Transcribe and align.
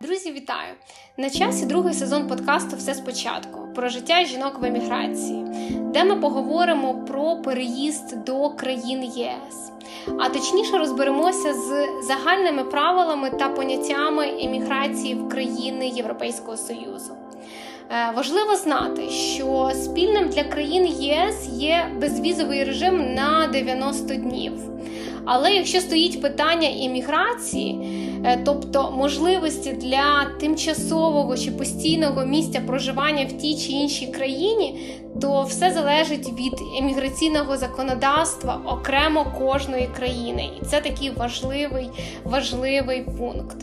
Друзі, 0.00 0.32
вітаю! 0.32 0.74
На 1.16 1.30
часі 1.30 1.66
другий 1.66 1.94
сезон 1.94 2.28
подкасту 2.28 2.76
Все 2.76 2.94
спочатку 2.94 3.72
про 3.74 3.88
життя 3.88 4.24
жінок 4.24 4.58
в 4.60 4.64
еміграції, 4.64 5.44
де 5.70 6.04
ми 6.04 6.16
поговоримо 6.16 7.04
про 7.04 7.36
переїзд 7.36 8.24
до 8.24 8.50
країн 8.50 9.04
ЄС. 9.04 9.72
А 10.18 10.28
точніше 10.28 10.78
розберемося 10.78 11.54
з 11.54 11.86
загальними 12.06 12.64
правилами 12.64 13.30
та 13.30 13.48
поняттями 13.48 14.28
еміграції 14.28 15.14
в 15.14 15.28
країни 15.28 15.88
Європейського 15.88 16.56
Союзу. 16.56 17.16
Е, 17.90 18.12
важливо 18.16 18.56
знати, 18.56 19.10
що 19.10 19.70
спільним 19.74 20.28
для 20.28 20.44
країн 20.44 20.86
ЄС 20.86 21.48
є 21.52 21.86
безвізовий 22.00 22.64
режим 22.64 23.14
на 23.14 23.46
90 23.52 24.14
днів. 24.14 24.52
Але 25.24 25.52
якщо 25.54 25.80
стоїть 25.80 26.22
питання 26.22 26.68
імміграції, 26.68 27.80
е, 28.24 28.38
тобто 28.44 28.92
можливості 28.96 29.72
для 29.72 30.26
тимчасового 30.40 31.36
чи 31.36 31.50
постійного 31.50 32.26
місця 32.26 32.60
проживання 32.66 33.24
в 33.24 33.32
тій 33.32 33.56
чи 33.56 33.72
іншій 33.72 34.06
країні, 34.06 34.80
то 35.20 35.42
все 35.42 35.72
залежить 35.72 36.28
від 36.28 36.60
еміграційного 36.78 37.56
законодавства 37.56 38.60
окремо 38.66 39.26
кожної 39.38 39.88
країни, 39.96 40.50
і 40.62 40.64
це 40.64 40.80
такий 40.80 41.10
важливий 41.10 41.90
важливий 42.24 43.02
пункт. 43.18 43.56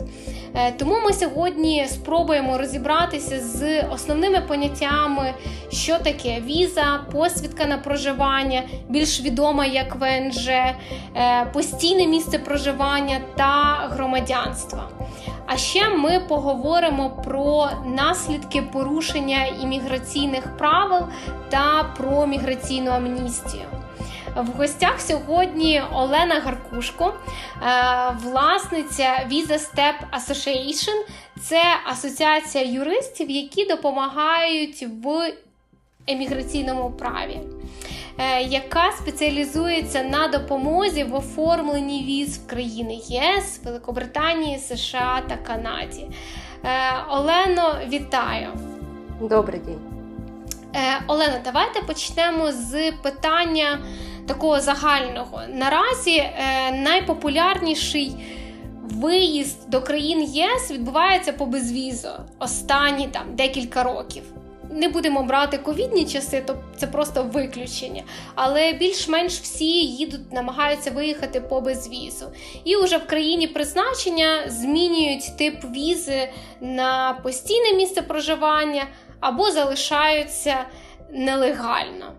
Е, 0.56 0.72
тому 0.72 0.94
ми 1.04 1.12
сьогодні 1.12 1.86
спробуємо 1.88 2.58
розібратися 2.58 3.40
з 3.40 3.82
основними 3.82 4.40
поняттями, 4.40 5.34
що 5.72 5.98
таке 5.98 6.40
віза, 6.40 7.00
посвідка 7.12 7.66
на 7.66 7.78
проживання, 7.78 8.62
більш 8.88 9.20
відома 9.20 9.66
як 9.66 9.96
ВНЖ, 9.96 10.48
е, 10.48 10.74
постійне 11.52 12.06
місце 12.06 12.38
проживання 12.38 13.20
та 13.36 13.88
громадянства. 13.90 14.88
А 15.46 15.56
ще 15.56 15.88
ми 15.88 16.20
поговоримо 16.20 17.10
про 17.24 17.68
наслідки 17.86 18.62
порушення 18.62 19.46
імміграційних 19.62 20.56
правил 20.56 21.06
та 21.48 21.84
про 21.96 22.26
міграційну 22.26 22.90
амністію. 22.90 23.64
В 24.36 24.46
гостях 24.46 25.00
сьогодні 25.00 25.82
Олена 25.92 26.40
Гаркушко, 26.40 27.14
е, 27.14 27.66
власниця 28.22 29.28
Visa 29.30 29.58
Step 29.58 29.94
Association. 30.12 31.04
Це 31.40 31.62
асоціація 31.84 32.64
юристів, 32.64 33.30
які 33.30 33.64
допомагають 33.64 34.86
в 35.04 35.32
еміграційному 36.06 36.90
праві. 36.90 37.40
Е, 38.18 38.42
яка 38.42 38.92
спеціалізується 38.92 40.02
на 40.02 40.28
допомозі 40.28 41.04
в 41.04 41.14
оформленні 41.14 42.04
віз 42.04 42.38
в 42.38 42.46
країни 42.46 42.94
ЄС, 42.94 43.60
Великобританії, 43.64 44.58
США 44.58 45.22
та 45.28 45.36
Канаді. 45.36 46.06
Е, 46.64 46.68
Олено, 47.10 47.76
вітаю! 47.88 48.48
Добрий 49.20 49.60
день. 49.60 49.80
Олено, 51.06 51.34
давайте 51.44 51.82
почнемо 51.82 52.52
з 52.52 52.92
питання 52.92 53.78
такого 54.26 54.60
загального. 54.60 55.40
Наразі 55.48 56.16
е, 56.16 56.32
найпопулярніший 56.72 58.16
виїзд 58.90 59.70
до 59.70 59.82
країн 59.82 60.22
ЄС 60.22 60.70
відбувається 60.70 61.32
по 61.32 61.46
безвізу 61.46 62.08
останні 62.38 63.08
там 63.08 63.36
декілька 63.36 63.82
років. 63.82 64.22
Не 64.70 64.88
будемо 64.88 65.22
брати 65.22 65.58
ковідні 65.58 66.04
часи, 66.04 66.40
то 66.40 66.56
це 66.76 66.86
просто 66.86 67.22
виключення. 67.22 68.02
Але 68.34 68.72
більш-менш 68.72 69.32
всі 69.32 69.86
їдуть, 69.86 70.32
намагаються 70.32 70.90
виїхати 70.90 71.40
по 71.40 71.60
безвізу. 71.60 72.26
І 72.64 72.76
вже 72.76 72.96
в 72.96 73.06
країні 73.06 73.48
призначення 73.48 74.42
змінюють 74.46 75.38
тип 75.38 75.64
візи 75.64 76.28
на 76.60 77.18
постійне 77.22 77.72
місце 77.72 78.02
проживання 78.02 78.82
або 79.20 79.50
залишаються 79.50 80.56
нелегально. 81.12 82.12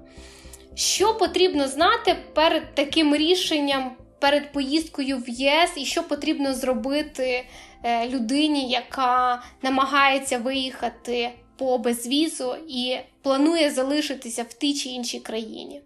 Що 0.76 1.14
потрібно 1.14 1.68
знати 1.68 2.16
перед 2.34 2.76
таким 2.76 3.16
рішенням, 3.16 3.92
перед 4.20 4.52
поїздкою 4.52 5.18
в 5.18 5.30
ЄС, 5.30 5.72
і 5.76 5.86
що 5.86 6.04
потрібно 6.04 6.54
зробити 6.54 7.46
е, 7.84 8.10
людині, 8.10 8.70
яка 8.70 9.44
намагається 9.62 10.38
виїхати 10.38 11.32
по 11.58 11.78
безвізу 11.78 12.56
і 12.68 12.98
планує 13.22 13.72
залишитися 13.72 14.44
в 14.44 14.54
тій 14.54 14.74
чи 14.74 14.90
іншій 14.90 15.20
країні? 15.20 15.82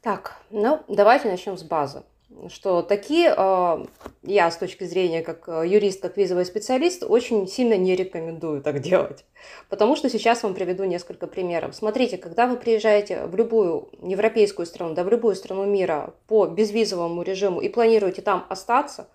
Так, 0.00 0.40
ну 0.50 0.78
давайте 0.88 1.28
начнем 1.28 1.56
с 1.56 1.62
базы. 1.62 2.02
Что 2.48 2.82
такие, 2.82 3.34
а, 3.36 3.84
я 4.22 4.50
с 4.50 4.56
точки 4.56 4.84
зрения 4.84 5.22
как 5.22 5.48
а, 5.48 5.62
юрист, 5.62 6.00
как 6.00 6.16
визовый 6.16 6.44
специалист, 6.44 7.02
очень 7.02 7.46
сильно 7.48 7.76
не 7.76 7.96
рекомендую 7.96 8.62
так 8.62 8.80
делать. 8.80 9.24
Потому 9.68 9.96
что 9.96 10.08
сейчас 10.08 10.42
вам 10.42 10.54
приведу 10.54 10.84
несколько 10.84 11.26
примеров. 11.26 11.74
Смотрите, 11.74 12.18
когда 12.18 12.46
вы 12.46 12.56
приезжаете 12.56 13.26
в 13.26 13.34
любую 13.34 13.88
европейскую 14.02 14.66
страну, 14.66 14.94
да 14.94 15.04
в 15.04 15.08
любую 15.08 15.34
страну 15.34 15.64
мира 15.64 16.14
по 16.26 16.46
безвизовому 16.46 17.22
режиму 17.22 17.60
и 17.60 17.68
планируете 17.68 18.22
там 18.22 18.46
остаться, 18.48 19.08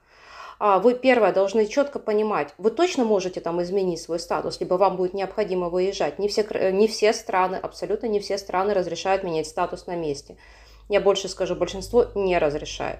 а, 0.59 0.79
вы, 0.79 0.93
первое, 0.93 1.33
должны 1.33 1.65
четко 1.67 1.99
понимать, 1.99 2.53
вы 2.57 2.71
точно 2.71 3.03
можете 3.03 3.41
там 3.41 3.61
изменить 3.61 4.01
свой 4.01 4.19
статус, 4.19 4.59
либо 4.59 4.75
вам 4.75 4.95
будет 4.95 5.13
необходимо 5.13 5.69
выезжать. 5.69 6.19
Не 6.19 6.27
все, 6.27 6.45
не 6.71 6.87
все 6.87 7.11
страны, 7.13 7.55
абсолютно 7.55 8.07
не 8.07 8.19
все 8.19 8.37
страны 8.37 8.73
разрешают 8.73 9.23
менять 9.23 9.47
статус 9.47 9.87
на 9.87 9.95
месте 9.95 10.37
я 10.89 11.01
больше 11.01 11.27
скажу, 11.27 11.55
большинство 11.55 12.07
не 12.15 12.37
разрешает. 12.37 12.99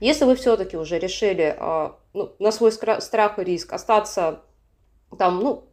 Если 0.00 0.24
вы 0.24 0.34
все-таки 0.34 0.76
уже 0.76 0.98
решили 0.98 1.54
а, 1.58 1.96
ну, 2.14 2.32
на 2.38 2.52
свой 2.52 2.72
страх 2.72 3.38
и 3.38 3.44
риск 3.44 3.72
остаться 3.72 4.42
там, 5.18 5.40
ну, 5.40 5.64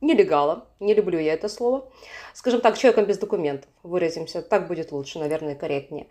нелегалом, 0.00 0.64
не 0.80 0.94
люблю 0.94 1.18
я 1.18 1.34
это 1.34 1.48
слово, 1.48 1.90
скажем 2.34 2.60
так, 2.60 2.76
человеком 2.76 3.06
без 3.06 3.18
документов, 3.18 3.70
выразимся, 3.82 4.42
так 4.42 4.68
будет 4.68 4.92
лучше, 4.92 5.18
наверное, 5.18 5.54
корректнее. 5.54 6.08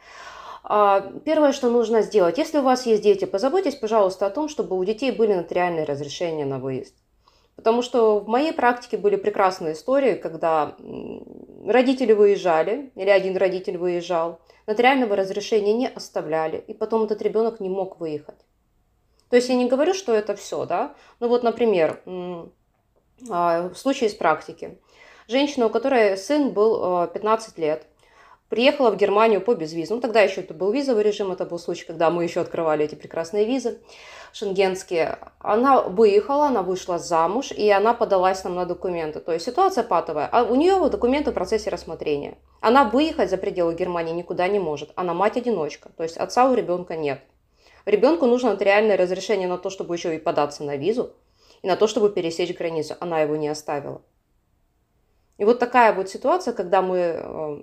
А, 0.64 1.02
первое, 1.26 1.52
что 1.52 1.70
нужно 1.70 2.02
сделать, 2.02 2.38
если 2.38 2.58
у 2.58 2.64
вас 2.64 2.86
есть 2.86 3.04
дети, 3.04 3.26
позаботьтесь, 3.26 3.76
пожалуйста, 3.76 4.26
о 4.26 4.30
том, 4.30 4.50
чтобы 4.50 4.78
у 4.78 4.84
детей 4.84 5.12
были 5.12 5.34
нотариальные 5.34 5.86
разрешения 5.86 6.46
на 6.46 6.60
выезд. 6.60 6.96
Потому 7.60 7.82
что 7.82 8.22
в 8.22 8.30
моей 8.30 8.54
практике 8.54 8.96
были 8.96 9.18
прекрасные 9.18 9.74
истории, 9.74 10.14
когда 10.14 10.78
родители 11.66 12.14
выезжали, 12.14 12.90
или 12.96 13.10
один 13.10 13.36
родитель 13.36 13.78
выезжал, 13.78 14.40
нотариального 14.66 15.18
разрешения 15.18 15.74
не 15.74 15.90
оставляли, 15.90 16.64
и 16.68 16.74
потом 16.74 17.04
этот 17.04 17.22
ребенок 17.22 17.60
не 17.60 17.68
мог 17.68 18.00
выехать. 18.00 18.40
То 19.30 19.36
есть 19.36 19.50
я 19.50 19.56
не 19.56 19.68
говорю, 19.68 19.94
что 19.94 20.14
это 20.14 20.38
все, 20.38 20.66
да. 20.66 20.96
Ну 21.20 21.28
вот, 21.28 21.44
например, 21.44 22.02
а, 23.30 23.68
в 23.68 23.76
случае 23.76 24.10
из 24.10 24.14
практики. 24.16 24.80
Женщина, 25.28 25.66
у 25.66 25.70
которой 25.70 26.16
сын 26.16 26.52
был 26.52 27.08
15 27.08 27.58
а, 27.58 27.62
лет, 27.62 27.88
приехала 28.50 28.92
в 28.92 28.98
Германию 28.98 29.42
по 29.42 29.56
безвизу. 29.56 29.96
Ну, 29.96 30.02
тогда 30.02 30.22
еще 30.22 30.42
это 30.42 30.54
был 30.54 30.72
визовый 30.72 31.04
режим, 31.04 31.32
это 31.32 31.46
был 31.46 31.60
случай, 31.60 31.86
когда 31.86 32.10
мы 32.10 32.24
еще 32.24 32.42
открывали 32.42 32.86
эти 32.86 32.96
прекрасные 32.96 33.46
визы 33.46 33.80
шенгенские. 34.34 35.18
Она 35.40 35.82
выехала, 35.82 36.48
она 36.48 36.62
вышла 36.62 37.00
замуж, 37.00 37.52
и 37.52 37.70
она 37.70 37.94
подалась 37.94 38.44
нам 38.44 38.56
на 38.56 38.66
документы. 38.66 39.20
То 39.20 39.32
есть 39.32 39.46
ситуация 39.46 39.84
патовая. 39.84 40.28
А 40.32 40.44
у 40.44 40.56
нее 40.56 40.90
документы 40.90 41.32
в 41.32 41.34
процессе 41.34 41.70
рассмотрения. 41.70 42.38
Она 42.60 42.84
выехать 42.84 43.30
за 43.30 43.38
пределы 43.38 43.74
Германии 43.76 44.14
никуда 44.14 44.48
не 44.48 44.60
может. 44.60 44.92
Она 44.96 45.14
мать-одиночка. 45.14 45.90
То 45.96 46.04
есть 46.04 46.18
отца 46.18 46.50
у 46.50 46.54
ребенка 46.54 46.96
нет. 46.96 47.22
Ребенку 47.86 48.26
нужно 48.26 48.52
нотариальное 48.52 48.98
разрешение 48.98 49.48
на 49.48 49.58
то, 49.58 49.70
чтобы 49.70 49.96
еще 49.96 50.16
и 50.16 50.20
податься 50.20 50.64
на 50.64 50.76
визу, 50.76 51.14
и 51.62 51.68
на 51.68 51.76
то, 51.76 51.88
чтобы 51.88 52.10
пересечь 52.10 52.56
границу. 52.56 52.96
Она 53.00 53.22
его 53.22 53.36
не 53.36 53.48
оставила. 53.48 54.02
И 55.38 55.46
вот 55.46 55.58
такая 55.58 55.94
вот 55.94 56.10
ситуация, 56.10 56.54
когда 56.54 56.82
мы 56.82 56.98
э, 56.98 57.62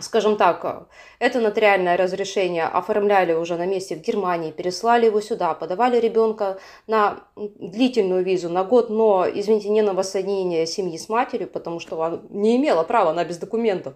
скажем 0.00 0.36
так, 0.36 0.88
это 1.18 1.40
нотариальное 1.40 1.96
разрешение 1.96 2.64
оформляли 2.64 3.34
уже 3.34 3.56
на 3.56 3.66
месте 3.66 3.96
в 3.96 4.00
Германии, 4.00 4.50
переслали 4.50 5.06
его 5.06 5.20
сюда, 5.20 5.54
подавали 5.54 5.98
ребенка 5.98 6.58
на 6.86 7.24
длительную 7.36 8.24
визу 8.24 8.48
на 8.48 8.64
год, 8.64 8.90
но, 8.90 9.26
извините, 9.28 9.68
не 9.68 9.82
на 9.82 9.92
воссоединение 9.92 10.66
семьи 10.66 10.96
с 10.96 11.08
матерью, 11.08 11.48
потому 11.48 11.80
что 11.80 12.02
она 12.02 12.20
не 12.30 12.56
имела 12.56 12.84
права, 12.84 13.10
она 13.10 13.24
без 13.24 13.38
документов. 13.38 13.94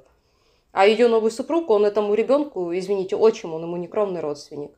А 0.73 0.87
ее 0.87 1.09
новый 1.09 1.31
супруг, 1.31 1.71
он 1.71 1.87
этому 1.87 2.13
ребенку, 2.13 2.77
извините, 2.77 3.17
отчим, 3.17 3.55
он 3.55 3.63
ему 3.63 3.77
не 3.77 3.89
кровный 3.89 4.21
родственник. 4.21 4.73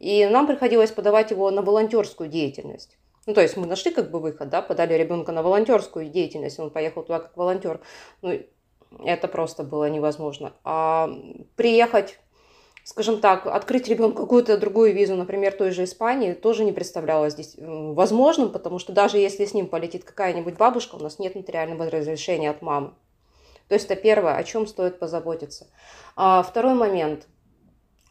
И 0.00 0.26
нам 0.26 0.48
приходилось 0.48 0.90
подавать 0.90 1.30
его 1.30 1.50
на 1.52 1.62
волонтерскую 1.62 2.28
деятельность. 2.28 2.98
Ну, 3.26 3.32
то 3.32 3.40
есть 3.40 3.56
мы 3.56 3.66
нашли 3.66 3.90
как 3.90 4.10
бы 4.10 4.18
выход, 4.18 4.50
да, 4.50 4.60
подали 4.60 4.94
ребенка 4.94 5.32
на 5.32 5.42
волонтерскую 5.42 6.08
деятельность, 6.08 6.58
он 6.58 6.70
поехал 6.70 7.04
туда 7.04 7.20
как 7.20 7.36
волонтер. 7.36 7.80
Ну, 8.20 8.38
это 9.04 9.28
просто 9.28 9.62
было 9.62 9.88
невозможно. 9.88 10.52
А 10.64 11.10
приехать, 11.56 12.18
скажем 12.84 13.20
так, 13.20 13.46
открыть 13.46 13.88
ребенку 13.88 14.22
какую-то 14.22 14.58
другую 14.58 14.94
визу, 14.94 15.14
например, 15.14 15.52
той 15.52 15.70
же 15.70 15.84
Испании, 15.84 16.32
тоже 16.32 16.64
не 16.64 16.72
представлялось 16.72 17.34
здесь 17.34 17.54
возможным, 17.58 18.50
потому 18.50 18.78
что 18.78 18.92
даже 18.92 19.18
если 19.18 19.44
с 19.44 19.54
ним 19.54 19.66
полетит 19.66 20.04
какая-нибудь 20.04 20.56
бабушка, 20.56 20.96
у 20.96 21.00
нас 21.00 21.18
нет 21.18 21.34
нотариального 21.34 21.90
разрешения 21.90 22.50
от 22.50 22.62
мамы. 22.62 22.92
То 23.68 23.74
есть 23.74 23.86
это 23.86 23.96
первое, 23.96 24.36
о 24.36 24.44
чем 24.44 24.66
стоит 24.66 24.98
позаботиться. 24.98 25.66
А 26.16 26.42
второй 26.42 26.74
момент. 26.74 27.26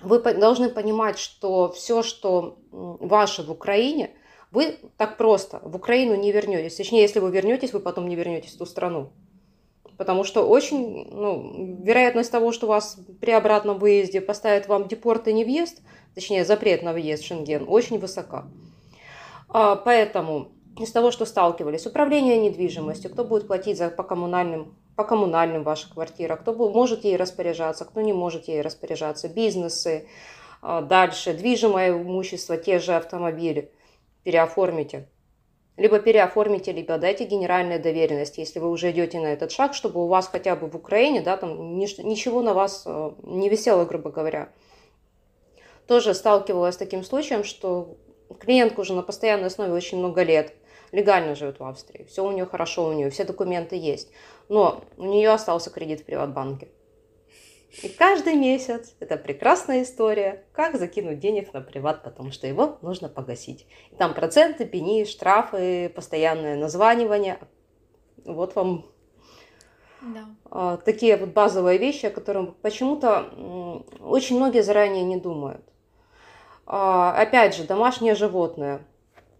Вы 0.01 0.19
должны 0.19 0.69
понимать, 0.69 1.17
что 1.17 1.71
все, 1.71 2.03
что 2.03 2.57
ваше 2.71 3.43
в 3.43 3.51
Украине– 3.51 4.11
вы 4.53 4.77
так 4.97 5.17
просто 5.17 5.59
в 5.63 5.75
Украину 5.75 6.13
не 6.15 6.31
вернетесь. 6.31 6.75
Точнее, 6.75 7.01
если 7.01 7.19
вы 7.19 7.31
вернетесь, 7.31 7.73
вы 7.73 7.79
потом 7.79 8.07
не 8.07 8.15
вернетесь 8.15 8.53
в 8.53 8.59
ту 8.59 8.67
страну. 8.67 9.11
Потому 9.97 10.23
что 10.23 10.47
очень, 10.47 11.07
ну, 11.11 11.81
вероятность 11.83 12.31
того, 12.31 12.51
что 12.51 12.67
вас 12.67 12.97
при 13.21 13.31
обратном 13.31 13.77
выезде 13.77 14.21
поставят 14.21 14.67
вам 14.67 14.87
депорт 14.87 15.27
и 15.27 15.33
не 15.33 15.43
въезд, 15.43 15.81
точнее, 16.15 16.45
запрет 16.45 16.83
на 16.83 16.93
въезд 16.93 17.23
в 17.23 17.27
Шенген, 17.27 17.65
очень 17.67 17.99
высока. 17.99 18.45
А, 19.49 19.75
поэтому 19.75 20.49
из 20.79 20.91
того, 20.91 21.11
что 21.11 21.25
сталкивались, 21.25 21.85
управление 21.85 22.37
недвижимостью, 22.37 23.11
кто 23.11 23.23
будет 23.23 23.47
платить 23.47 23.77
за, 23.77 23.89
по 23.89 24.03
коммунальным 24.03 24.75
по 24.95 25.03
коммунальным 25.03 25.63
ваша 25.63 25.91
квартира, 25.91 26.35
кто 26.35 26.53
может 26.53 27.03
ей 27.03 27.17
распоряжаться, 27.17 27.85
кто 27.85 28.01
не 28.01 28.13
может 28.13 28.47
ей 28.47 28.61
распоряжаться, 28.61 29.27
бизнесы, 29.27 30.07
а, 30.61 30.81
дальше 30.81 31.33
движимое 31.33 31.91
имущество, 31.91 32.57
те 32.57 32.79
же 32.79 32.93
автомобили, 32.93 33.71
переоформите. 34.23 35.07
Либо 35.75 35.99
переоформите, 35.99 36.71
либо 36.71 36.97
дайте 36.99 37.25
генеральную 37.25 37.81
доверенность, 37.81 38.37
если 38.37 38.59
вы 38.59 38.69
уже 38.69 38.91
идете 38.91 39.19
на 39.19 39.33
этот 39.33 39.51
шаг, 39.51 39.73
чтобы 39.73 40.03
у 40.03 40.07
вас 40.07 40.27
хотя 40.27 40.55
бы 40.55 40.67
в 40.67 40.75
Украине, 40.75 41.21
да, 41.21 41.35
там 41.35 41.77
ничего 41.77 42.43
на 42.43 42.53
вас 42.53 42.83
а, 42.85 43.15
не 43.23 43.49
висело, 43.49 43.83
грубо 43.85 44.11
говоря. 44.11 44.49
Тоже 45.87 46.13
сталкивалась 46.13 46.75
с 46.75 46.77
таким 46.77 47.03
случаем, 47.03 47.43
что 47.43 47.97
клиентка 48.39 48.81
уже 48.81 48.93
на 48.93 49.01
постоянной 49.01 49.47
основе 49.47 49.73
очень 49.73 49.97
много 49.97 50.21
лет 50.21 50.53
легально 50.91 51.33
живет 51.33 51.59
в 51.59 51.63
Австрии, 51.63 52.05
все 52.07 52.23
у 52.23 52.31
нее 52.31 52.45
хорошо, 52.45 52.87
у 52.87 52.93
нее 52.93 53.09
все 53.09 53.23
документы 53.23 53.75
есть, 53.75 54.11
но 54.49 54.83
у 54.97 55.05
нее 55.05 55.31
остался 55.31 55.71
кредит 55.71 56.01
в 56.01 56.05
приватбанке. 56.05 56.67
И 57.81 57.89
каждый 57.89 58.35
месяц 58.35 58.95
это 58.99 59.17
прекрасная 59.17 59.81
история, 59.81 60.45
как 60.51 60.77
закинуть 60.77 61.19
денег 61.19 61.53
на 61.53 61.61
приват, 61.61 62.03
потому 62.03 62.31
что 62.31 62.45
его 62.45 62.77
нужно 62.81 63.09
погасить. 63.09 63.65
И 63.91 63.95
там 63.95 64.13
проценты, 64.13 64.65
пени, 64.65 65.05
штрафы, 65.05 65.89
постоянное 65.89 66.55
названивание. 66.55 67.39
Вот 68.25 68.55
вам 68.55 68.85
да. 70.03 70.25
А, 70.51 70.77
такие 70.77 71.17
вот 71.17 71.29
базовые 71.29 71.77
вещи, 71.77 72.07
о 72.07 72.11
которых 72.11 72.55
почему-то 72.57 73.83
очень 74.01 74.35
многие 74.35 74.61
заранее 74.61 75.03
не 75.03 75.17
думают. 75.17 75.63
А, 76.65 77.13
опять 77.17 77.55
же, 77.55 77.63
домашнее 77.63 78.15
животное. 78.15 78.81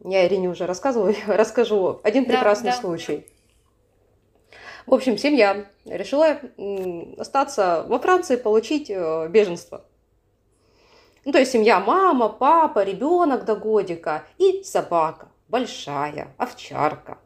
Я 0.03 0.25
Ирине 0.25 0.49
уже 0.49 0.65
рассказывала, 0.65 1.13
расскажу 1.27 1.99
один 2.03 2.25
прекрасный 2.25 2.71
да, 2.71 2.75
да. 2.75 2.81
случай. 2.81 3.27
В 4.85 4.93
общем, 4.93 5.17
семья 5.17 5.65
решила 5.85 6.39
остаться 7.17 7.85
во 7.87 7.99
Франции, 7.99 8.35
получить 8.35 8.89
э, 8.89 9.27
беженство. 9.29 9.85
Ну, 11.25 11.31
то 11.31 11.39
есть 11.39 11.51
семья, 11.51 11.79
мама, 11.79 12.29
папа, 12.29 12.83
ребенок 12.83 13.45
до 13.45 13.55
годика 13.55 14.25
и 14.37 14.61
собака, 14.63 15.29
большая, 15.47 16.33
овчарка. 16.37 17.17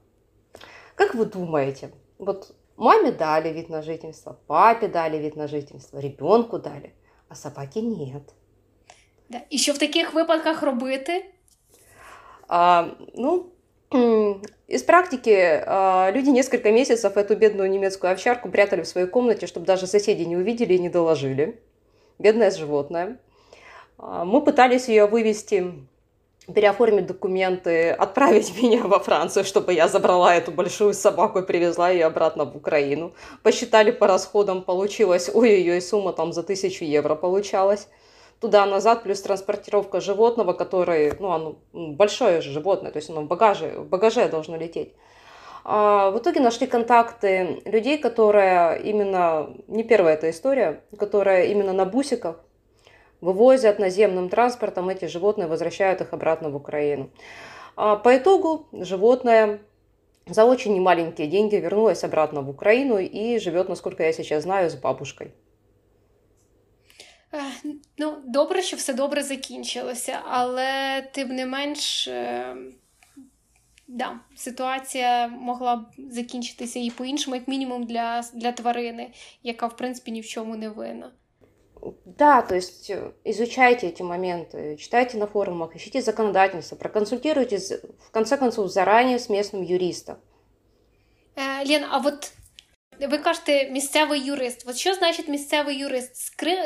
Как 0.95 1.15
вы 1.15 1.25
думаете, 1.25 1.91
вот 2.19 2.55
маме 2.75 3.11
дали 3.11 3.49
вид 3.49 3.69
на 3.69 3.81
жительство, 3.81 4.37
папе 4.47 4.87
дали 4.87 5.17
вид 5.17 5.35
на 5.35 5.47
жительство, 5.47 5.97
ребенку 5.99 6.59
дали, 6.59 6.93
а 7.29 7.35
собаке 7.35 7.81
нет. 7.81 8.33
Да. 9.29 9.41
І 9.49 9.57
що 9.57 9.73
в 9.73 9.77
таких 9.77 10.13
випадках 10.13 10.63
робити? 10.63 11.25
А, 12.47 12.87
ну, 13.15 13.45
из 13.91 14.83
практики 14.83 15.63
а, 15.65 16.11
люди 16.11 16.29
несколько 16.29 16.71
месяцев 16.71 17.15
эту 17.15 17.35
бедную 17.35 17.69
немецкую 17.69 18.11
овчарку 18.11 18.49
прятали 18.49 18.81
в 18.81 18.87
своей 18.87 19.07
комнате, 19.07 19.47
чтобы 19.47 19.65
даже 19.65 19.87
соседи 19.87 20.23
не 20.23 20.35
увидели 20.35 20.73
и 20.73 20.79
не 20.79 20.89
доложили. 20.89 21.59
Бедное 22.19 22.51
животное. 22.51 23.17
А, 23.97 24.25
мы 24.25 24.41
пытались 24.41 24.89
ее 24.89 25.05
вывести, 25.05 25.73
переоформить 26.53 27.05
документы, 27.05 27.91
отправить 27.91 28.53
меня 28.61 28.83
во 28.83 28.99
Францию, 28.99 29.45
чтобы 29.45 29.73
я 29.73 29.87
забрала 29.87 30.35
эту 30.35 30.51
большую 30.51 30.93
собаку 30.93 31.39
и 31.39 31.45
привезла 31.45 31.89
ее 31.89 32.05
обратно 32.05 32.43
в 32.43 32.57
Украину. 32.57 33.13
Посчитали 33.43 33.91
по 33.91 34.05
расходам, 34.05 34.63
получилось, 34.63 35.29
ой-ой-ой, 35.33 35.81
сумма 35.81 36.11
там 36.11 36.33
за 36.33 36.43
тысячу 36.43 36.83
евро 36.83 37.15
получалась 37.15 37.87
туда-назад, 38.39 39.03
плюс 39.03 39.21
транспортировка 39.21 39.99
животного, 39.99 40.53
который, 40.53 41.13
ну, 41.19 41.31
оно 41.31 41.55
большое 41.73 42.41
же 42.41 42.51
животное, 42.51 42.91
то 42.91 42.97
есть 42.97 43.09
оно 43.09 43.21
в 43.21 43.27
багаже, 43.27 43.79
в 43.79 43.87
багаже 43.87 44.27
должно 44.27 44.57
лететь. 44.57 44.93
А 45.63 46.11
в 46.11 46.19
итоге 46.19 46.39
нашли 46.39 46.65
контакты 46.65 47.61
людей, 47.65 47.97
которые 47.97 48.81
именно, 48.83 49.53
не 49.67 49.83
первая 49.83 50.13
эта 50.13 50.29
история, 50.29 50.81
которые 50.97 51.51
именно 51.51 51.73
на 51.73 51.85
бусиках 51.85 52.39
вывозят 53.19 53.79
наземным 53.79 54.29
транспортом 54.29 54.89
эти 54.89 55.05
животные, 55.05 55.47
возвращают 55.47 56.01
их 56.01 56.13
обратно 56.13 56.49
в 56.49 56.55
Украину. 56.55 57.09
А 57.75 57.95
по 57.95 58.15
итогу 58.15 58.67
животное 58.71 59.59
за 60.25 60.45
очень 60.45 60.73
немаленькие 60.73 61.27
деньги 61.27 61.55
вернулось 61.55 62.03
обратно 62.03 62.41
в 62.41 62.49
Украину 62.49 62.97
и 62.97 63.37
живет, 63.39 63.69
насколько 63.69 64.03
я 64.03 64.13
сейчас 64.13 64.43
знаю, 64.43 64.69
с 64.69 64.75
бабушкой. 64.75 65.33
Ну, 67.98 68.16
добре, 68.24 68.62
що 68.62 68.76
все 68.76 68.94
добре 68.94 69.22
закінчилося, 69.22 70.18
але 70.24 71.02
тим 71.12 71.28
не 71.28 71.46
менш, 71.46 72.08
е, 72.08 72.56
да, 73.88 74.20
ситуація 74.36 75.28
могла 75.28 75.76
б 75.76 75.86
закінчитися 76.10 76.78
і 76.78 76.90
по-іншому, 76.90 77.36
як 77.36 77.48
мінімум, 77.48 77.84
для 77.84 78.24
для 78.34 78.52
тварини, 78.52 79.10
яка, 79.42 79.66
в 79.66 79.76
принципі, 79.76 80.10
ні 80.10 80.20
в 80.20 80.26
чому 80.26 80.56
не 80.56 80.68
винна. 80.68 81.10
Да, 82.04 82.42
то 82.42 82.54
есть 82.54 82.90
э, 82.90 83.12
изучайте 83.24 83.88
эти 83.88 84.02
моменты, 84.02 84.76
читайте 84.76 85.16
на 85.16 85.26
форумах, 85.26 85.74
ищите 85.74 86.00
законодательство, 86.00 86.76
проконсультируйтесь, 86.76 87.72
в 87.98 88.10
конце 88.12 88.36
концов, 88.36 88.70
заранее 88.70 89.18
с 89.18 89.28
местным 89.28 89.62
юристом. 89.62 90.16
Э, 91.34 91.64
Лен, 91.64 91.84
а 91.90 91.98
вот 91.98 92.32
ви 92.99 93.17
кажете, 93.17 93.69
місцевий 93.71 94.25
юрист. 94.25 94.65
От 94.67 94.77
що 94.77 94.93
значить 94.93 95.27
місцевий 95.27 95.77
юрист? 95.77 96.15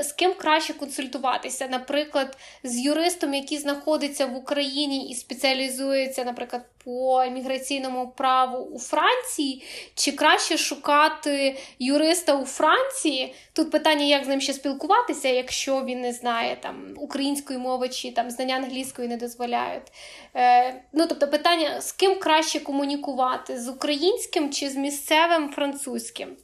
З 0.04 0.14
ким 0.14 0.34
краще 0.34 0.74
консультуватися? 0.74 1.68
Наприклад, 1.68 2.38
з 2.64 2.80
юристом, 2.80 3.34
який 3.34 3.58
знаходиться 3.58 4.26
в 4.26 4.36
Україні 4.36 5.10
і 5.10 5.16
спеціалізується, 5.16 6.24
наприклад, 6.24 6.66
по 6.86 7.26
міграційному 7.26 8.14
праву 8.18 8.58
у 8.58 8.80
Франції, 8.80 9.64
чи 9.96 10.12
краще 10.12 10.58
шукати 10.58 11.58
юриста 11.80 12.36
у 12.36 12.46
Франції? 12.46 13.36
Тут 13.54 13.72
питання, 13.72 14.06
як 14.06 14.26
з 14.26 14.28
ним 14.28 14.42
ще 14.42 14.54
спілкуватися, 14.54 15.30
якщо 15.30 15.82
він 15.82 16.02
не 16.02 16.14
знає 16.14 16.58
там 16.62 16.94
української 16.98 17.60
мови 17.60 17.90
чи 17.90 18.12
там 18.12 18.32
знання 18.32 18.56
англійської 18.56 19.08
не 19.08 19.18
дозволяють. 19.18 19.92
Е, 20.36 20.84
Ну 20.94 21.08
тобто, 21.08 21.28
питання 21.28 21.82
з 21.82 21.92
ким 21.92 22.20
краще 22.20 22.60
комунікувати 22.60 23.60
з 23.60 23.70
українським 23.70 24.52
чи 24.52 24.70
з 24.70 24.76
місцевим 24.76 25.50
французьким? 25.50 26.38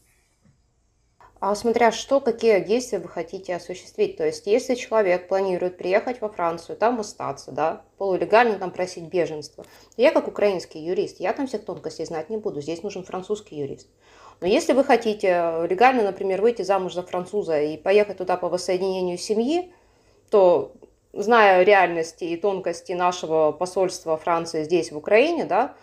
А 1.40 1.54
смотря 1.54 1.92
что, 1.92 2.20
какие 2.20 2.60
действия 2.62 2.98
вы 2.98 3.10
хотите 3.10 3.56
осуществить. 3.56 4.18
То 4.18 4.26
есть, 4.26 4.48
если 4.48 4.74
человек 4.74 5.28
планирует 5.28 5.78
приехать 5.78 6.20
во 6.20 6.30
Францию, 6.30 6.78
там 6.78 7.00
остаться, 7.00 7.52
да, 7.52 7.84
полулегально 7.98 8.58
там 8.58 8.72
просить 8.72 9.04
беженство, 9.04 9.64
я 9.98 10.12
как 10.12 10.28
украинский 10.28 10.84
юрист, 10.84 11.20
я 11.20 11.34
там 11.34 11.46
всех 11.46 11.64
тонкостей 11.64 12.06
знать 12.06 12.32
не 12.32 12.38
буду, 12.38 12.62
здесь 12.62 12.82
нужен 12.82 13.04
французский 13.04 13.56
юрист. 13.56 13.88
Но 14.42 14.48
если 14.48 14.74
вы 14.74 14.84
хотите 14.84 15.68
легально, 15.70 16.04
например, 16.04 16.42
выйти 16.42 16.64
замуж 16.64 16.94
за 16.94 17.04
француза 17.04 17.62
и 17.62 17.78
поехать 17.78 18.18
туда 18.18 18.36
по 18.38 18.50
воссоединению 18.50 19.18
семьи, 19.20 19.72
то 20.32 20.74
зная 21.14 21.64
реальности 21.64 22.24
и 22.24 22.36
тонкости 22.38 22.94
нашего 22.94 23.52
посольства 23.52 24.18
Франции 24.18 24.64
здесь, 24.64 24.92
в 24.92 24.98
Украине, 24.98 25.46
да, 25.46 25.76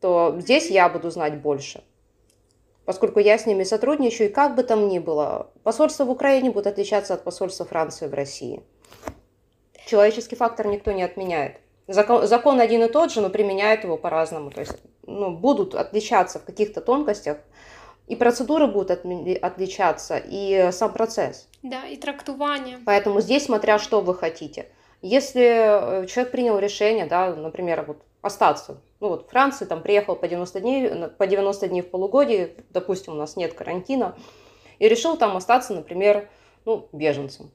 то 0.00 0.36
здесь 0.40 0.68
я 0.68 0.88
буду 0.88 1.10
знать 1.10 1.40
больше 1.40 1.82
поскольку 2.86 3.20
я 3.20 3.36
с 3.36 3.44
ними 3.44 3.64
сотрудничаю, 3.64 4.30
и 4.30 4.32
как 4.32 4.54
бы 4.54 4.62
там 4.62 4.88
ни 4.88 4.98
было, 4.98 5.50
посольство 5.64 6.04
в 6.04 6.10
Украине 6.10 6.50
будет 6.50 6.68
отличаться 6.68 7.14
от 7.14 7.24
посольства 7.24 7.66
Франции 7.66 8.06
в 8.06 8.14
России. 8.14 8.62
Человеческий 9.86 10.36
фактор 10.36 10.68
никто 10.68 10.92
не 10.92 11.02
отменяет. 11.02 11.58
Закон, 11.88 12.26
закон 12.26 12.60
один 12.60 12.82
и 12.82 12.88
тот 12.88 13.12
же, 13.12 13.20
но 13.20 13.28
применяют 13.28 13.84
его 13.84 13.96
по-разному. 13.96 14.50
То 14.50 14.60
есть 14.60 14.76
ну, 15.06 15.30
будут 15.30 15.74
отличаться 15.74 16.38
в 16.38 16.44
каких-то 16.44 16.80
тонкостях, 16.80 17.38
и 18.06 18.16
процедуры 18.16 18.66
будут 18.66 18.90
отличаться, 18.90 20.16
и 20.24 20.70
сам 20.72 20.92
процесс. 20.92 21.48
Да, 21.62 21.86
и 21.86 21.96
трактование. 21.96 22.78
Поэтому 22.86 23.20
здесь 23.20 23.44
смотря 23.44 23.78
что 23.78 24.00
вы 24.00 24.14
хотите. 24.14 24.66
Если 25.02 25.42
э, 25.42 26.06
человек 26.06 26.32
принял 26.32 26.58
решение, 26.58 27.06
да, 27.06 27.34
например, 27.34 27.84
вот 27.86 27.98
остаться. 28.26 28.82
Ну 29.00 29.08
вот 29.08 29.30
Франция 29.30 29.66
там 29.66 29.82
приехал 29.82 30.16
по 30.16 30.28
90 30.28 30.60
дней, 30.60 31.08
по 31.16 31.26
90 31.26 31.68
дней 31.68 31.82
в 31.82 31.90
полугодие, 31.90 32.54
допустим, 32.70 33.14
у 33.14 33.16
нас 33.16 33.36
нет 33.36 33.54
карантина, 33.54 34.16
и 34.78 34.88
решил 34.88 35.16
там 35.16 35.36
остаться, 35.36 35.74
например, 35.74 36.28
ну, 36.64 36.88
беженцем. 36.92 37.50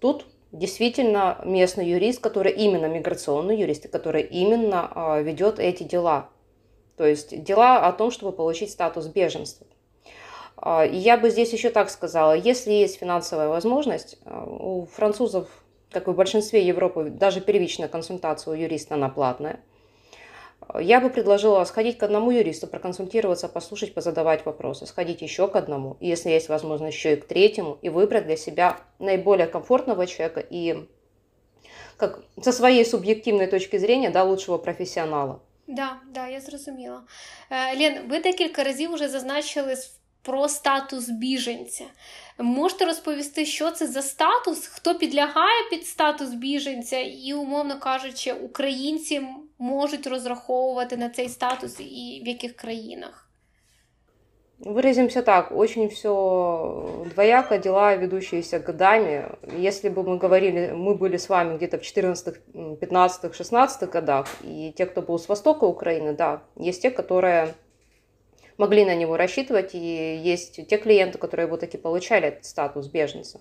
Тут 0.00 0.26
действительно 0.52 1.40
местный 1.44 1.88
юрист, 1.88 2.20
который 2.20 2.52
именно 2.52 2.86
миграционный 2.86 3.58
юрист, 3.58 3.88
который 3.90 4.22
именно 4.22 4.90
э, 4.94 5.22
ведет 5.22 5.58
эти 5.58 5.82
дела. 5.82 6.28
То 6.96 7.04
есть 7.06 7.42
дела 7.42 7.86
о 7.86 7.92
том, 7.92 8.10
чтобы 8.10 8.32
получить 8.32 8.70
статус 8.70 9.06
беженства. 9.06 9.66
И 10.88 10.96
я 10.96 11.16
бы 11.16 11.30
здесь 11.30 11.52
еще 11.52 11.70
так 11.70 11.90
сказала, 11.90 12.32
если 12.32 12.70
есть 12.70 12.98
финансовая 12.98 13.48
возможность, 13.48 14.16
у 14.24 14.86
французов 14.86 15.63
как 15.93 16.07
и 16.07 16.11
в 16.11 16.15
большинстве 16.15 16.65
Европы, 16.65 17.09
даже 17.09 17.41
первичная 17.41 17.87
консультация 17.87 18.53
у 18.53 18.55
юриста, 18.55 18.95
она 18.95 19.09
платная. 19.09 19.59
Я 20.79 20.99
бы 20.99 21.09
предложила 21.09 21.63
сходить 21.63 21.97
к 21.97 22.03
одному 22.03 22.31
юристу, 22.31 22.67
проконсультироваться, 22.67 23.47
послушать, 23.47 23.93
позадавать 23.93 24.45
вопросы, 24.45 24.85
сходить 24.85 25.21
еще 25.21 25.47
к 25.47 25.55
одному, 25.55 25.97
и 25.99 26.07
если 26.07 26.29
есть 26.29 26.49
возможность, 26.49 26.95
еще 26.95 27.13
и 27.13 27.15
к 27.15 27.25
третьему, 27.25 27.79
и 27.81 27.89
выбрать 27.89 28.25
для 28.25 28.37
себя 28.37 28.77
наиболее 28.99 29.47
комфортного 29.47 30.05
человека 30.05 30.45
и 30.47 30.87
как 31.97 32.23
со 32.41 32.51
своей 32.51 32.85
суб'єктивної 32.85 33.47
точки 33.47 33.79
зрения, 33.79 34.09
да, 34.09 34.23
лучшего 34.23 34.59
професіонала. 34.59 35.39
Да, 35.67 35.97
да, 36.13 36.27
я 36.27 36.39
зрозуміла. 36.41 37.01
Лен, 37.79 37.93
ви 38.09 38.19
декілька 38.19 38.63
разів 38.63 38.93
вже 38.93 39.09
зазначили 39.09 39.75
про 40.23 40.47
статус 40.47 41.09
біженця. 41.09 41.85
Можете 42.37 42.85
розповісти, 42.85 43.45
що 43.45 43.71
це 43.71 43.87
за 43.87 44.01
статус, 44.01 44.67
хто 44.67 44.95
підлягає 44.95 45.69
під 45.69 45.87
статус 45.87 46.29
біженця, 46.33 46.99
і, 46.99 47.33
умовно 47.33 47.79
кажучи, 47.79 48.33
українці 48.33 49.21
можуть 49.59 50.07
розраховувати 50.07 50.97
на 50.97 51.09
цей 51.09 51.29
статус 51.29 51.79
і 51.79 52.21
в 52.25 52.27
яких 52.27 52.55
країнах? 52.55 53.25
Выразимся 54.59 55.21
так, 55.21 55.53
очень 55.53 55.87
все 55.87 56.09
двояко, 57.13 57.57
дела, 57.57 57.95
ведущиеся 57.95 58.59
годами. 58.59 59.23
Если 59.57 59.87
бы 59.87 60.03
мы 60.03 60.17
говорили, 60.17 60.73
мы 60.73 60.95
были 60.95 61.15
с 61.15 61.29
вами 61.29 61.55
где-то 61.55 61.77
в 61.77 61.81
14, 61.81 62.35
15, 62.81 63.35
16 63.35 63.89
годах, 63.89 64.27
и 64.43 64.73
те, 64.75 64.85
кто 64.85 65.01
был 65.01 65.17
с 65.17 65.29
востока 65.29 65.63
Украины, 65.63 66.13
да, 66.13 66.41
есть 66.57 66.81
те, 66.81 66.91
которые 66.91 67.53
могли 68.58 68.84
на 68.84 68.94
него 68.94 69.16
рассчитывать, 69.16 69.74
и 69.74 70.16
есть 70.22 70.66
те 70.68 70.76
клиенты, 70.78 71.18
которые 71.18 71.46
вот 71.46 71.60
таки 71.60 71.76
получали 71.76 72.28
этот 72.28 72.44
статус 72.44 72.86
беженца. 72.86 73.40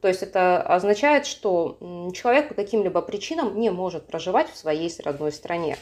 То 0.00 0.08
есть 0.08 0.22
это 0.22 0.62
означает, 0.62 1.26
что 1.26 1.76
человек 2.14 2.48
по 2.48 2.54
каким-либо 2.54 3.02
причинам 3.02 3.58
не 3.58 3.70
может 3.70 4.06
проживать 4.06 4.48
в 4.50 4.56
своей 4.56 4.90
родной 5.02 5.32
стране. 5.32 5.76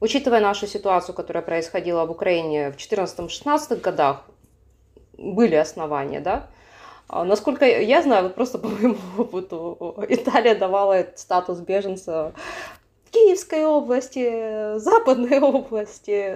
Учитывая 0.00 0.40
нашу 0.40 0.66
ситуацию, 0.66 1.14
которая 1.14 1.42
происходила 1.42 2.06
в 2.06 2.10
Украине 2.10 2.70
в 2.70 2.76
2014-2016 2.76 3.80
годах, 3.80 4.24
были 5.18 5.56
основания, 5.56 6.20
да, 6.20 6.48
а 7.08 7.24
Насколько 7.24 7.64
я 7.64 8.02
знаю, 8.02 8.24
вот 8.24 8.34
просто 8.34 8.58
по 8.58 8.68
моему 8.68 8.98
опыту, 9.16 9.96
Италия 10.08 10.54
давала 10.54 10.92
этот 10.92 11.18
статус 11.18 11.58
беженца 11.60 12.32
Киевской 13.10 13.64
области, 13.64 14.78
Западной 14.78 15.38
области. 15.40 16.34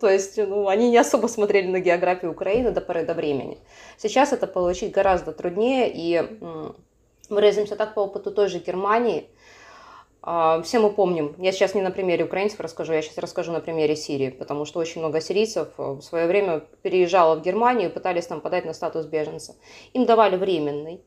То 0.00 0.08
есть 0.08 0.36
ну, 0.38 0.68
они 0.68 0.90
не 0.90 0.98
особо 0.98 1.26
смотрели 1.26 1.68
на 1.68 1.80
географию 1.80 2.32
Украины 2.32 2.70
до 2.70 2.80
поры 2.80 3.04
до 3.04 3.14
времени. 3.14 3.58
Сейчас 3.98 4.32
это 4.32 4.46
получить 4.46 4.92
гораздо 4.92 5.32
труднее, 5.32 5.90
и 5.92 6.20
мы 6.40 6.74
выразимся 7.28 7.76
так 7.76 7.94
по 7.94 8.00
опыту 8.00 8.30
той 8.30 8.48
же 8.48 8.58
Германии. 8.58 9.28
А, 10.26 10.62
все 10.62 10.78
мы 10.78 10.90
помним, 10.90 11.34
я 11.38 11.52
сейчас 11.52 11.74
не 11.74 11.82
на 11.82 11.90
примере 11.90 12.24
украинцев 12.24 12.58
расскажу, 12.60 12.94
я 12.94 13.02
сейчас 13.02 13.18
расскажу 13.18 13.52
на 13.52 13.60
примере 13.60 13.94
Сирии, 13.94 14.30
потому 14.30 14.64
что 14.64 14.80
очень 14.80 15.02
много 15.02 15.20
сирийцев 15.20 15.68
в 15.76 16.00
свое 16.00 16.26
время 16.26 16.60
переезжало 16.80 17.36
в 17.36 17.42
Германию 17.42 17.90
и 17.90 17.92
пытались 17.92 18.26
там 18.26 18.40
подать 18.40 18.64
на 18.64 18.72
статус 18.72 19.04
беженца. 19.04 19.54
Им 19.92 20.06
давали 20.06 20.36
временный, 20.36 21.02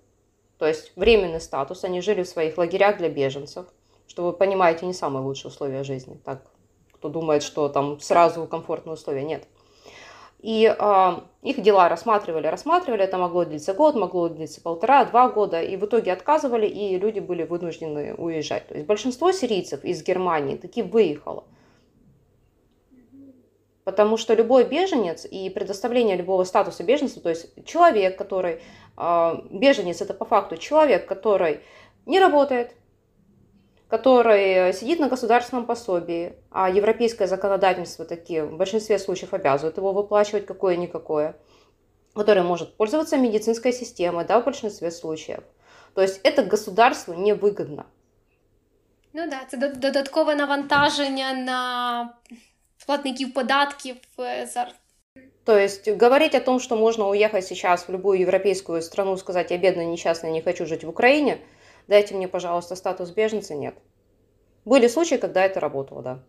то 0.59 0.67
есть 0.67 0.91
временный 0.95 1.41
статус, 1.41 1.83
они 1.83 2.01
жили 2.01 2.21
в 2.21 2.27
своих 2.27 2.59
лагерях 2.59 2.97
для 2.97 3.09
беженцев, 3.09 3.65
что 4.07 4.25
вы 4.25 4.33
понимаете, 4.33 4.85
не 4.85 4.93
самые 4.93 5.23
лучшие 5.23 5.51
условия 5.51 5.83
жизни, 5.83 6.19
так, 6.23 6.41
кто 6.93 7.09
думает, 7.09 7.43
что 7.43 7.69
там 7.69 7.99
сразу 7.99 8.47
комфортные 8.47 8.93
условия, 8.93 9.23
нет. 9.23 9.47
И 10.39 10.73
э, 10.77 11.11
их 11.41 11.61
дела 11.61 11.89
рассматривали, 11.89 12.47
рассматривали, 12.47 13.03
это 13.03 13.17
могло 13.17 13.43
длиться 13.43 13.73
год, 13.73 13.95
могло 13.95 14.29
длиться 14.29 14.61
полтора, 14.61 15.05
два 15.05 15.29
года, 15.29 15.61
и 15.61 15.75
в 15.77 15.85
итоге 15.85 16.13
отказывали, 16.13 16.67
и 16.67 16.97
люди 16.97 17.19
были 17.19 17.43
вынуждены 17.43 18.13
уезжать. 18.13 18.67
То 18.67 18.75
есть 18.75 18.85
большинство 18.85 19.31
сирийцев 19.31 19.83
из 19.83 20.03
Германии 20.03 20.55
таки 20.55 20.83
выехало. 20.83 21.43
Потому 23.83 24.17
что 24.17 24.35
любой 24.35 24.65
беженец 24.65 25.25
и 25.25 25.49
предоставление 25.49 26.15
любого 26.17 26.43
статуса 26.43 26.83
беженца, 26.83 27.19
то 27.19 27.29
есть 27.29 27.65
человек, 27.65 28.17
который, 28.17 28.61
э, 28.97 29.35
беженец 29.49 30.01
это 30.01 30.13
по 30.13 30.25
факту 30.25 30.57
человек, 30.57 31.07
который 31.07 31.61
не 32.05 32.19
работает, 32.19 32.75
который 33.87 34.73
сидит 34.73 34.99
на 34.99 35.07
государственном 35.07 35.65
пособии, 35.65 36.33
а 36.51 36.69
европейское 36.69 37.27
законодательство 37.27 38.05
такие 38.05 38.43
в 38.43 38.57
большинстве 38.57 38.99
случаев 38.99 39.33
обязывает 39.33 39.77
его 39.77 39.93
выплачивать 39.93 40.45
какое-никакое, 40.45 41.37
который 42.13 42.43
может 42.43 42.75
пользоваться 42.75 43.17
медицинской 43.17 43.71
системой, 43.71 44.25
да, 44.25 44.41
в 44.41 44.45
большинстве 44.45 44.91
случаев. 44.91 45.43
То 45.93 46.01
есть 46.01 46.19
это 46.23 46.43
государству 46.43 47.13
невыгодно. 47.13 47.85
Ну 49.13 49.29
да, 49.29 49.41
це 49.49 49.57
додаткове 49.57 50.35
навантаження 50.35 51.33
на 51.33 52.13
платників 52.85 53.33
податків 53.33 53.95
за 54.53 54.67
то 55.43 55.57
есть 55.57 55.87
говорить 55.87 56.35
о 56.35 56.41
том, 56.41 56.59
что 56.59 56.75
можно 56.75 57.07
уехать 57.07 57.47
сейчас 57.47 57.87
в 57.87 57.91
любую 57.91 58.19
европейскую 58.19 58.81
страну, 58.81 59.17
сказать, 59.17 59.49
я 59.49 59.57
бедная, 59.57 59.85
несчастная, 59.85 60.33
не 60.33 60.41
хочу 60.41 60.65
жить 60.65 60.83
в 60.83 60.89
Украине– 60.89 61.37
дайте 61.88 62.14
мне, 62.14 62.28
пожалуйста, 62.28 62.76
статус 62.76 63.10
беженца, 63.10 63.54
нет. 63.54 63.74
Были 64.64 64.88
случаи, 64.88 65.16
когда 65.16 65.44
это 65.44 65.60
работало, 65.60 66.02
да. 66.02 66.22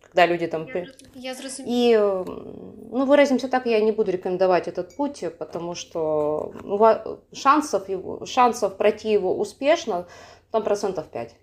Когда 0.00 0.26
люди 0.26 0.46
там... 0.46 0.66
Я, 0.66 0.86
я 1.14 1.34
И, 1.66 1.96
ну, 1.96 3.06
выразимся 3.06 3.48
так, 3.48 3.66
я 3.66 3.80
не 3.80 3.92
буду 3.92 4.10
рекомендовать 4.10 4.68
этот 4.68 4.96
путь, 4.96 5.24
потому 5.38 5.74
что 5.74 6.54
ну, 6.64 7.22
шансов, 7.32 7.88
его, 7.88 8.26
шансов 8.26 8.76
пройти 8.76 9.10
его 9.10 9.38
успешно 9.38 10.06
там 10.50 10.64
процентов 10.64 11.10
5. 11.10 11.34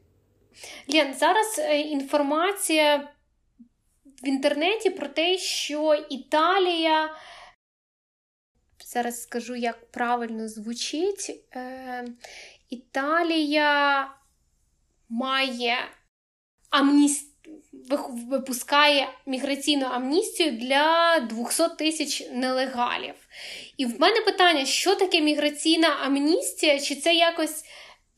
Лен, 0.93 1.13
зараз 1.13 1.61
інформація 1.85 3.09
в 4.23 4.27
інтернеті 4.27 4.89
про 4.89 5.07
те, 5.07 5.37
що 5.37 6.05
Італія. 6.09 7.09
Зараз 8.85 9.21
скажу, 9.21 9.55
як 9.55 9.91
правильно 9.91 10.47
звучить. 10.47 11.43
Італія 12.74 14.10
має 15.08 15.76
амніст... 16.70 17.30
випускає 18.30 19.08
міграційну 19.26 19.86
амністію 19.86 20.52
для 20.52 21.18
200 21.20 21.68
тисяч 21.78 22.30
нелегалів. 22.30 23.14
І 23.76 23.86
в 23.86 24.00
мене 24.00 24.20
питання: 24.20 24.64
що 24.64 24.94
таке 24.94 25.20
міграційна 25.20 25.88
амністія? 25.88 26.80
Чи 26.80 26.96
це 26.96 27.14
якось 27.14 27.64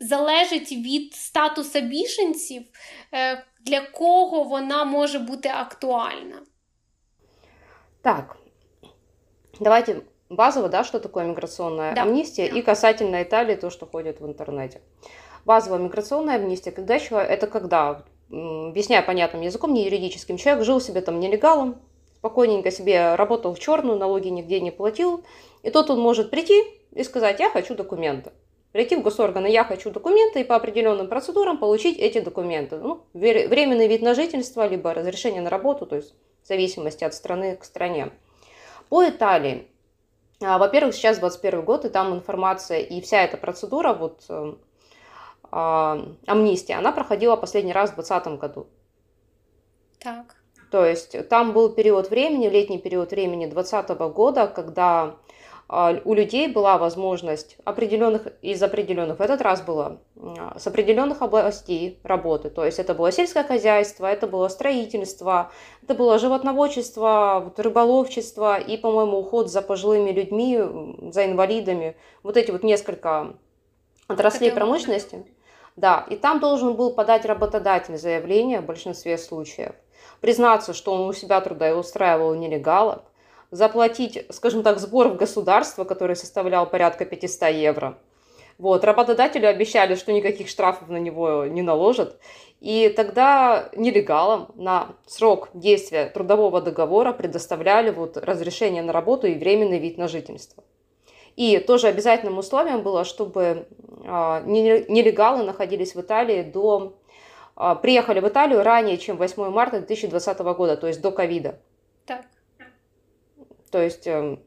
залежить 0.01 0.73
від 0.73 1.15
статусу 1.15 1.81
біженців, 1.81 2.63
е, 3.15 3.45
для 3.61 3.81
кого 3.81 4.43
вона 4.43 4.85
може 4.85 5.19
бути 5.19 5.49
актуальна? 5.49 6.43
Так, 8.03 8.37
давайте 9.61 10.03
базово, 10.29 10.69
да, 10.69 10.85
что 10.85 11.01
такое 11.01 11.25
миграционная 11.25 11.95
да. 11.95 12.03
амнистия, 12.03 12.51
да. 12.51 12.59
и 12.59 12.63
касательно 12.63 13.23
Италии, 13.23 13.55
то, 13.55 13.71
что 13.71 13.87
ходит 13.87 14.21
в 14.21 14.27
интернете. 14.27 14.81
Базовая 15.45 15.79
миграционная 15.79 16.37
амнистия, 16.37 16.73
когда 16.73 16.99
человек, 16.99 17.31
это 17.31 17.47
когда, 17.47 18.03
объясняя 18.31 19.03
понятным 19.03 19.43
языком, 19.43 19.73
не 19.73 19.85
юридическим, 19.85 20.37
человек 20.37 20.65
жил 20.65 20.81
себе 20.81 21.01
там 21.01 21.21
нелегалом, 21.21 21.77
спокойненько 22.19 22.71
себе 22.71 23.15
работал 23.15 23.55
в 23.55 23.59
черную, 23.61 23.99
налоги 23.99 24.29
нигде 24.29 24.61
не 24.61 24.73
платил, 24.73 25.23
и 25.63 25.71
тот 25.71 25.91
он 25.91 26.01
может 26.01 26.31
прийти 26.31 26.65
и 26.93 27.05
сказать, 27.05 27.39
я 27.39 27.51
хочу 27.51 27.75
документы. 27.75 28.33
Прийти 28.73 28.97
в 28.97 29.03
госорганы, 29.03 29.47
я 29.47 29.65
хочу 29.65 29.91
документы, 29.91 30.41
и 30.41 30.45
по 30.45 30.57
определенным 30.57 31.09
процедурам 31.09 31.57
получить 31.57 31.99
эти 31.99 32.21
документы. 32.21 32.77
Ну, 32.77 33.03
временный 33.15 33.87
вид 33.87 34.03
на 34.03 34.15
жительство, 34.15 34.67
либо 34.67 34.93
разрешение 34.93 35.41
на 35.41 35.49
работу, 35.49 35.87
то 35.87 35.97
есть 35.97 36.15
в 36.43 36.49
зависимости 36.49 37.05
от 37.05 37.15
страны 37.15 37.57
к 37.57 37.65
стране. 37.65 38.11
По 38.89 39.09
Италии 39.09 39.67
во-первых, 40.41 40.95
сейчас 40.95 41.19
21 41.19 41.65
год, 41.65 41.85
и 41.85 41.89
там 41.89 42.15
информация, 42.15 42.81
и 42.81 43.01
вся 43.01 43.23
эта 43.23 43.37
процедура, 43.37 43.95
вот 43.95 44.25
э, 44.29 44.55
э, 45.51 46.15
амнистия, 46.27 46.75
она 46.75 46.93
проходила 46.93 47.37
последний 47.37 47.73
раз 47.73 47.91
в 47.91 47.95
2020 47.95 48.41
году. 48.41 48.67
Так. 49.99 50.37
То 50.71 50.85
есть 50.85 51.29
там 51.29 51.53
был 51.53 51.71
период 51.71 52.11
времени, 52.11 52.49
летний 52.49 52.79
период 52.79 53.13
времени 53.13 53.47
2020 53.47 53.99
года, 54.13 54.47
когда 54.47 55.03
а, 55.03 55.17
у 55.69 56.15
людей 56.15 56.47
была 56.47 56.79
возможность 56.79 57.57
определенных, 57.65 58.29
из 58.41 58.63
определенных, 58.63 59.19
в 59.19 59.21
этот 59.21 59.43
раз 59.43 59.63
было, 59.63 59.99
а, 60.17 60.57
с 60.59 60.67
определенных 60.69 61.23
областей 61.23 61.99
работы. 62.05 62.51
То 62.51 62.65
есть 62.65 62.79
это 62.79 62.95
было 62.95 63.11
сельское 63.11 63.43
хозяйство, 63.43 64.07
это 64.07 64.29
было 64.29 64.47
строительство, 64.47 65.51
это 65.83 65.95
было 65.95 66.21
животноводчество, 66.21 67.53
рыболовчество 67.57 68.61
и, 68.61 68.77
по-моему, 68.77 69.19
уход 69.19 69.51
за 69.51 69.61
пожилыми 69.61 70.13
людьми, 70.13 70.61
за 71.11 71.27
инвалидами. 71.27 71.97
Вот 72.23 72.37
эти 72.37 72.53
вот 72.53 72.63
несколько 72.63 73.35
отраслей 74.07 74.53
промышленности. 74.53 75.27
Да, 75.75 76.07
и 76.09 76.17
там 76.17 76.39
должен 76.41 76.75
был 76.75 76.93
подать 76.93 77.27
работодатель 77.27 77.99
заявление 77.99 78.61
в 78.61 78.67
большинстве 78.67 79.19
случаев, 79.19 79.75
признаться, 80.21 80.73
что 80.73 80.93
он 80.95 81.09
у 81.09 81.13
себя 81.13 81.41
трудоустраивал 81.43 82.35
нелегалов, 82.35 83.03
заплатить, 83.51 84.27
скажем 84.31 84.63
так, 84.63 84.79
сбор 84.79 85.09
в 85.09 85.17
государство, 85.17 85.85
который 85.85 86.17
составлял 86.17 86.69
порядка 86.69 87.05
500 87.05 87.51
евро, 87.51 87.99
Вот, 88.59 88.85
работодателю 88.85 89.49
обещали, 89.49 89.97
что 89.97 90.13
никаких 90.13 90.49
штрафов 90.49 90.89
на 90.89 90.97
него 90.97 91.45
не 91.45 91.63
наложат. 91.63 92.19
И 92.61 92.89
тогда 92.89 93.69
нелегалам 93.77 94.49
на 94.55 94.95
срок 95.07 95.51
действия 95.53 96.07
трудового 96.07 96.63
договора 96.63 97.13
предоставляли 97.13 97.91
вот 97.91 98.17
разрешение 98.17 98.83
на 98.83 98.93
работу 98.93 99.27
и 99.27 99.35
временный 99.35 99.79
вид 99.79 99.99
на 99.99 100.09
жительство. 100.09 100.65
И 101.37 101.59
тоже 101.59 101.89
обязательным 101.89 102.39
условием 102.39 102.83
было, 102.83 103.05
чтобы 103.05 103.69
а, 104.07 104.41
нелегалы 104.41 105.45
находились 105.45 105.95
в 105.95 106.01
Италии 106.01 106.43
до... 106.43 106.95
А, 107.55 107.75
приехали 107.75 108.21
в 108.21 108.29
Италию 108.29 108.63
ранее, 108.63 108.97
чем 108.97 109.19
8 109.19 109.51
марта 109.51 109.79
2020 109.79 110.39
года, 110.39 110.79
то 110.79 110.87
есть 110.87 111.03
до 111.03 111.11
ковида. 111.11 111.59
Так. 112.07 112.23
То 113.71 113.83
есть 113.83 114.07
эм, 114.07 114.41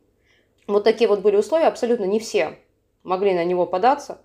вот 0.68 0.84
такие 0.84 1.08
вот 1.08 1.22
были 1.22 1.36
условия, 1.36 1.68
абсолютно 1.68 2.06
не 2.06 2.20
все 2.20 2.58
могли 3.04 3.34
на 3.34 3.44
него 3.44 3.66
податься. 3.66 4.20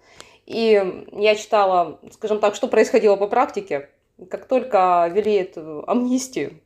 И 0.47 1.07
я 1.13 1.35
читала, 1.37 2.01
скажем 2.13 2.39
так, 2.39 2.55
что 2.55 2.69
происходило 2.69 3.17
по 3.17 3.27
практике. 3.27 3.89
Как 4.31 4.47
только 4.47 5.11
ввели 5.13 5.35
эту 5.35 5.85
амнистию, 5.87 6.61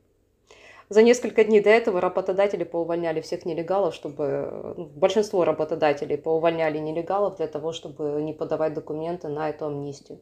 за 0.88 1.02
несколько 1.02 1.44
дней 1.44 1.60
до 1.60 1.70
этого 1.70 2.00
работодатели 2.00 2.64
поувольняли 2.64 3.20
всех 3.20 3.44
нелегалов, 3.44 3.94
чтобы... 3.94 4.74
Ну, 4.76 4.84
большинство 4.86 5.44
работодателей 5.44 6.16
поувольняли 6.16 6.78
нелегалов 6.78 7.36
для 7.36 7.46
того, 7.46 7.72
чтобы 7.72 8.22
не 8.22 8.32
подавать 8.32 8.74
документы 8.74 9.28
на 9.28 9.50
эту 9.50 9.66
амнистию. 9.66 10.18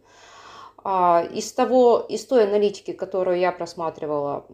А 0.88 1.24
из, 1.32 1.52
того, 1.52 1.98
из 1.98 2.24
той 2.26 2.44
аналитики, 2.44 2.92
которую 2.92 3.40
я 3.40 3.50
просматривала 3.50 4.46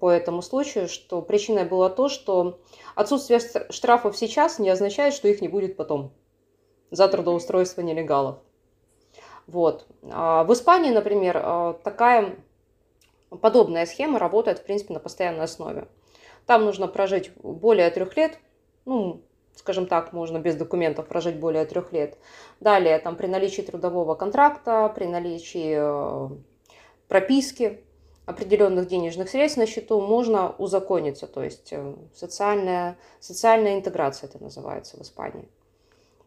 по 0.00 0.10
этому 0.10 0.42
случаю, 0.42 0.88
что 0.88 1.22
причиной 1.22 1.64
было 1.64 1.88
то, 1.88 2.08
что 2.08 2.58
отсутствие 2.96 3.38
штрафов 3.70 4.16
сейчас 4.16 4.58
не 4.58 4.68
означает, 4.68 5.14
что 5.14 5.28
их 5.28 5.40
не 5.40 5.46
будет 5.46 5.76
потом 5.76 6.10
за 6.90 7.06
трудоустройство 7.06 7.82
нелегалов. 7.82 8.38
Вот. 9.46 9.86
А 10.10 10.42
в 10.42 10.52
Испании, 10.54 10.90
например, 10.90 11.40
а, 11.40 11.74
такая 11.84 12.34
подобная 13.40 13.86
схема 13.86 14.18
работает, 14.18 14.58
в 14.58 14.64
принципе, 14.64 14.94
на 14.94 14.98
постоянной 14.98 15.44
основе. 15.44 15.86
Там 16.46 16.64
нужно 16.64 16.88
прожить 16.88 17.30
более 17.44 17.92
трех 17.92 18.16
лет, 18.16 18.40
ну, 18.86 19.22
скажем 19.54 19.86
так, 19.86 20.12
можно 20.12 20.38
без 20.38 20.56
документов 20.56 21.06
прожить 21.06 21.36
более 21.36 21.64
трех 21.64 21.92
лет. 21.92 22.16
Далее, 22.60 22.98
там, 22.98 23.16
при 23.16 23.26
наличии 23.26 23.62
трудового 23.62 24.14
контракта, 24.14 24.90
при 24.94 25.04
наличии 25.04 25.76
э, 25.78 26.28
прописки, 27.08 27.80
определенных 28.26 28.86
денежных 28.86 29.28
средств 29.28 29.58
на 29.58 29.66
счету, 29.66 30.00
можно 30.00 30.50
узакониться, 30.58 31.26
то 31.26 31.42
есть 31.42 31.72
э, 31.72 31.94
социальная, 32.14 32.96
социальная 33.18 33.74
интеграция 33.74 34.28
это 34.28 34.42
называется 34.42 34.96
в 34.96 35.02
Испании. 35.02 35.48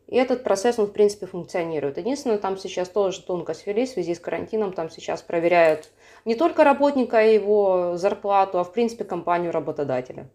И 0.08 0.18
этот 0.18 0.44
процесс, 0.44 0.78
он, 0.78 0.88
в 0.88 0.92
принципе, 0.92 1.26
функционирует. 1.26 1.98
Единственное, 1.98 2.38
там 2.38 2.58
сейчас 2.58 2.90
тоже 2.90 3.22
тонкость 3.22 3.66
ввели 3.66 3.86
в 3.86 3.90
связи 3.90 4.14
с 4.14 4.20
карантином. 4.20 4.74
Там 4.74 4.90
сейчас 4.90 5.22
проверяют 5.22 5.90
не 6.26 6.36
только 6.36 6.64
работника 6.64 7.24
и 7.24 7.34
его 7.34 7.96
зарплату, 7.96 8.60
а, 8.60 8.64
в 8.64 8.74
принципе, 8.74 9.06
компанию 9.06 9.52
работодателя. 9.52 10.28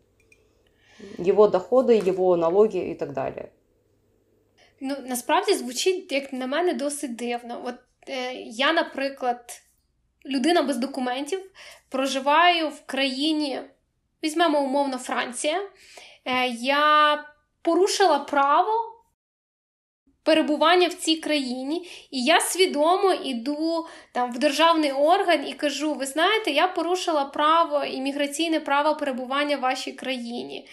Его 1.18 1.48
доходи, 1.48 1.96
його 1.96 2.36
налоги 2.36 2.78
і 2.78 2.94
так 2.94 3.12
далі. 3.12 3.44
Ну, 4.80 4.96
насправді 5.06 5.54
звучить, 5.54 6.12
як 6.12 6.32
на 6.32 6.46
мене, 6.46 6.74
досить 6.74 7.16
дивно. 7.16 7.62
От 7.64 7.74
е, 8.08 8.34
я, 8.34 8.72
наприклад, 8.72 9.62
людина 10.26 10.62
без 10.62 10.76
документів, 10.76 11.40
проживаю 11.88 12.68
в 12.68 12.86
країні, 12.86 13.60
візьмемо 14.24 14.60
умовно 14.60 14.98
Франція. 14.98 15.60
Е, 16.24 16.48
я 16.48 17.24
порушила 17.62 18.18
право 18.18 18.97
перебування 20.28 20.88
в 20.88 20.94
цій 20.94 21.16
країні, 21.16 21.88
і 22.10 22.24
я 22.24 22.40
свідомо 22.40 23.12
йду 23.12 23.86
там 24.12 24.32
в 24.32 24.38
державний 24.38 24.92
орган 24.92 25.48
і 25.48 25.52
кажу: 25.52 25.94
ви 25.94 26.06
знаєте, 26.06 26.50
я 26.50 26.68
порушила 26.68 27.24
право 27.24 27.84
імміграційне 27.84 28.60
право 28.60 28.94
перебування 28.94 29.56
в 29.56 29.60
вашій 29.60 29.92
країні. 29.92 30.66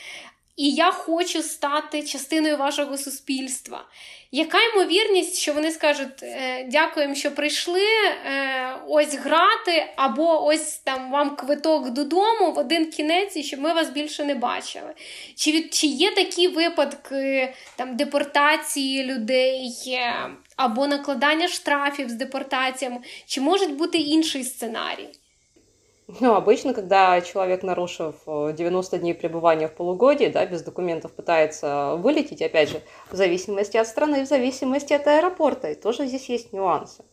І 0.56 0.72
я 0.72 0.92
хочу 0.92 1.44
стати 1.44 2.04
частиною 2.04 2.58
вашого 2.58 2.98
суспільства. 2.98 3.86
Яка 4.32 4.58
ймовірність, 4.64 5.36
що 5.38 5.54
вони 5.54 5.72
скажуть 5.72 6.24
«Е, 6.24 6.64
дякуємо, 6.64 7.16
що 7.16 7.36
прийшли, 7.36 7.86
е, 8.26 8.76
ось 8.88 9.16
грати, 9.16 9.94
або 9.96 10.46
ось 10.46 10.78
там 10.78 11.12
вам 11.12 11.36
квиток 11.36 11.90
додому 11.90 12.52
в 12.52 12.58
один 12.58 12.92
кінець, 12.92 13.38
і 13.38 13.44
щоб 13.44 13.60
ми 13.60 13.74
вас 13.74 13.90
більше 13.90 14.26
не 14.26 14.36
бачили? 14.36 14.94
Чи 15.36 15.52
від 15.52 15.74
чи 15.74 15.88
є 15.88 16.12
такі 16.12 16.48
випадки 16.48 17.54
там 17.76 17.96
депортації 17.96 19.04
людей 19.04 19.74
е, 19.88 20.30
або 20.56 20.88
накладання 20.88 21.48
штрафів 21.48 22.10
з 22.10 22.14
депортаціями? 22.14 22.98
Чи 23.26 23.42
може 23.42 23.68
бути 23.68 23.98
інший 23.98 24.44
сценарій? 24.44 25.10
Ну, 26.08 26.36
обычно, 26.36 26.74
когда 26.76 27.20
человек, 27.22 27.64
нарушив 27.64 28.16
90 28.28 29.00
дней 29.00 29.16
пребывания 29.16 29.68
в 29.68 29.74
полугодии, 29.74 30.28
да, 30.28 30.46
без 30.46 30.62
документов 30.62 31.12
пытается 31.14 31.96
вылететь, 31.98 32.44
опять 32.44 32.70
же, 32.70 32.82
в 33.10 33.16
зависимости 33.16 33.78
от 33.78 33.88
страны, 33.88 34.24
в 34.24 34.28
зависимости 34.28 34.94
от 34.94 35.08
аэропорта, 35.08 35.72
и 35.72 35.76
тоже 35.76 36.06
здесь 36.06 36.30
есть 36.30 36.54
нюансы. 36.54 37.04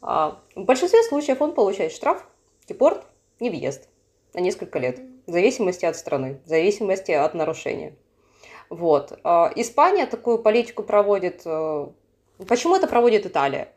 А, 0.00 0.38
в 0.54 0.62
большинстве 0.62 1.02
случаев 1.02 1.42
он 1.42 1.54
получает 1.54 1.92
штраф, 1.92 2.24
депорт, 2.68 3.04
не 3.40 3.50
въезд 3.50 3.88
на 4.32 4.38
несколько 4.40 4.78
лет, 4.78 5.00
в 5.26 5.30
зависимости 5.32 5.84
от 5.84 5.96
страны, 5.96 6.40
в 6.44 6.48
зависимости 6.48 7.10
от 7.10 7.34
нарушения. 7.34 7.96
Вот. 8.68 9.18
А, 9.24 9.50
Испания 9.56 10.06
такую 10.06 10.38
политику 10.38 10.84
проводит... 10.84 11.42
Э, 11.44 11.88
почему 12.46 12.76
это 12.76 12.86
проводит 12.86 13.26
Италия? 13.26 13.72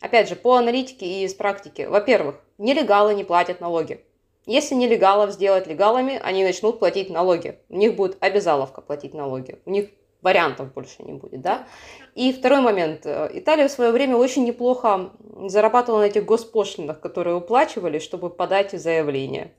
Опять 0.00 0.28
же, 0.28 0.36
по 0.36 0.56
аналитике 0.56 1.06
и 1.06 1.24
из 1.24 1.34
практики. 1.34 1.82
Во-первых, 1.82 2.36
нелегалы 2.56 3.14
не 3.14 3.24
платят 3.24 3.60
налоги. 3.60 4.04
Если 4.46 4.74
нелегалов 4.74 5.32
сделать 5.32 5.66
легалами, 5.66 6.20
они 6.22 6.44
начнут 6.44 6.78
платить 6.78 7.10
налоги. 7.10 7.58
У 7.68 7.76
них 7.76 7.96
будет 7.96 8.16
обязаловка 8.20 8.80
платить 8.80 9.12
налоги. 9.12 9.58
У 9.66 9.70
них 9.70 9.90
вариантов 10.22 10.72
больше 10.72 11.02
не 11.02 11.12
будет, 11.12 11.40
да? 11.40 11.66
И 12.14 12.32
второй 12.32 12.60
момент. 12.60 13.06
Италия 13.06 13.68
в 13.68 13.72
свое 13.72 13.90
время 13.90 14.16
очень 14.16 14.44
неплохо 14.44 15.10
зарабатывала 15.46 16.00
на 16.00 16.06
этих 16.06 16.24
госпошлинах, 16.24 17.00
которые 17.00 17.36
уплачивали, 17.36 17.98
чтобы 17.98 18.30
подать 18.30 18.72
заявление 18.72 19.52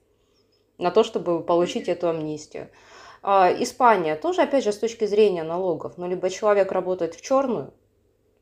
на 0.77 0.91
то, 0.91 1.03
чтобы 1.03 1.43
получить 1.43 1.87
эту 1.87 2.09
амнистию. 2.09 2.69
А, 3.21 3.51
Испания 3.51 4.15
тоже, 4.15 4.41
опять 4.41 4.63
же, 4.63 4.71
с 4.71 4.77
точки 4.77 5.05
зрения 5.05 5.43
налогов. 5.43 5.97
Но 5.97 6.07
либо 6.07 6.29
человек 6.29 6.71
работает 6.71 7.15
в 7.15 7.21
черную, 7.21 7.73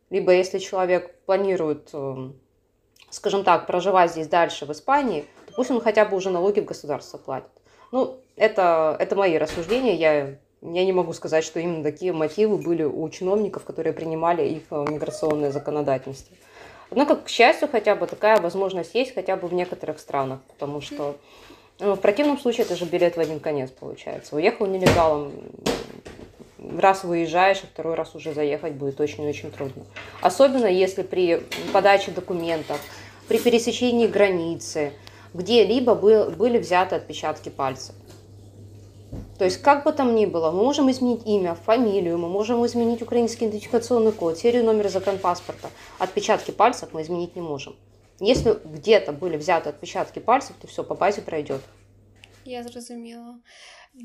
либо 0.10 0.32
если 0.34 0.60
человек 0.60 1.14
планирует, 1.26 1.90
эм, 1.94 2.36
скажем 3.10 3.44
так, 3.44 3.68
проживать 3.68 4.12
здесь 4.12 4.28
дальше, 4.28 4.66
в 4.66 4.72
Испании, 4.72 5.26
то 5.48 5.54
пусть 5.56 5.72
он 5.72 5.82
хотя 5.82 6.06
бы 6.06 6.16
уже 6.16 6.30
налоги 6.30 6.60
в 6.60 6.66
государство 6.66 7.18
платит. 7.18 7.50
Ну, 7.92 8.20
это, 8.36 8.96
это 9.00 9.16
мои 9.16 9.38
рассуждения, 9.38 9.96
я, 9.96 10.38
я 10.62 10.86
не 10.86 10.94
могу 10.94 11.14
сказать, 11.14 11.44
что 11.44 11.60
именно 11.60 11.84
такие 11.84 12.14
мотивы 12.14 12.58
были 12.58 12.84
у 12.84 13.08
чиновников, 13.10 13.64
которые 13.64 13.94
принимали 13.94 14.48
их 14.48 14.64
э, 14.72 14.86
миграционное 14.90 15.52
законодательство. 15.52 16.36
Однако, 16.90 17.18
к 17.18 17.30
счастью, 17.30 17.68
хотя 17.70 17.96
бы 17.96 18.08
такая 18.08 18.40
возможность 18.42 18.96
есть 18.96 19.14
хотя 19.14 19.36
бы 19.36 19.48
в 19.48 19.54
некоторых 19.54 20.00
странах, 20.00 20.40
потому 20.48 20.80
что 20.82 21.18
ну, 21.80 21.94
в 21.96 22.00
противном 22.00 22.40
случае 22.40 22.66
это 22.66 22.76
же 22.76 22.86
билет 22.86 23.18
в 23.18 23.20
один 23.20 23.40
конец 23.40 23.70
получается. 23.70 24.36
Уехал 24.36 24.66
нелегалом, 24.66 25.32
раз 26.78 27.04
выезжаешь, 27.04 27.62
а 27.64 27.68
второй 27.68 27.96
раз 27.96 28.16
уже 28.16 28.34
заехать 28.34 28.74
будет 28.74 29.00
очень-очень 29.00 29.52
трудно. 29.52 29.86
Особенно 30.22 30.68
если 30.68 31.04
при 31.04 31.44
подаче 31.74 32.12
документов, 32.12 32.80
при 33.28 33.38
пересечении 33.38 34.08
границы, 34.08 34.94
где-либо 35.34 35.96
был, 35.96 36.32
были 36.32 36.58
взяты 36.58 36.96
отпечатки 36.96 37.50
пальцев. 37.50 37.96
То 39.38 39.46
есть, 39.46 39.62
как 39.62 39.84
бы 39.84 39.92
там 39.94 40.16
ни 40.16 40.26
было, 40.26 40.52
мы 40.52 40.64
можем 40.64 40.90
изменить 40.92 41.26
имя, 41.26 41.56
фамилию, 41.56 42.18
мы 42.18 42.28
можем 42.28 42.66
изменить 42.66 43.02
украинский 43.02 43.48
идентификационный 43.48 44.12
код, 44.12 44.38
серию 44.38 44.64
номера 44.66 44.90
загранпаспорта. 44.90 45.70
Отпечатки 46.00 46.52
пальцев 46.52 46.90
мы 46.92 47.04
изменить 47.04 47.36
не 47.36 47.42
можем. 47.42 47.76
Если 48.20 48.58
где-то 48.66 49.12
были 49.12 49.38
взяты 49.38 49.70
отпечатки 49.70 50.20
пальцев, 50.20 50.56
то 50.60 50.68
все, 50.68 50.84
по 50.84 50.96
базе 50.96 51.22
пройдет. 51.22 51.62
Я 52.48 52.64
зрозуміла. 52.64 53.36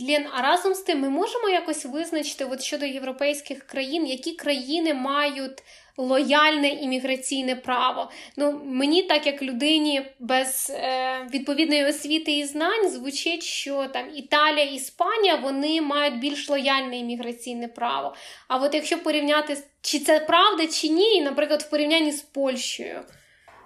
Лен, 0.09 0.26
а 0.33 0.42
разом 0.42 0.74
з 0.74 0.81
тим 0.81 1.00
ми 1.00 1.09
можемо 1.09 1.48
якось 1.48 1.85
визначити 1.85 2.44
от 2.44 2.62
щодо 2.62 2.87
європейських 2.87 3.62
країн, 3.62 4.07
які 4.07 4.33
країни 4.33 4.94
мають 4.94 5.62
лояльне 5.96 6.68
імміграційне 6.68 7.57
право. 7.57 8.11
Ну, 8.37 8.61
Мені, 8.64 9.02
так 9.02 9.26
як 9.26 9.42
людині 9.42 10.02
без 10.18 10.72
е, 10.74 11.28
відповідної 11.35 11.85
освіти 11.85 12.33
і 12.38 12.44
знань, 12.44 12.90
звучить, 12.90 13.42
що 13.42 13.87
там 13.87 14.05
Італія, 14.14 14.64
Іспанія 14.64 15.37
вони 15.37 15.81
мають 15.81 16.18
більш 16.18 16.48
лояльне 16.48 16.98
імміграційне 16.98 17.68
право. 17.68 18.14
А 18.48 18.57
от 18.57 18.74
якщо 18.74 19.02
порівняти, 19.02 19.57
чи 19.81 19.98
це 19.98 20.20
правда, 20.20 20.66
чи 20.66 20.88
ні, 20.88 21.22
наприклад, 21.22 21.62
в 21.62 21.70
порівнянні 21.70 22.12
з 22.12 22.22
Польщею. 22.22 23.05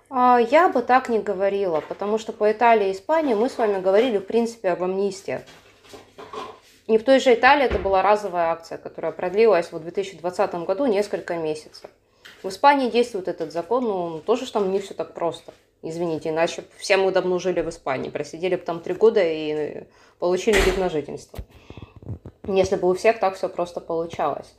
Я 0.08 0.70
бы 0.72 0.82
так 0.82 1.08
не 1.08 1.18
говорила, 1.18 1.80
потому 1.80 2.18
что 2.18 2.32
по 2.32 2.50
Италии 2.50 2.88
и 2.88 2.92
Испании 2.92 3.34
мы 3.34 3.48
с 3.48 3.58
вами 3.58 3.80
говорили, 3.80 4.18
в 4.18 4.26
принципе, 4.26 4.70
об 4.70 4.82
амнистии. 4.82 5.40
И 6.86 6.98
в 6.98 7.04
той 7.04 7.18
же 7.18 7.34
Италии 7.34 7.64
это 7.64 7.80
была 7.80 8.02
разовая 8.02 8.52
акция, 8.52 8.78
которая 8.78 9.10
продлилась 9.10 9.72
в 9.72 9.80
2020 9.80 10.54
году 10.66 10.86
несколько 10.86 11.36
месяцев. 11.36 11.90
В 12.44 12.48
Испании 12.48 12.90
действует 12.90 13.26
этот 13.26 13.52
закон, 13.52 13.84
но 13.84 14.18
тоже 14.20 14.50
там 14.50 14.70
не 14.70 14.78
все 14.78 14.94
так 14.94 15.12
просто. 15.12 15.52
Извините, 15.82 16.28
иначе 16.28 16.64
все 16.78 16.96
мы 16.96 17.10
давно 17.10 17.40
жили 17.40 17.60
в 17.60 17.68
Испании, 17.68 18.08
просидели 18.08 18.54
бы 18.54 18.62
там 18.62 18.80
три 18.80 18.94
года 18.94 19.20
и 19.20 19.84
получили 20.20 20.58
вид 20.60 20.78
на 20.78 20.88
жительство. 20.88 21.40
Если 22.46 22.76
бы 22.76 22.88
у 22.88 22.94
всех 22.94 23.18
так 23.18 23.34
все 23.34 23.48
просто 23.48 23.80
получалось. 23.80 24.54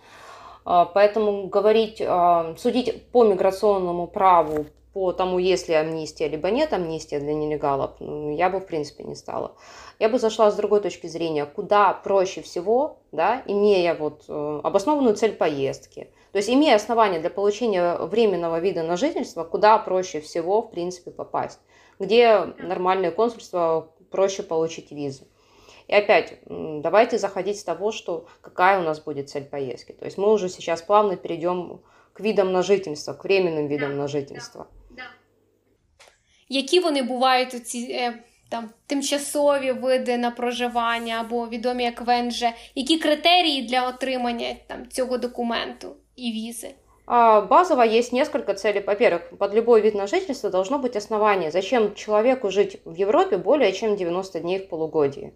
А, 0.66 0.84
поэтому 0.84 1.48
говорить, 1.48 2.02
а, 2.06 2.56
судить 2.58 3.08
по 3.12 3.24
миграционному 3.24 4.08
праву, 4.08 4.66
по 4.98 5.12
тому, 5.12 5.38
есть 5.38 5.70
ли 5.70 5.76
амнистия, 5.76 6.28
либо 6.28 6.50
нет 6.50 6.74
амнистия 6.74 7.20
для 7.20 7.36
нелегалов, 7.36 7.92
ну, 8.00 8.36
я 8.36 8.50
бы 8.50 8.60
в 8.60 8.66
принципе 8.66 9.04
не 9.04 9.14
стала. 9.14 9.52
Я 10.00 10.10
бы 10.10 10.18
зашла 10.18 10.50
с 10.50 10.56
другой 10.56 10.82
точки 10.82 11.06
зрения, 11.06 11.46
куда 11.46 11.94
проще 11.94 12.42
всего, 12.42 12.98
да, 13.12 13.44
имея 13.46 13.94
вот 13.94 14.24
э, 14.28 14.60
обоснованную 14.64 15.16
цель 15.16 15.34
поездки, 15.34 16.10
то 16.32 16.38
есть 16.38 16.50
имея 16.50 16.78
основания 16.78 17.20
для 17.20 17.30
получения 17.30 17.96
временного 17.96 18.60
вида 18.60 18.82
на 18.82 18.98
жительство, 18.98 19.44
куда 19.44 19.78
проще 19.78 20.20
всего, 20.20 20.64
в 20.64 20.72
принципе, 20.72 21.12
попасть, 21.12 21.60
где 22.00 22.46
нормальное 22.58 23.12
консульство 23.12 23.92
проще 24.10 24.42
получить 24.42 24.90
визу. 24.90 25.26
И 25.88 25.94
опять, 25.94 26.40
давайте 26.48 27.20
заходить 27.20 27.60
с 27.60 27.64
того, 27.64 27.92
что 27.92 28.26
какая 28.42 28.80
у 28.80 28.84
нас 28.84 29.00
будет 29.00 29.30
цель 29.30 29.46
поездки. 29.46 29.92
То 29.92 30.06
есть 30.06 30.18
мы 30.18 30.34
уже 30.34 30.50
сейчас 30.50 30.82
плавно 30.82 31.18
перейдем 31.18 31.82
к 32.14 32.20
видам 32.20 32.52
на 32.52 32.64
жительство, 32.64 33.14
к 33.14 33.26
временным 33.26 33.68
видам 33.68 33.96
на 33.96 34.08
жительство 34.08 34.66
Які 36.49 36.81
вони 36.81 37.03
бувають 37.03 37.67
ці 37.67 38.11
там 38.49 38.71
тимчасові 38.87 39.73
види 39.73 40.17
на 40.17 40.31
проживання 40.31 41.21
або 41.21 41.49
відомі 41.49 41.85
як 41.85 42.01
ВНЖ? 42.01 42.45
Які 42.75 42.99
критерії 42.99 43.63
для 43.63 43.89
отримання 43.89 44.55
там 44.67 44.89
цього 44.91 45.19
документу 45.19 45.97
і 46.17 46.33
візи? 46.33 46.71
Базово 47.49 47.83
есть 47.83 48.13
несколько 48.13 48.55
целей. 48.55 48.81
Во-первых, 48.81 49.37
под 49.39 49.55
любой 49.55 49.83
вид 49.83 49.95
на 49.95 50.07
жительство 50.07 50.51
должно 50.51 50.79
быть 50.79 50.97
основание. 50.97 51.51
Зачем 51.51 51.95
человеку 51.95 52.51
жить 52.51 52.81
в 52.85 52.95
Европе 52.95 53.37
более 53.37 53.73
чем 53.73 53.97
90 53.97 54.41
дней 54.41 54.59
в 54.59 54.69
полугодии? 54.69 55.33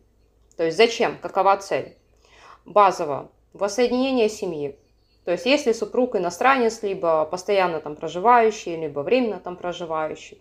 То 0.56 0.64
есть 0.64 0.76
зачем? 0.76 1.18
Какова 1.20 1.56
цель? 1.56 1.96
Базово. 2.64 3.30
Воссоединение 3.52 4.28
семьи. 4.28 4.78
То 5.24 5.32
есть 5.32 5.46
если 5.46 5.72
супруг 5.72 6.14
иностранец, 6.16 6.82
либо 6.82 7.24
постоянно 7.24 7.80
там 7.80 7.96
проживающий, 7.96 8.76
либо 8.76 9.00
временно 9.00 9.40
там 9.40 9.56
проживающий. 9.56 10.40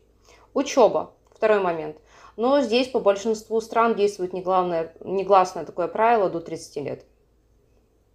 Учеба. 0.55 1.13
Второй 1.35 1.61
момент. 1.61 1.97
Но 2.37 2.61
здесь 2.61 2.89
по 2.89 3.01
большинству 3.01 3.61
стран 3.61 3.95
действует 3.95 4.33
негласное, 4.33 4.95
негласное 5.01 5.65
такое 5.65 5.89
правило 5.89 6.31
до 6.31 6.41
30 6.41 6.77
лет. 6.77 7.05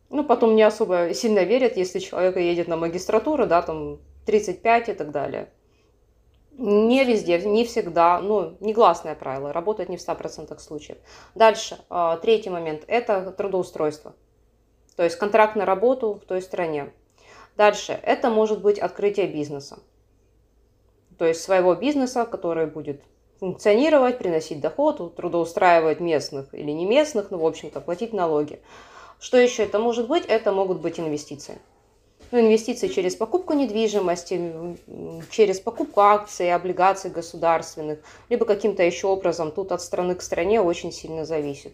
Ну, 0.10 0.24
потом 0.24 0.56
не 0.56 0.64
особо 0.64 1.14
сильно 1.14 1.44
верят, 1.44 1.78
если 1.78 2.00
человек 2.00 2.38
едет 2.38 2.68
на 2.68 2.78
магистратуру, 2.78 3.48
да, 3.48 3.62
там 3.62 4.00
35 4.26 4.90
и 4.90 4.94
так 4.94 5.12
далее. 5.12 5.50
Не 6.58 7.04
везде, 7.04 7.40
не 7.40 7.66
всегда, 7.66 8.22
ну, 8.22 8.56
негласное 8.60 9.16
правило, 9.16 9.52
работает 9.52 9.90
не 9.90 9.98
в 9.98 10.02
100% 10.02 10.58
случаев. 10.60 10.98
Дальше, 11.34 11.80
а, 11.90 12.18
третий 12.18 12.50
момент, 12.50 12.84
это 12.88 13.32
трудоустройство. 13.32 14.16
То 14.96 15.04
есть 15.04 15.18
контракт 15.18 15.56
на 15.56 15.66
работу 15.66 16.14
в 16.14 16.26
той 16.26 16.42
стране. 16.42 16.94
Дальше, 17.58 18.00
это 18.04 18.30
может 18.30 18.62
быть 18.62 18.80
открытие 18.80 19.28
бизнеса 19.28 19.80
То 21.19 21.27
есть 21.27 21.43
своего 21.43 21.75
бизнеса, 21.75 22.25
который 22.25 22.67
будет 22.67 23.03
функционировать, 23.41 24.19
приносить 24.19 24.61
доход, 24.61 25.17
трудоустраивать 25.17 26.01
местных 26.01 26.55
или 26.55 26.71
не 26.71 26.87
местных, 26.87 27.31
ну, 27.31 27.39
в 27.39 27.47
общем-то, 27.47 27.81
платить 27.81 28.13
налоги. 28.13 28.61
Что 29.19 29.37
еще 29.37 29.65
это 29.65 29.79
может 29.79 30.09
быть? 30.09 30.25
Это 30.27 30.53
могут 30.53 30.81
быть 30.81 30.99
инвестиции. 31.01 31.59
Ну, 32.33 32.41
инвестиции 32.41 32.89
через 32.89 33.17
покупку 33.17 33.55
недвижимости, 33.55 34.77
через 35.31 35.59
покупку 35.61 36.01
акций, 36.01 36.55
облигаций 36.55 37.11
государственных, 37.11 37.99
либо 38.29 38.45
каким-то 38.47 38.83
еще 38.83 39.09
образом 39.09 39.51
тут 39.51 39.73
от 39.73 39.83
страны 39.83 40.15
к 40.15 40.23
стране 40.23 40.61
очень 40.61 40.93
сильно 40.93 41.25
зависит. 41.25 41.73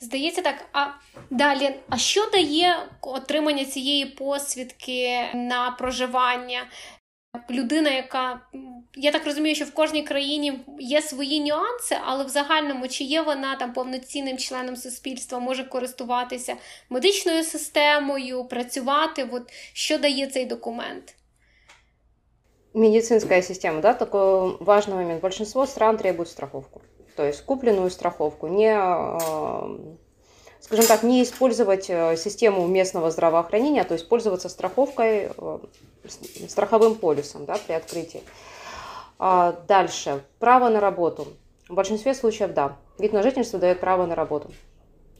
Здається, 0.00 0.42
так. 0.42 0.54
А 0.72 0.86
далі, 1.30 1.74
а 1.88 1.98
що 1.98 2.30
дає 2.30 2.76
отримання 3.00 3.64
цієї 3.64 4.06
посвідки 4.06 5.26
на 5.34 5.70
проживання? 5.70 6.60
людина, 7.50 7.90
яка 7.90 8.40
я 8.94 9.12
так 9.12 9.26
розумію, 9.26 9.54
що 9.54 9.64
в 9.64 9.70
кожній 9.70 10.02
країні 10.02 10.60
є 10.78 11.02
свої 11.02 11.40
нюанси, 11.40 11.96
але 12.04 12.24
в 12.24 12.28
загальному 12.28 12.88
чи 12.88 13.04
є 13.04 13.22
вона 13.22 13.56
там 13.56 13.72
повноцінним 13.72 14.38
членом 14.38 14.76
суспільства, 14.76 15.38
може 15.38 15.64
користуватися 15.64 16.56
медичною 16.90 17.44
системою, 17.44 18.44
працювати. 18.44 19.28
От 19.32 19.42
що 19.72 19.98
дає 19.98 20.26
цей 20.26 20.46
документ? 20.46 21.14
Медицинская 22.74 23.42
система, 23.42 23.80
да, 23.80 23.94
такой 23.94 24.56
важный 24.60 24.94
момент. 24.94 25.20
Большинство 25.20 25.66
стран 25.66 25.96
требует 25.96 26.28
страховку. 26.28 26.80
То 27.16 27.24
есть 27.24 27.40
купленную 27.40 27.90
страховку, 27.90 28.48
не 28.48 28.76
скажем 30.60 30.86
так, 30.86 31.02
не 31.02 31.22
использовать 31.22 31.90
э, 31.90 32.16
систему 32.16 32.66
местного 32.66 33.10
здравоохранения, 33.10 33.84
то 33.84 33.94
есть 33.94 34.08
пользоваться 34.08 34.48
страховкой, 34.48 35.30
э, 35.36 35.58
страховым 36.09 36.95
полюсом 36.95 37.45
да, 37.45 37.57
при 37.65 37.73
открытии. 37.73 38.23
А 39.17 39.55
дальше. 39.67 40.23
Право 40.39 40.69
на 40.69 40.79
работу. 40.79 41.27
В 41.69 41.73
большинстве 41.73 42.13
случаев 42.13 42.53
да. 42.53 42.77
Вид 42.97 43.13
на 43.13 43.23
жительство 43.23 43.59
дает 43.59 43.79
право 43.79 44.05
на 44.05 44.15
работу. 44.15 44.51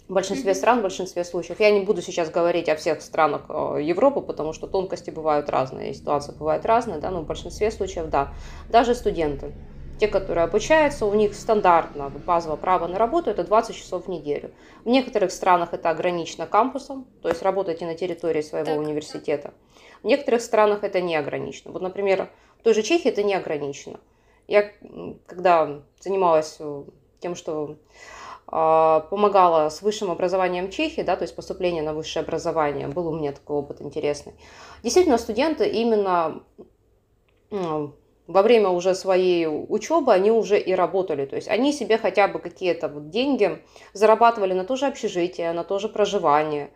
В 0.07 0.13
большинстве 0.13 0.53
стран, 0.53 0.79
в 0.79 0.81
большинстве 0.83 1.23
случаев. 1.23 1.59
Я 1.59 1.71
не 1.71 1.81
буду 1.81 2.01
сейчас 2.01 2.29
говорить 2.29 2.69
о 2.69 2.75
всех 2.75 3.01
странах 3.01 3.45
э, 3.49 3.79
Европы, 3.81 4.21
потому 4.21 4.53
что 4.53 4.67
тонкости 4.67 5.09
бывают 5.09 5.49
разные, 5.49 5.95
ситуации 5.95 6.31
бывают 6.31 6.63
разные, 6.65 6.99
да, 6.99 7.09
но 7.09 7.21
в 7.21 7.25
большинстве 7.25 7.71
случаев 7.71 8.09
да. 8.09 8.31
Даже 8.69 8.93
студенты. 8.93 9.53
Те, 9.99 10.09
которые 10.09 10.43
обучаются, 10.43 11.05
у 11.05 11.13
них 11.13 11.33
стандартно 11.33 12.09
базовое 12.25 12.57
право 12.57 12.87
на 12.87 12.97
работу– 12.97 13.29
это 13.31 13.45
20 13.45 13.75
часов 13.75 14.05
в 14.05 14.09
неделю. 14.09 14.51
В 14.83 14.89
некоторых 14.89 15.31
странах 15.31 15.73
это 15.73 15.89
ограничено 15.89 16.47
кампусом, 16.47 17.07
то 17.21 17.29
есть 17.29 17.41
работаете 17.41 17.85
на 17.85 17.95
территории 17.95 18.41
своего 18.41 18.71
так. 18.71 18.79
университета. 18.79 19.53
В 20.03 20.07
некоторых 20.07 20.41
странах 20.41 20.83
это 20.83 20.99
не 20.99 21.15
ограничено. 21.15 21.71
Вот, 21.71 21.81
например, 21.81 22.29
в 22.59 22.63
той 22.63 22.73
же 22.73 22.83
Чехии 22.83 23.09
это 23.09 23.23
не 23.23 23.35
ограничено. 23.35 23.99
Я, 24.47 24.69
когда 25.27 25.81
занималась 25.99 26.57
э, 26.59 26.83
тем, 27.21 27.35
что 27.35 27.77
э, 28.47 29.01
помогала 29.09 29.69
с 29.69 29.81
высшим 29.81 30.11
образованием 30.11 30.69
Чехии, 30.69 31.01
да, 31.01 31.15
то 31.15 31.23
есть 31.23 31.35
поступление 31.35 31.81
на 31.81 31.93
высшее 31.93 32.23
образование, 32.23 32.89
был 32.89 33.07
у 33.07 33.17
меня 33.17 33.31
такой 33.31 33.55
опыт 33.55 33.81
интересный. 33.81 34.33
Действительно, 34.83 35.17
студенты 35.17 35.67
именно 35.69 36.43
во 38.27 38.41
время 38.41 38.69
уже 38.69 38.95
своей 38.95 39.47
учебы 39.47 40.13
они 40.13 40.31
уже 40.31 40.59
и 40.59 40.73
работали. 40.73 41.25
То 41.25 41.35
есть 41.35 41.47
они 41.47 41.71
себе 41.71 41.97
хотя 41.97 42.27
бы 42.27 42.39
какие-то 42.39 42.87
вот 42.87 43.09
деньги 43.09 43.61
зарабатывали 43.93 44.53
на 44.53 44.65
то 44.65 44.75
же 44.75 44.85
общежитие, 44.87 45.51
на 45.53 45.63
то 45.63 45.79
же 45.79 45.89
проживание. 45.89 46.71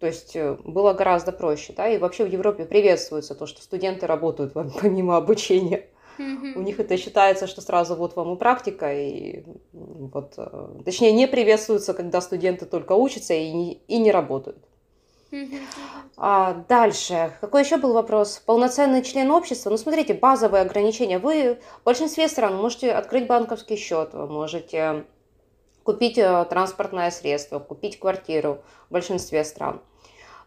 То 0.00 0.06
есть 0.06 0.36
э, 0.36 0.56
было 0.64 0.92
гораздо 0.94 1.32
проще. 1.32 1.72
Да? 1.76 1.88
И 1.88 1.98
вообще 1.98 2.24
в 2.24 2.30
Европе 2.30 2.64
приветствуется 2.64 3.34
то, 3.34 3.46
что 3.46 3.62
студенты 3.62 4.06
работают 4.06 4.52
помимо 4.80 5.16
обучения. 5.16 5.86
У 6.18 6.60
них 6.62 6.80
это 6.80 6.96
считается, 6.96 7.46
что 7.46 7.60
сразу 7.60 7.94
вот 7.94 8.16
вам 8.16 8.34
и 8.34 8.36
практика, 8.36 8.92
и 8.92 9.44
вот, 9.72 10.34
э, 10.36 10.68
точнее, 10.84 11.12
не 11.12 11.28
приветствуется, 11.28 11.94
когда 11.94 12.20
студенты 12.20 12.66
только 12.66 12.94
учатся 12.94 13.34
и 13.34 13.52
не, 13.52 13.74
и 13.86 13.98
не 13.98 14.10
работают. 14.10 14.67
А, 16.16 16.64
дальше. 16.68 17.32
Какой 17.40 17.62
еще 17.62 17.76
был 17.76 17.92
вопрос? 17.92 18.42
Полноценный 18.44 19.02
член 19.02 19.30
общества. 19.30 19.70
Ну, 19.70 19.76
смотрите, 19.76 20.14
базовые 20.14 20.62
ограничения. 20.62 21.18
Вы 21.18 21.58
в 21.80 21.84
большинстве 21.84 22.28
стран 22.28 22.56
можете 22.56 22.92
открыть 22.92 23.26
банковский 23.26 23.76
счет, 23.76 24.14
вы 24.14 24.26
можете 24.26 25.04
купить 25.82 26.18
э, 26.18 26.44
транспортное 26.50 27.10
средство, 27.10 27.58
купить 27.58 27.98
квартиру 27.98 28.62
в 28.88 28.92
большинстве 28.92 29.44
стран. 29.44 29.80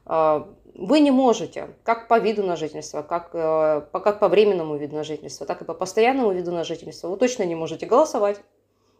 А, 0.05 0.47
вы 0.75 0.99
не 0.99 1.11
можете, 1.11 1.69
как 1.83 2.07
по 2.07 2.19
виду 2.19 2.43
на 2.43 2.55
жительство, 2.55 3.01
как, 3.01 3.31
э, 3.33 3.81
как 3.91 4.19
по 4.19 4.27
временному 4.27 4.77
виду 4.77 4.95
на 4.95 5.03
жительство, 5.03 5.45
так 5.45 5.61
и 5.61 5.65
по 5.65 5.73
постоянному 5.73 6.31
виду 6.31 6.51
на 6.51 6.63
жительство, 6.63 7.07
вы 7.07 7.17
точно 7.17 7.43
не 7.43 7.55
можете 7.55 7.85
голосовать, 7.85 8.39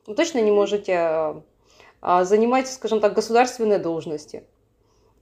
вы 0.07 0.15
точно 0.15 0.39
не 0.39 0.51
можете 0.51 1.43
э, 2.01 2.23
занимать, 2.23 2.67
скажем 2.67 2.99
так, 3.01 3.13
государственные 3.13 3.79
должности. 3.79 4.43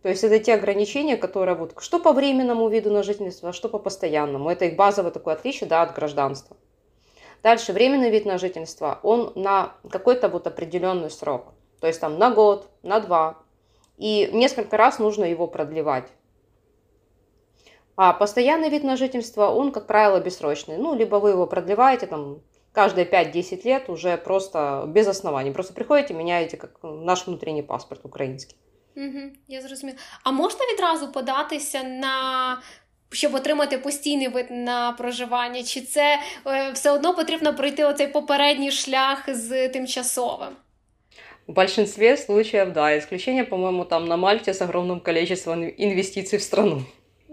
То 0.01 0.09
есть 0.09 0.23
это 0.23 0.39
те 0.39 0.53
ограничения, 0.53 1.17
которые 1.17 1.55
вот 1.55 1.73
что 1.79 1.99
по 1.99 2.13
временному 2.13 2.69
виду 2.69 2.89
на 2.89 3.03
жительство, 3.03 3.49
а 3.49 3.53
что 3.53 3.67
по 3.67 3.79
постоянному. 3.79 4.49
Это 4.49 4.65
их 4.65 4.75
базовое 4.75 5.11
такое 5.11 5.33
отличие 5.33 5.69
да, 5.69 5.81
от 5.81 5.93
гражданства. 5.93 6.55
Дальше, 7.43 7.73
временный 7.73 8.09
вид 8.09 8.25
на 8.25 8.37
жительство, 8.37 8.99
он 9.03 9.31
на 9.35 9.73
какой-то 9.89 10.29
вот 10.29 10.47
определенный 10.47 11.09
срок. 11.09 11.53
То 11.79 11.87
есть 11.87 11.99
там 11.99 12.17
на 12.17 12.31
год, 12.31 12.69
на 12.83 12.99
два. 12.99 13.37
И 13.97 14.29
несколько 14.31 14.77
раз 14.77 14.99
нужно 14.99 15.25
его 15.25 15.47
продлевать. 15.47 16.07
А 17.97 18.13
постоянный 18.13 18.69
вид 18.69 18.83
на 18.85 18.95
жительство, 18.95 19.47
он, 19.47 19.73
как 19.73 19.85
правило, 19.85 20.21
бессрочный. 20.21 20.77
Ну, 20.77 20.95
либо 20.95 21.17
вы 21.17 21.31
его 21.31 21.47
продлеваете 21.47 22.07
там 22.07 22.41
каждые 22.71 23.05
5-10 23.05 23.61
лет 23.65 23.89
уже 23.89 24.17
просто 24.17 24.85
без 24.87 25.07
оснований. 25.07 25.51
Просто 25.51 25.73
приходите, 25.73 26.13
меняете 26.13 26.55
как 26.55 26.79
наш 26.81 27.27
внутренний 27.27 27.63
паспорт 27.63 28.05
украинский. 28.05 28.55
Угу, 28.99 29.19
Я 29.47 29.61
зрозуміла. 29.61 29.97
А 30.23 30.31
можна 30.31 30.59
відразу 30.73 31.11
податися 31.11 31.83
на 31.83 32.57
щоб 33.11 33.35
отримати 33.35 33.77
постійний 33.77 34.27
вид 34.27 34.45
на 34.49 34.91
проживання, 34.91 35.63
чи 35.63 35.81
це 35.81 36.19
е, 36.47 36.71
все 36.71 36.91
одно 36.91 37.13
потрібно 37.13 37.55
пройти 37.55 37.85
оцей 37.85 38.07
попередній 38.07 38.71
шлях 38.71 39.23
з 39.27 39.69
тимчасовим? 39.69 40.49
В 41.47 41.53
большинстве 41.53 42.17
случаев, 42.17 42.73
да. 42.73 42.97
Исключение, 42.97 43.43
по-моему, 43.43 43.85
там 43.85 44.07
на 44.07 44.17
Мальте 44.17 44.53
с 44.53 44.61
огромным 44.61 44.99
количеством 44.99 45.63
инвестиций 45.63 46.39
в 46.39 46.41
страну. 46.41 46.83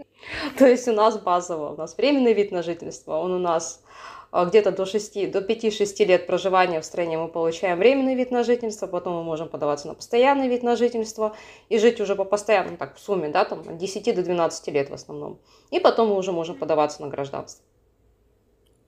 То 0.58 0.66
есть 0.66 0.88
у 0.88 0.92
нас 0.92 1.16
базово, 1.16 1.72
у 1.72 1.76
нас 1.76 1.98
временный 1.98 2.34
вид 2.34 2.52
на 2.52 2.62
жительство, 2.62 3.20
он 3.20 3.32
у 3.32 3.38
нас 3.38 3.82
где-то 4.31 4.71
до 4.71 4.85
6, 4.85 5.31
до 5.31 5.39
5-6 5.39 6.05
лет 6.05 6.27
проживания 6.27 6.79
в 6.79 6.85
стране 6.85 7.17
мы 7.17 7.27
получаем 7.27 7.77
временный 7.77 8.15
вид 8.15 8.31
на 8.31 8.43
жительство, 8.43 8.87
потом 8.87 9.13
мы 9.15 9.23
можем 9.23 9.49
подаваться 9.49 9.87
на 9.87 9.93
постоянный 9.93 10.47
вид 10.47 10.63
на 10.63 10.75
жительство 10.75 11.35
и 11.69 11.77
жить 11.77 12.01
уже 12.01 12.15
по 12.15 12.25
постоянному, 12.25 12.77
так 12.77 12.95
в 12.95 12.99
сумме, 12.99 13.29
да, 13.29 13.45
там 13.45 13.59
от 13.59 13.77
10 13.77 14.15
до 14.15 14.23
12 14.23 14.67
лет 14.67 14.89
в 14.89 14.93
основном. 14.93 15.39
И 15.71 15.79
потом 15.79 16.09
мы 16.09 16.15
уже 16.15 16.31
можем 16.31 16.55
подаваться 16.55 17.01
на 17.01 17.09
гражданство. 17.09 17.65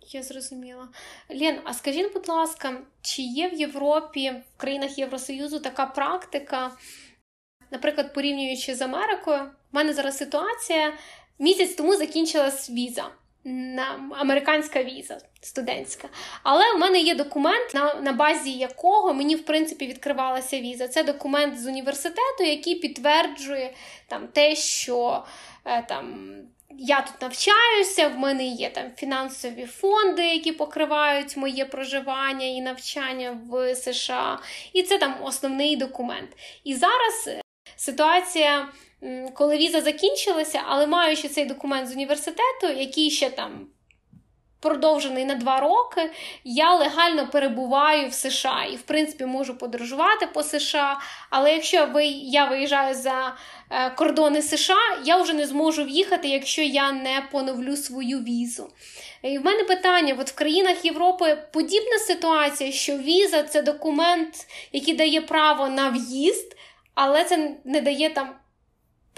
Я 0.08 0.24
зрозуміла. 0.24 0.88
Лен, 1.30 1.60
а 1.63 1.74
скажіть, 1.74 2.13
будь 2.13 2.30
ласка, 2.30 2.82
чи 3.02 3.22
є 3.22 3.50
в 3.50 3.54
Європі, 3.54 4.32
в 4.56 4.58
країнах 4.58 4.98
Євросоюзу 4.98 5.60
така 5.60 5.86
практика, 5.86 6.72
наприклад, 7.72 8.13
порівнюючи 8.13 8.76
з 8.76 8.82
Америкою, 8.82 9.39
в 9.72 9.76
мене 9.76 9.94
зараз 9.94 10.18
ситуація 10.18 10.94
місяць 11.39 11.76
тому 11.76 11.96
закінчилась 11.96 12.70
віза. 12.70 13.04
Американська 14.12 14.83
віза 14.83 15.18
студентська. 15.40 16.09
Але 16.42 16.72
в 16.72 16.79
мене 16.79 17.01
є 17.01 17.14
документ, 17.14 17.74
на 17.74 17.94
на 17.94 18.12
базі 18.12 18.53
якого 18.53 19.14
мені, 19.14 19.37
в 19.37 19.44
принципі, 19.44 19.87
відкривалася 19.87 20.61
віза. 20.61 20.88
Це 20.88 21.05
документ 21.05 21.61
з 21.61 21.66
університету, 21.66 22.44
який 22.44 22.74
підтверджує 22.74 23.74
там 24.07 24.29
те, 24.29 24.57
що 24.57 25.24
е, 25.64 25.83
там 25.83 26.29
я 26.79 27.01
тут 27.01 27.22
навчаюся, 27.22 28.09
в 28.09 28.18
мене 28.18 28.46
є 28.46 28.70
там 28.70 28.85
фінансові 28.96 29.66
фонди, 29.66 30.22
які 30.22 30.53
покривають 30.53 31.37
моє 31.37 31.64
проживання 31.64 32.46
і 32.46 32.61
навчання 32.61 33.40
в 33.51 33.74
США. 33.74 34.38
І 34.72 34.83
це 34.83 34.98
там 34.98 35.14
основний 35.22 35.77
документ. 35.77 36.31
І 36.64 36.74
зараз 36.74 37.24
е, 37.27 37.40
ситуація, 37.77 38.68
коли 39.35 39.57
віза 39.57 39.81
закінчилася, 39.81 40.63
але 40.67 40.87
маючи 40.87 41.29
цей 41.29 41.45
документ 41.45 41.89
з 41.89 41.93
університету, 41.93 42.67
який 42.77 43.11
ще 43.11 43.31
там 43.31 43.67
продовжений 44.61 45.25
на 45.25 45.35
два 45.35 45.61
роки, 45.61 46.11
я 46.45 46.75
легально 46.75 47.29
перебуваю 47.29 48.09
в 48.09 48.13
США 48.13 48.65
і, 48.73 48.77
в 48.77 48.83
принципі, 48.83 49.25
можу 49.25 49.59
подорожувати 49.59 50.27
по 50.27 50.43
США. 50.43 51.01
Але 51.31 51.53
якщо 51.53 51.87
ви, 51.87 52.07
я 52.07 52.45
виїжджаю 52.45 52.95
за 52.95 53.37
е, 53.71 53.91
кордони 53.91 54.43
США, 54.43 54.99
я 55.05 55.23
вже 55.23 55.33
не 55.33 55.47
зможу 55.47 55.85
в'їхати, 55.85 56.29
якщо 56.29 56.63
я 56.63 56.93
не 56.93 57.29
поновлю 57.33 57.77
свою 57.77 58.19
візу. 58.19 58.71
І 59.23 59.39
в 59.39 59.45
мене 59.45 59.65
питання: 59.65 60.17
от 60.19 60.31
в 60.31 60.35
країнах 60.35 60.85
Європи 60.85 61.39
подібна 61.53 61.99
ситуація, 61.99 62.73
що 62.73 62.97
віза 62.97 63.43
це 63.43 63.63
документ, 63.63 64.47
який 64.73 64.95
дає 64.95 65.21
право 65.21 65.69
на 65.69 65.89
в'їзд, 65.89 66.57
але 66.95 67.25
це 67.25 67.51
не 67.65 67.81
дає 67.81 68.11
там 68.11 68.29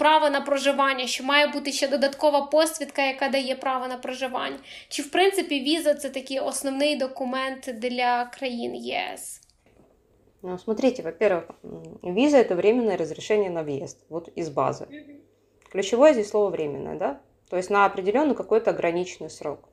право 0.00 0.30
на 0.30 0.40
проживання, 0.40 1.06
що 1.06 1.24
має 1.24 1.46
бути 1.46 1.72
ще 1.72 1.88
додаткова 1.88 2.40
посвідка, 2.40 3.06
яка 3.06 3.28
дає 3.28 3.56
право 3.56 3.86
на 3.86 3.96
проживання. 3.98 4.58
Чи, 4.88 5.02
в 5.02 5.10
принципі, 5.10 5.60
віза 5.60 5.94
це 5.94 6.10
такий 6.10 6.38
основний 6.40 6.96
документ 6.96 7.70
для 7.74 8.24
країн 8.24 8.74
ЄС? 8.74 9.40
Ну, 10.42 10.58
смотрите, 10.58 11.02
во-первых, 11.02 11.50
виза – 12.02 12.38
это 12.38 12.54
временное 12.54 12.96
разрешение 12.96 13.50
на 13.50 13.62
въезд, 13.62 14.04
вот 14.08 14.28
из 14.38 14.48
базы. 14.48 14.86
Ключевое 15.72 16.12
здесь 16.12 16.28
слово 16.28 16.50
«временное», 16.50 16.96
да? 16.96 17.20
То 17.48 17.56
есть 17.56 17.70
на 17.70 17.84
определенный 17.84 18.34
какой-то 18.34 18.70
ограниченный 18.70 19.30
срок. 19.30 19.68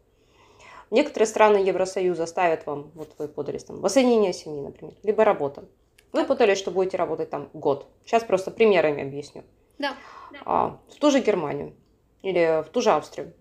Некоторые 0.90 1.28
страны 1.28 1.58
Евросоюза 1.58 2.26
ставят 2.26 2.66
вам, 2.66 2.92
вот 2.96 3.16
вы 3.18 3.28
подались 3.28 3.64
там, 3.64 3.82
воссоединение 3.82 4.34
семьи, 4.34 4.62
например, 4.62 4.94
либо 5.04 5.24
работа. 5.24 5.66
Вы 6.12 6.26
подали, 6.26 6.56
что 6.56 6.72
будете 6.72 6.98
работать 6.98 7.30
там 7.30 7.50
год. 7.54 7.88
Сейчас 8.06 8.24
просто 8.24 8.52
примерами 8.52 9.04
объясню. 9.04 9.44
Да. 9.79 9.97
А, 10.45 10.79
в 10.91 10.97
ту 10.97 11.11
же 11.11 11.21
Германию 11.21 11.75
или 12.23 12.63
в 12.63 12.69
ту 12.71 12.81
же 12.81 12.91
Австрию. 12.91 13.33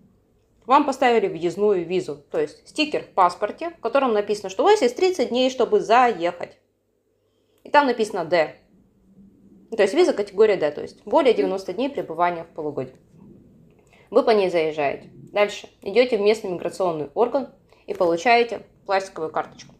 Вам 0.66 0.84
поставили 0.84 1.28
въездную 1.28 1.86
визу, 1.86 2.16
то 2.30 2.38
есть 2.38 2.68
стикер 2.68 3.02
в 3.02 3.08
паспорте, 3.08 3.70
в 3.70 3.80
котором 3.80 4.12
написано, 4.12 4.50
что 4.50 4.62
у 4.62 4.66
вас 4.66 4.82
есть 4.82 4.96
30 4.96 5.30
дней, 5.30 5.50
чтобы 5.50 5.80
заехать. 5.80 6.58
И 7.64 7.70
там 7.70 7.86
написано 7.86 8.24
«Д». 8.24 8.56
То 9.74 9.82
есть 9.82 9.94
виза 9.94 10.12
категория 10.12 10.56
D, 10.56 10.70
то 10.70 10.82
есть 10.82 11.04
более 11.04 11.34
90 11.34 11.72
дней 11.74 11.90
пребывания 11.90 12.44
в 12.44 12.48
полугодии. 12.48 12.96
Вы 14.10 14.22
по 14.22 14.30
ней 14.30 14.50
заезжаете. 14.50 15.10
Дальше 15.32 15.68
идете 15.82 16.16
в 16.16 16.20
местный 16.20 16.50
миграционный 16.50 17.10
орган 17.14 17.48
и 17.86 17.94
получаете 17.94 18.62
пластиковую 18.86 19.30
карточку. 19.30 19.74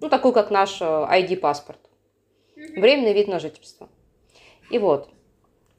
Ну, 0.00 0.08
такую, 0.08 0.32
как 0.32 0.50
наш 0.50 0.82
ID-паспорт. 0.82 1.78
Э, 2.56 2.80
Временный 2.80 3.14
вид 3.14 3.28
на 3.28 3.38
жительство. 3.38 3.88
И 4.70 4.78
вот, 4.78 5.08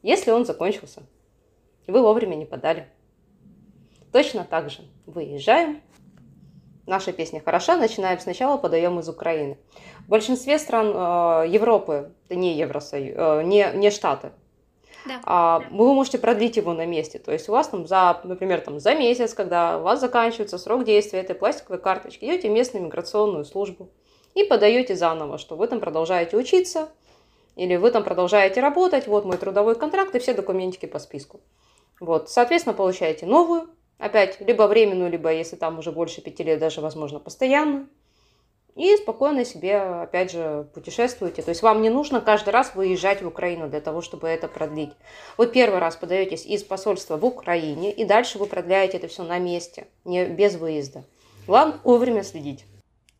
если 0.03 0.29
он 0.31 0.45
закончился, 0.45 1.01
вы 1.87 2.01
вовремя 2.01 2.35
не 2.35 2.45
подали. 2.45 2.87
Точно 4.11 4.45
так 4.45 4.69
же 4.69 4.81
выезжаем. 5.07 5.81
Наша 6.85 7.13
песня 7.13 7.41
хороша, 7.43 7.77
начинаем 7.77 8.19
сначала, 8.19 8.57
подаем 8.57 8.99
из 8.99 9.09
Украины. 9.09 9.57
В 10.05 10.09
большинстве 10.09 10.59
стран 10.59 10.87
э, 10.87 11.47
Европы, 11.49 12.11
не 12.29 12.55
Евросоюз, 12.57 13.15
э, 13.17 13.43
не, 13.43 13.71
не 13.73 13.89
Штаты, 13.89 14.33
да. 15.05 15.19
А, 15.23 15.63
вы 15.71 15.93
можете 15.93 16.17
продлить 16.17 16.57
его 16.57 16.73
на 16.73 16.85
месте. 16.85 17.19
То 17.19 17.31
есть 17.31 17.49
у 17.49 17.51
вас 17.51 17.67
там 17.67 17.87
за, 17.87 18.19
например, 18.23 18.61
там 18.61 18.79
за 18.79 18.95
месяц, 18.95 19.33
когда 19.33 19.77
у 19.77 19.81
вас 19.81 19.99
заканчивается 19.99 20.57
срок 20.57 20.85
действия 20.85 21.19
этой 21.19 21.35
пластиковой 21.35 21.79
карточки, 21.79 22.25
идете 22.25 22.49
в 22.49 22.53
местную 22.53 22.85
миграционную 22.85 23.45
службу 23.45 23.89
и 24.33 24.43
подаете 24.43 24.95
заново, 24.95 25.37
что 25.37 25.55
вы 25.55 25.67
там 25.67 25.79
продолжаете 25.79 26.37
учиться, 26.37 26.89
или 27.55 27.75
вы 27.75 27.91
там 27.91 28.03
продолжаете 28.03 28.61
работать, 28.61 29.07
вот 29.07 29.25
мой 29.25 29.37
трудовой 29.37 29.75
контракт 29.75 30.15
и 30.15 30.19
все 30.19 30.33
документики 30.33 30.85
по 30.85 30.99
списку. 30.99 31.41
Вот, 31.99 32.29
соответственно, 32.29 32.73
получаете 32.73 33.25
новую, 33.25 33.69
опять, 33.97 34.39
либо 34.41 34.63
временную, 34.63 35.11
либо, 35.11 35.31
если 35.31 35.55
там 35.55 35.79
уже 35.79 35.91
больше 35.91 36.21
пяти 36.21 36.43
лет, 36.43 36.59
даже, 36.59 36.81
возможно, 36.81 37.19
постоянную. 37.19 37.87
И 38.75 38.97
спокойно 38.97 39.45
себе, 39.45 39.77
опять 39.77 40.31
же, 40.31 40.67
путешествуете. 40.73 41.43
То 41.43 41.49
есть 41.49 41.61
вам 41.61 41.83
не 41.83 41.91
нужно 41.91 42.21
каждый 42.21 42.49
раз 42.49 42.73
выезжать 42.73 43.21
в 43.21 43.27
Украину 43.27 43.69
для 43.69 43.81
того, 43.81 44.01
чтобы 44.01 44.27
это 44.27 44.47
продлить. 44.47 44.89
Вы 45.37 45.45
первый 45.45 45.79
раз 45.79 45.95
подаетесь 45.95 46.43
из 46.45 46.63
посольства 46.63 47.17
в 47.17 47.23
Украине, 47.23 47.91
и 47.91 48.03
дальше 48.03 48.39
вы 48.39 48.47
продляете 48.47 48.97
это 48.97 49.07
все 49.07 49.21
на 49.23 49.37
месте, 49.37 49.85
не 50.05 50.25
без 50.25 50.55
выезда. 50.55 51.03
Главное 51.45 51.77
вовремя 51.83 52.23
следить. 52.23 52.65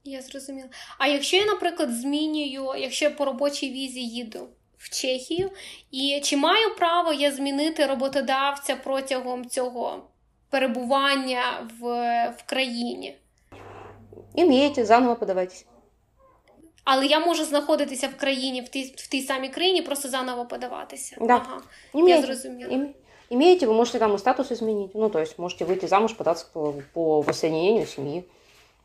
Я 0.06 0.22
зрозуміла. 0.22 0.70
А 0.98 1.08
якщо 1.08 1.38
я, 1.38 1.46
наприклад, 1.46 1.92
змінюю, 1.94 2.74
якщо 2.78 3.06
я 3.06 3.12
по 3.12 3.26
робочій 3.26 3.72
візі 3.72 4.02
їду 4.02 4.48
в 4.78 4.90
Чехію, 4.90 5.52
і 5.92 6.22
чи 6.24 6.38
маю 6.38 6.76
право 6.76 7.14
я 7.14 7.32
змінити 7.32 7.86
роботодавця 7.86 8.76
протягом 8.76 9.50
цього 9.50 10.04
перебування 10.50 11.70
в, 11.80 11.86
в 12.38 12.44
країні? 12.46 13.16
Імієте, 14.36 14.86
заново 14.86 15.16
подавайтесь. 15.16 15.66
Але 16.84 17.06
я 17.06 17.20
можу 17.20 17.46
знаходитися 17.46 18.08
в 18.08 18.16
країні, 18.18 18.62
в 18.62 18.70
тій, 18.70 18.94
в 18.98 19.08
тій 19.08 19.22
самій 19.22 19.50
країні, 19.50 19.82
просто 19.82 20.10
заново 20.10 20.46
подаватися. 20.46 21.18
Да. 21.22 21.34
Ага. 21.34 21.62
Имеете, 21.94 22.20
Я 22.20 22.22
зрозуміла. 22.22 22.88
имеете, 23.30 23.68
вы 23.68 23.74
можете 23.74 24.00
там 24.00 24.14
и 24.16 24.18
статус 24.18 24.52
изменить. 24.52 24.92
Ну, 24.96 25.10
то 25.10 25.20
есть 25.20 25.40
можете 25.40 25.66
выйти 25.66 25.88
замуж, 25.88 26.14
податься 26.14 26.46
по, 26.54 26.74
по 26.94 27.22
воссоединению 27.22 27.86
семьи. 27.88 28.24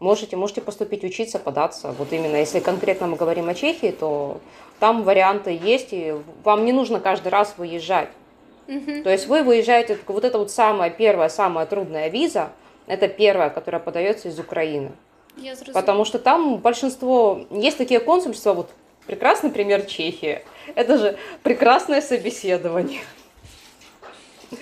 Можете, 0.01 0.37
можете 0.37 0.61
поступить 0.61 1.03
учиться, 1.03 1.39
податься. 1.41 1.93
Вот 1.99 2.13
именно 2.13 2.37
если 2.37 2.61
конкретно 2.61 3.09
мы 3.09 3.17
говорим 3.17 3.49
о 3.49 3.55
Чехии, 3.55 3.91
то 3.91 4.41
там 4.79 5.03
варианты 5.03 5.59
есть, 5.61 5.89
и 5.93 6.15
вам 6.45 6.65
не 6.65 6.73
нужно 6.73 7.01
каждый 7.01 7.29
раз 7.29 7.55
выезжать. 7.57 8.09
Угу. 8.69 9.03
То 9.03 9.11
есть 9.11 9.27
вы 9.27 9.43
выезжаете, 9.43 9.99
вот 10.07 10.25
это 10.25 10.39
вот 10.39 10.53
самая 10.53 10.91
первая, 10.91 11.29
самая 11.29 11.67
трудная 11.67 12.09
виза, 12.09 12.51
это 12.87 13.09
первая, 13.09 13.51
которая 13.51 13.81
подается 13.81 14.29
из 14.29 14.39
Украины. 14.39 14.93
Я. 15.37 15.55
Потому 15.73 16.05
что 16.05 16.19
там 16.19 16.59
большинство, 16.59 17.47
есть 17.51 17.79
такие 17.79 18.01
консульства, 18.01 18.53
вот 18.53 18.71
прекрасный 19.07 19.51
пример 19.51 19.83
Чехии, 19.83 20.43
это 20.75 20.99
же 20.99 21.19
прекрасное 21.43 22.01
собеседование. 22.01 23.03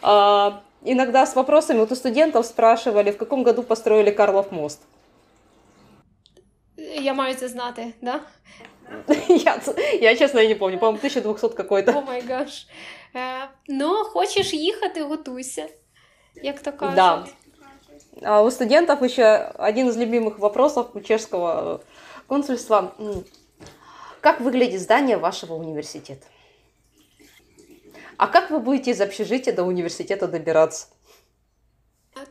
А, 0.00 0.62
Иногда 0.84 1.26
с 1.26 1.34
вопросами, 1.34 1.78
вот 1.78 1.92
у 1.92 1.96
студентов 1.96 2.46
спрашивали, 2.46 3.10
в 3.10 3.18
каком 3.18 3.42
году 3.42 3.62
построили 3.62 4.10
Карлов 4.10 4.52
мост. 4.52 4.80
Я 6.76 7.14
маю 7.14 7.34
це 7.34 7.48
знати, 7.48 7.94
да? 8.02 8.20
Я, 9.28 9.60
я 10.00 10.16
честно, 10.16 10.40
я 10.40 10.48
не 10.48 10.54
помню, 10.54 10.78
по-моему, 10.78 10.98
1200 10.98 11.56
какой-то. 11.56 11.92
О 11.92 12.02
май 12.02 12.22
гаш. 12.22 12.66
Е, 13.16 13.48
ну, 13.68 13.94
хочеш 14.04 14.54
їхати, 14.54 15.02
готуйся. 15.02 15.68
Як 16.42 16.60
то 16.60 16.72
кажуть. 16.72 16.96
Да. 16.96 17.26
А 18.22 18.42
у 18.42 18.50
студентов 18.50 19.02
еще 19.02 19.52
один 19.58 19.88
из 19.88 19.96
любимых 19.96 20.38
вопросов 20.38 20.86
у 20.94 21.00
чешского 21.00 21.74
э, 21.74 21.78
консульства. 22.26 22.92
Как 24.20 24.40
выглядит 24.40 24.80
здание 24.80 25.16
вашего 25.16 25.54
университета? 25.54 26.26
А 28.17 28.27
как 28.27 28.51
вы 28.51 28.59
будете 28.59 28.91
из 28.91 29.01
общежития 29.01 29.53
до 29.53 29.63
университета 29.63 30.27
добираться? 30.27 30.87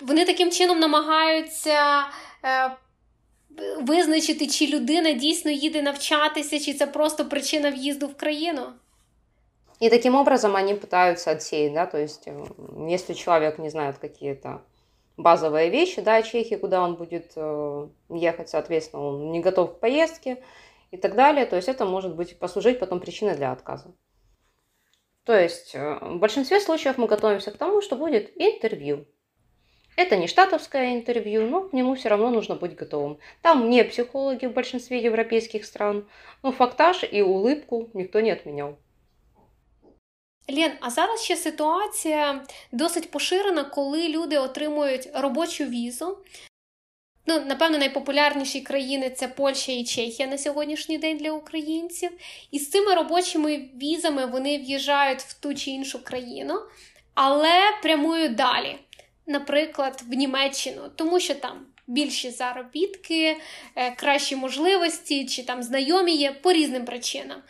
вони 0.00 0.24
таким 0.24 0.50
чином 0.50 0.80
намагаються 0.80 2.04
е, 2.44 2.70
визначити, 3.80 4.46
чи 4.46 4.66
людина 4.66 5.12
дійсно 5.12 5.50
їде 5.50 5.82
навчатися, 5.82 6.60
чи 6.60 6.74
це 6.74 6.86
просто 6.86 7.24
причина 7.24 7.70
в'їзду 7.70 8.06
в 8.06 8.14
країну. 8.14 8.62
И 9.82 9.90
таким 9.90 10.14
образом 10.14 10.54
они 10.54 10.74
пытаются 10.74 11.32
отсеять, 11.32 11.72
да, 11.72 11.86
то 11.86 11.98
есть 11.98 12.28
э, 12.28 12.46
если 12.88 13.14
человек 13.14 13.58
не 13.58 13.70
знает 13.70 13.98
какие-то 13.98 14.60
базовые 15.16 15.70
вещи, 15.70 16.00
да, 16.02 16.22
чехи, 16.22 16.56
куда 16.56 16.80
он 16.82 16.94
будет 16.94 17.32
э, 17.36 17.88
ехать, 18.08 18.48
соответственно, 18.48 19.02
он 19.02 19.32
не 19.32 19.40
готов 19.40 19.72
к 19.72 19.80
поездке 19.80 20.36
и 20.92 20.96
так 20.96 21.16
далее, 21.16 21.46
то 21.46 21.56
есть 21.56 21.68
это 21.68 21.84
может 21.84 22.14
быть 22.14 22.38
послужить 22.38 22.78
потом 22.78 23.00
причиной 23.00 23.34
для 23.34 23.50
отказа. 23.50 23.90
То 25.27 25.37
есть 25.37 25.75
э, 25.75 25.99
в 26.01 26.19
большинстве 26.19 26.61
случаев 26.61 26.97
мы 26.97 27.05
готовимся 27.05 27.51
к 27.51 27.57
тому, 27.57 27.81
что 27.81 27.97
будет 27.97 28.31
интервью. 28.37 29.05
Это 29.97 30.15
не 30.15 30.25
штатовское 30.27 30.93
интервью, 30.93 31.45
но 31.49 31.67
к 31.67 31.73
нему 31.73 31.95
все 31.95 32.07
равно 32.07 32.29
нужно 32.29 32.55
быть 32.55 32.75
готовым. 32.75 33.17
Там 33.41 33.69
не 33.69 33.83
психологи 33.83 34.45
в 34.45 34.53
большинстве 34.53 35.03
европейских 35.03 35.65
стран, 35.65 36.07
но 36.43 36.53
фактаж 36.53 37.03
и 37.03 37.21
улыбку 37.21 37.89
никто 37.93 38.21
не 38.21 38.31
отменял. 38.31 38.77
Лен, 40.49 40.71
а 40.81 40.89
зараз 40.89 41.23
ще 41.23 41.35
ситуація 41.35 42.45
досить 42.71 43.11
поширена, 43.11 43.63
коли 43.63 44.07
люди 44.07 44.37
отримують 44.37 45.09
робочу 45.13 45.65
візу. 45.65 46.17
Ну, 47.29 47.39
напевно, 47.45 47.77
найпопулярніші 47.77 48.61
країни 48.61 49.09
це 49.09 49.27
Польща 49.27 49.71
і 49.71 49.83
Чехія 49.83 50.29
на 50.29 50.37
сьогоднішній 50.37 50.97
день 50.97 51.17
для 51.17 51.31
українців. 51.31 52.09
І 52.51 52.59
з 52.59 52.69
цими 52.69 52.95
робочими 52.95 53.69
візами 53.81 54.25
вони 54.25 54.57
в'їжджають 54.57 55.21
в 55.21 55.39
ту 55.39 55.55
чи 55.55 55.71
іншу 55.71 56.03
країну, 56.03 56.53
але 57.13 57.59
прямують 57.83 58.35
далі, 58.35 58.75
наприклад, 59.25 60.03
в 60.07 60.13
Німеччину, 60.13 60.81
тому 60.95 61.19
що 61.19 61.35
там 61.35 61.65
більші 61.87 62.31
заробітки, 62.31 63.37
е, 63.75 63.91
кращі 63.91 64.35
можливості, 64.35 65.25
чи 65.25 65.43
там 65.43 65.63
знайомі 65.63 66.15
є 66.15 66.31
по 66.31 66.53
різним 66.53 66.85
причинам. 66.85 67.41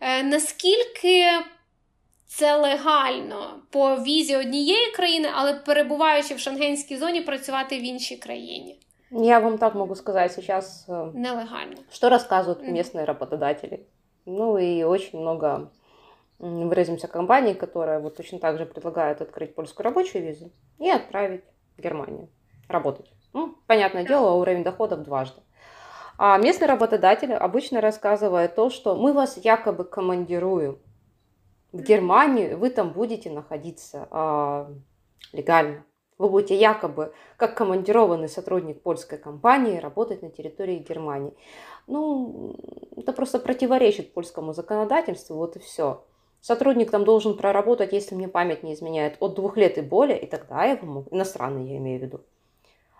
Е, 0.00 0.22
наскільки 0.22 1.30
це 2.26 2.56
легально 2.56 3.62
по 3.70 3.96
візі 3.96 4.36
однієї 4.36 4.90
країни, 4.90 5.28
але 5.34 5.54
перебуваючи 5.54 6.34
в 6.34 6.38
шенгенській 6.38 6.96
зоні, 6.96 7.20
працювати 7.20 7.78
в 7.78 7.82
іншій 7.82 8.16
країні. 8.16 8.78
Я 9.16 9.38
вам 9.38 9.58
так 9.58 9.74
могу 9.74 9.94
сказать 9.94 10.32
сейчас, 10.32 10.86
э, 10.88 11.10
Нелегально. 11.14 11.76
что 11.88 12.08
рассказывают 12.08 12.62
местные 12.62 13.04
работодатели. 13.04 13.86
Ну 14.24 14.58
и 14.58 14.82
очень 14.82 15.20
много, 15.20 15.70
выразимся, 16.40 17.06
компаний, 17.06 17.54
которые 17.54 18.00
вот 18.00 18.16
точно 18.16 18.40
так 18.40 18.58
же 18.58 18.66
предлагают 18.66 19.20
открыть 19.20 19.54
польскую 19.54 19.84
рабочую 19.84 20.24
визу 20.24 20.50
и 20.80 20.90
отправить 20.90 21.44
в 21.76 21.80
Германию 21.80 22.28
работать. 22.68 23.08
Ну, 23.32 23.54
понятное 23.68 24.04
дело, 24.04 24.32
уровень 24.32 24.64
доходов 24.64 25.04
дважды. 25.04 25.40
А 26.18 26.36
местный 26.38 26.66
работодатель 26.66 27.32
обычно 27.32 27.80
рассказывает 27.80 28.56
то, 28.56 28.68
что 28.68 28.96
мы 28.96 29.12
вас 29.12 29.36
якобы 29.36 29.84
командируем 29.84 30.78
в 31.70 31.82
Германию, 31.82 32.58
вы 32.58 32.70
там 32.70 32.90
будете 32.90 33.30
находиться 33.30 34.08
а, 34.10 34.72
легально. 35.32 35.84
Вы 36.16 36.28
будете 36.28 36.56
якобы 36.56 37.12
как 37.36 37.56
командированный 37.56 38.28
сотрудник 38.28 38.82
польской 38.82 39.18
компании 39.18 39.78
работать 39.78 40.22
на 40.22 40.30
территории 40.30 40.78
Германии. 40.78 41.34
Ну, 41.86 42.56
это 42.96 43.12
просто 43.12 43.38
противоречит 43.38 44.14
польскому 44.14 44.52
законодательству, 44.52 45.36
вот 45.36 45.56
и 45.56 45.58
все. 45.58 46.04
Сотрудник 46.40 46.90
там 46.90 47.04
должен 47.04 47.36
проработать, 47.36 47.92
если 47.92 48.14
мне 48.14 48.28
память 48.28 48.62
не 48.62 48.74
изменяет, 48.74 49.16
от 49.20 49.34
двух 49.34 49.56
лет 49.56 49.78
и 49.78 49.80
более, 49.80 50.20
и 50.20 50.26
тогда 50.26 50.64
его 50.64 50.86
могут, 50.86 51.12
иностранный 51.12 51.66
я 51.66 51.78
имею 51.78 51.98
в 51.98 52.02
виду, 52.02 52.20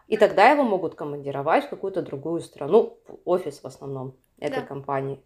и 0.09 0.17
тогда 0.17 0.51
его 0.51 0.63
могут 0.63 0.95
командировать 0.95 1.67
в 1.67 1.69
какую-то 1.69 2.03
другую 2.03 2.41
страну, 2.41 2.99
офис 3.25 3.61
в 3.61 3.67
основном 3.67 4.15
этой 4.39 4.61
да. 4.61 4.67
компании. 4.67 5.21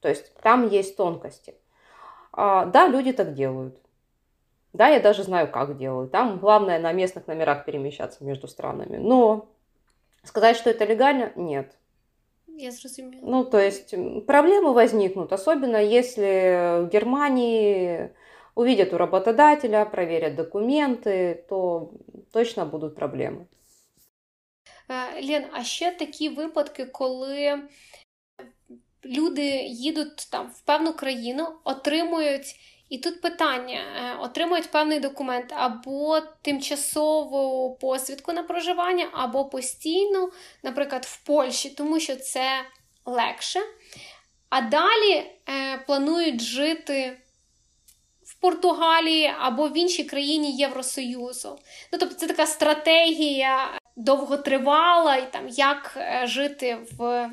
То 0.00 0.08
есть 0.08 0.32
там 0.42 0.68
есть 0.68 0.96
тонкости. 0.96 1.54
А, 2.32 2.66
да, 2.66 2.86
люди 2.86 3.12
так 3.12 3.34
делают. 3.34 3.80
Да, 4.75 4.87
я 4.87 4.99
даже 4.99 5.23
знаю, 5.23 5.51
как 5.51 5.77
делают. 5.77 6.11
Там 6.11 6.39
главное 6.39 6.79
на 6.79 6.93
местных 6.93 7.27
номерах 7.27 7.65
перемещаться 7.65 8.23
между 8.23 8.47
странами. 8.47 8.97
Но 8.97 9.49
сказать, 10.23 10.55
что 10.55 10.69
это 10.69 10.85
легально, 10.85 11.31
нет. 11.35 11.77
Я 12.47 12.71
зрозумела. 12.71 13.21
Ну, 13.25 13.43
то 13.43 13.59
есть 13.59 13.93
проблемы 14.25 14.73
возникнут, 14.73 15.33
особенно 15.33 15.77
если 15.77 16.83
в 16.83 16.89
Германии 16.89 18.11
увидят 18.55 18.93
у 18.93 18.97
работодателя, 18.97 19.85
проверят 19.85 20.35
документы, 20.35 21.45
то 21.49 21.91
точно 22.31 22.65
будуть 22.65 22.95
проблеми. 22.95 23.47
Лен, 25.23 25.45
а 25.51 25.63
ще 25.63 25.91
такі 25.91 26.29
випадки, 26.29 26.85
коли 26.85 27.61
люди 29.05 29.45
їдуть 29.65 30.27
там 30.31 30.51
в 30.55 30.61
певну 30.61 30.93
країну, 30.93 31.47
отримують. 31.63 32.55
І 32.88 32.98
тут 32.98 33.20
питання: 33.20 33.80
е, 33.96 34.16
отримують 34.20 34.70
певний 34.70 35.00
документ 35.00 35.52
або 35.56 36.20
тимчасову 36.42 37.74
посвідку 37.80 38.32
на 38.32 38.42
проживання, 38.42 39.08
або 39.12 39.44
постійну, 39.44 40.30
наприклад, 40.62 41.04
в 41.04 41.26
Польщі, 41.26 41.70
тому 41.70 42.00
що 42.00 42.16
це 42.16 42.48
легше. 43.04 43.60
А 44.48 44.60
далі 44.60 45.12
е, 45.14 45.78
планують 45.86 46.40
жити 46.40 47.18
в 48.24 48.34
Португалії 48.40 49.34
або 49.38 49.68
в 49.68 49.76
іншій 49.76 50.04
країні 50.04 50.56
Євросоюзу. 50.56 51.58
Ну, 51.92 51.98
Тобто 51.98 52.14
це 52.14 52.26
така 52.26 52.46
стратегія 52.46 53.78
довготривала, 53.96 55.16
і 55.16 55.32
там 55.32 55.48
як 55.48 55.94
е, 55.96 56.26
жити 56.26 56.78
в 56.98 57.30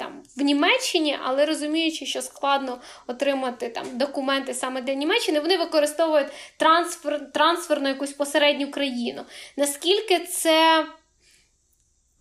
там 0.00 0.22
в 0.36 0.42
Німеччині, 0.42 1.18
але 1.24 1.46
розуміючи, 1.46 2.06
що 2.06 2.22
складно 2.22 2.80
отримати 3.06 3.68
там 3.68 3.84
документи 3.92 4.54
саме 4.54 4.82
для 4.82 4.94
Німеччини, 4.94 5.40
вони 5.40 5.56
використовують 5.56 6.26
трансфер, 6.56 7.32
трансфер 7.32 7.80
на 7.80 7.88
якусь 7.88 8.12
посередню 8.12 8.70
країну. 8.70 9.22
Наскільки 9.56 10.18
це 10.18 10.86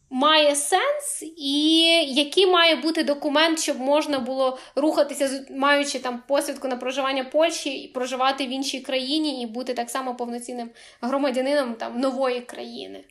має 0.10 0.56
сенс, 0.56 1.24
і 1.38 1.82
який 2.08 2.48
має 2.48 2.76
бути 2.76 3.04
документ, 3.04 3.60
щоб 3.60 3.80
можна 3.80 4.20
було 4.20 4.58
рухатися, 4.76 5.46
маючи 5.52 6.00
там 6.00 6.24
посвідку 6.28 6.68
на 6.68 6.76
проживання 6.76 7.24
Польщі 7.24 7.70
і 7.70 7.88
проживати 7.88 8.46
в 8.46 8.50
іншій 8.50 8.80
країні, 8.80 9.42
і 9.44 9.46
бути 9.46 9.74
так 9.74 9.90
само 9.90 10.16
повноцінним 10.16 10.70
громадянином 11.02 11.74
там 11.74 12.00
нової 12.00 12.42
країни? 12.42 13.04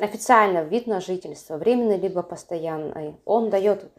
Официально 0.00 0.64
вид 0.64 0.86
на 0.86 1.00
жительство, 1.00 1.56
временный 1.56 1.98
либо 1.98 2.22
постоянный, 2.22 3.16
он 3.24 3.50
дает 3.50 3.90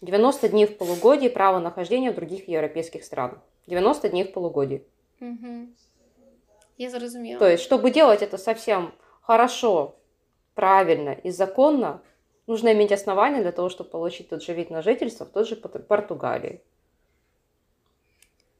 90 0.00 0.48
дней 0.48 0.66
в 0.66 0.76
полугодии 0.76 1.28
право 1.28 1.58
нахождения 1.58 2.10
в 2.10 2.14
других 2.14 2.48
европейских 2.48 3.04
странах. 3.04 3.38
90 3.66 4.08
дней 4.08 4.24
в 4.24 4.32
полугодии. 4.32 4.84
Угу. 5.20 5.68
Я 6.78 6.90
заразумела. 6.90 7.38
То 7.38 7.48
есть, 7.48 7.62
чтобы 7.62 7.90
делать 7.90 8.22
это 8.22 8.38
совсем 8.38 8.94
хорошо, 9.20 9.96
правильно 10.54 11.10
и 11.10 11.30
законно, 11.30 12.02
нужно 12.46 12.72
иметь 12.72 12.92
основания 12.92 13.42
для 13.42 13.52
того, 13.52 13.68
чтобы 13.68 13.90
получить 13.90 14.28
тот 14.28 14.42
же 14.42 14.54
вид 14.54 14.70
на 14.70 14.82
жительство 14.82 15.26
в 15.26 15.30
той 15.30 15.44
же 15.44 15.56
Португалии. 15.56 16.62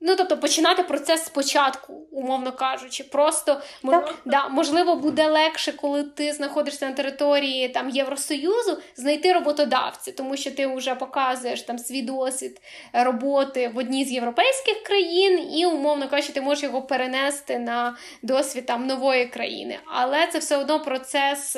Ну, 0.01 0.17
тобто 0.17 0.39
починати 0.39 0.83
процес 0.83 1.25
спочатку, 1.25 2.07
умовно 2.11 2.53
кажучи, 2.53 3.05
просто 3.05 3.61
так. 3.83 4.15
да, 4.25 4.49
можливо 4.49 4.97
буде 4.97 5.27
легше, 5.27 5.73
коли 5.73 6.03
ти 6.03 6.33
знаходишся 6.33 6.87
на 6.87 6.93
території 6.93 7.69
там 7.69 7.91
Євросоюзу, 7.91 8.79
знайти 8.97 9.33
роботодавця, 9.33 10.13
тому 10.13 10.37
що 10.37 10.51
ти 10.51 10.67
вже 10.67 10.95
показуєш 10.95 11.63
там 11.63 11.79
свій 11.79 12.03
досвід 12.03 12.61
роботи 12.93 13.69
в 13.69 13.79
одній 13.79 14.05
з 14.05 14.13
європейських 14.13 14.83
країн, 14.83 15.53
і 15.55 15.67
умовно 15.67 16.09
кажучи, 16.09 16.33
ти 16.33 16.41
можеш 16.41 16.65
його 16.65 16.83
перенести 16.83 17.59
на 17.59 17.97
досвід 18.23 18.67
там 18.67 18.87
нової 18.87 19.27
країни. 19.27 19.79
Але 19.87 20.27
це 20.27 20.39
все 20.39 20.57
одно 20.57 20.81
процес 20.81 21.57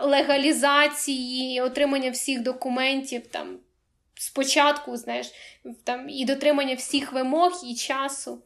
легалізації, 0.00 1.60
отримання 1.60 2.10
всіх 2.10 2.42
документів 2.42 3.26
там 3.26 3.58
спочатку, 4.13 4.97
знаєш, 4.97 5.31
там 5.83 6.09
і 6.09 6.25
дотримання 6.25 6.75
всіх 6.75 7.13
вимог 7.13 7.51
і 7.65 7.75
часу. 7.75 8.41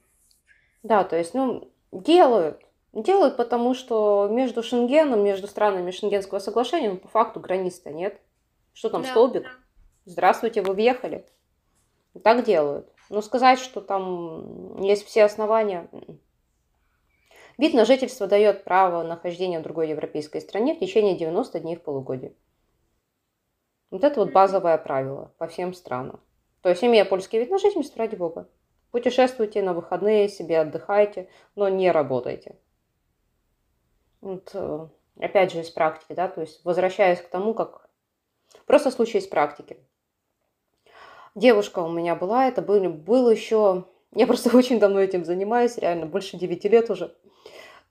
Да, 0.83 1.03
то 1.03 1.15
есть, 1.15 1.35
ну, 1.35 1.67
делают. 1.91 2.65
Делают, 2.93 3.37
потому 3.37 3.73
что 3.73 4.27
между 4.29 4.63
Шенгеном, 4.63 5.23
между 5.23 5.47
странами 5.47 5.91
Шенгенского 5.91 6.39
соглашения, 6.39 6.89
ну, 6.89 6.97
по 6.97 7.07
факту 7.07 7.39
границ-то 7.39 7.91
нет. 7.91 8.19
Что 8.73 8.89
там, 8.89 9.03
да, 9.03 9.09
столбик? 9.09 9.43
Да. 9.43 9.49
Здравствуйте, 10.05 10.61
вы 10.61 10.73
въехали. 10.73 11.25
Так 12.23 12.43
делают. 12.43 12.91
Но 13.09 13.21
сказать, 13.21 13.59
что 13.59 13.81
там 13.81 14.81
есть 14.81 15.05
все 15.05 15.23
основания... 15.23 15.87
М-м. 15.91 16.19
Вид 17.57 17.73
на 17.73 17.85
жительство 17.85 18.27
дает 18.27 18.63
право 18.63 19.03
нахождения 19.03 19.59
в 19.59 19.63
другой 19.63 19.89
европейской 19.89 20.41
стране 20.41 20.73
в 20.73 20.79
течение 20.79 21.15
90 21.15 21.59
дней 21.59 21.75
в 21.75 21.81
полугодие. 21.81 22.33
Вот 23.90 24.02
это 24.02 24.20
вот 24.20 24.32
базовое 24.32 24.78
правило 24.78 25.32
по 25.38 25.46
всем 25.46 25.72
странам. 25.72 26.20
То 26.62 26.70
есть, 26.70 26.82
имея 26.82 27.04
польский 27.04 27.38
вид 27.38 27.50
на 27.50 27.58
жительство, 27.58 27.98
ради 27.98 28.16
бога, 28.16 28.48
путешествуйте 28.90 29.62
на 29.62 29.72
выходные 29.72 30.28
себе, 30.28 30.60
отдыхайте, 30.60 31.28
но 31.54 31.68
не 31.68 31.90
работайте. 31.90 32.56
вот, 34.20 34.50
э, 34.54 34.88
опять 35.20 35.52
же, 35.52 35.60
из 35.60 35.70
практики, 35.70 36.12
да, 36.14 36.28
то 36.28 36.40
есть 36.40 36.64
возвращаясь 36.64 37.20
к 37.20 37.28
тому, 37.28 37.54
как... 37.54 37.88
Просто 38.64 38.90
случай 38.90 39.18
из 39.18 39.26
практики. 39.26 39.76
Девушка 41.34 41.80
у 41.80 41.90
меня 41.90 42.16
была, 42.16 42.48
это 42.48 42.62
был, 42.62 42.80
был 42.90 43.30
еще... 43.30 43.84
Я 44.12 44.26
просто 44.26 44.56
очень 44.56 44.80
давно 44.80 45.00
этим 45.00 45.24
занимаюсь, 45.24 45.78
реально, 45.78 46.06
больше 46.06 46.36
9 46.36 46.64
лет 46.64 46.90
уже. 46.90 47.14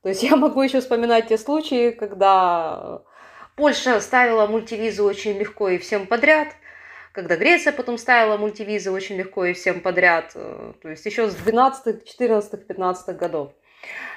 То 0.01 0.09
есть 0.09 0.23
я 0.23 0.35
могу 0.35 0.61
еще 0.61 0.81
вспоминать 0.81 1.27
те 1.29 1.37
случаи, 1.37 1.91
когда 1.91 3.03
Польша 3.55 4.01
ставила 4.01 4.47
мультивизу 4.47 5.05
очень 5.05 5.37
легко 5.37 5.69
и 5.69 5.77
всем 5.77 6.07
подряд, 6.07 6.49
когда 7.13 7.37
Греция 7.37 7.71
потом 7.71 7.97
ставила 7.97 8.35
мультивизы 8.37 8.91
очень 8.91 9.15
легко 9.15 9.45
и 9.45 9.53
всем 9.53 9.79
подряд, 9.79 10.33
э, 10.35 10.73
то 10.81 10.89
есть 10.89 11.05
еще 11.05 11.29
с 11.29 11.35
12, 11.35 12.05
14, 12.05 12.67
15 12.67 13.15
годов. 13.15 13.53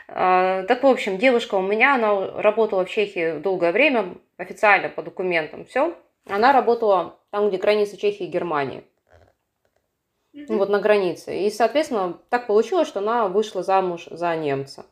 А, 0.08 0.64
так, 0.64 0.82
в 0.82 0.86
общем, 0.86 1.18
девушка 1.18 1.54
у 1.54 1.62
меня, 1.62 1.94
она 1.94 2.40
работала 2.42 2.84
в 2.84 2.90
Чехии 2.90 3.38
долгое 3.38 3.70
время, 3.70 4.16
официально 4.36 4.88
по 4.88 5.02
документам, 5.02 5.64
все. 5.66 5.96
Она 6.26 6.52
работала 6.52 7.18
там, 7.30 7.48
где 7.48 7.58
граница 7.58 7.96
Чехии 7.96 8.26
и 8.26 8.30
Германии. 8.30 8.84
Mm-hmm. 10.34 10.56
Вот 10.56 10.68
на 10.68 10.80
границе. 10.80 11.38
И, 11.38 11.50
соответственно, 11.50 12.18
так 12.28 12.46
получилось, 12.46 12.88
что 12.88 12.98
она 13.00 13.28
вышла 13.28 13.62
замуж 13.62 14.06
за 14.10 14.34
немца. 14.36 14.84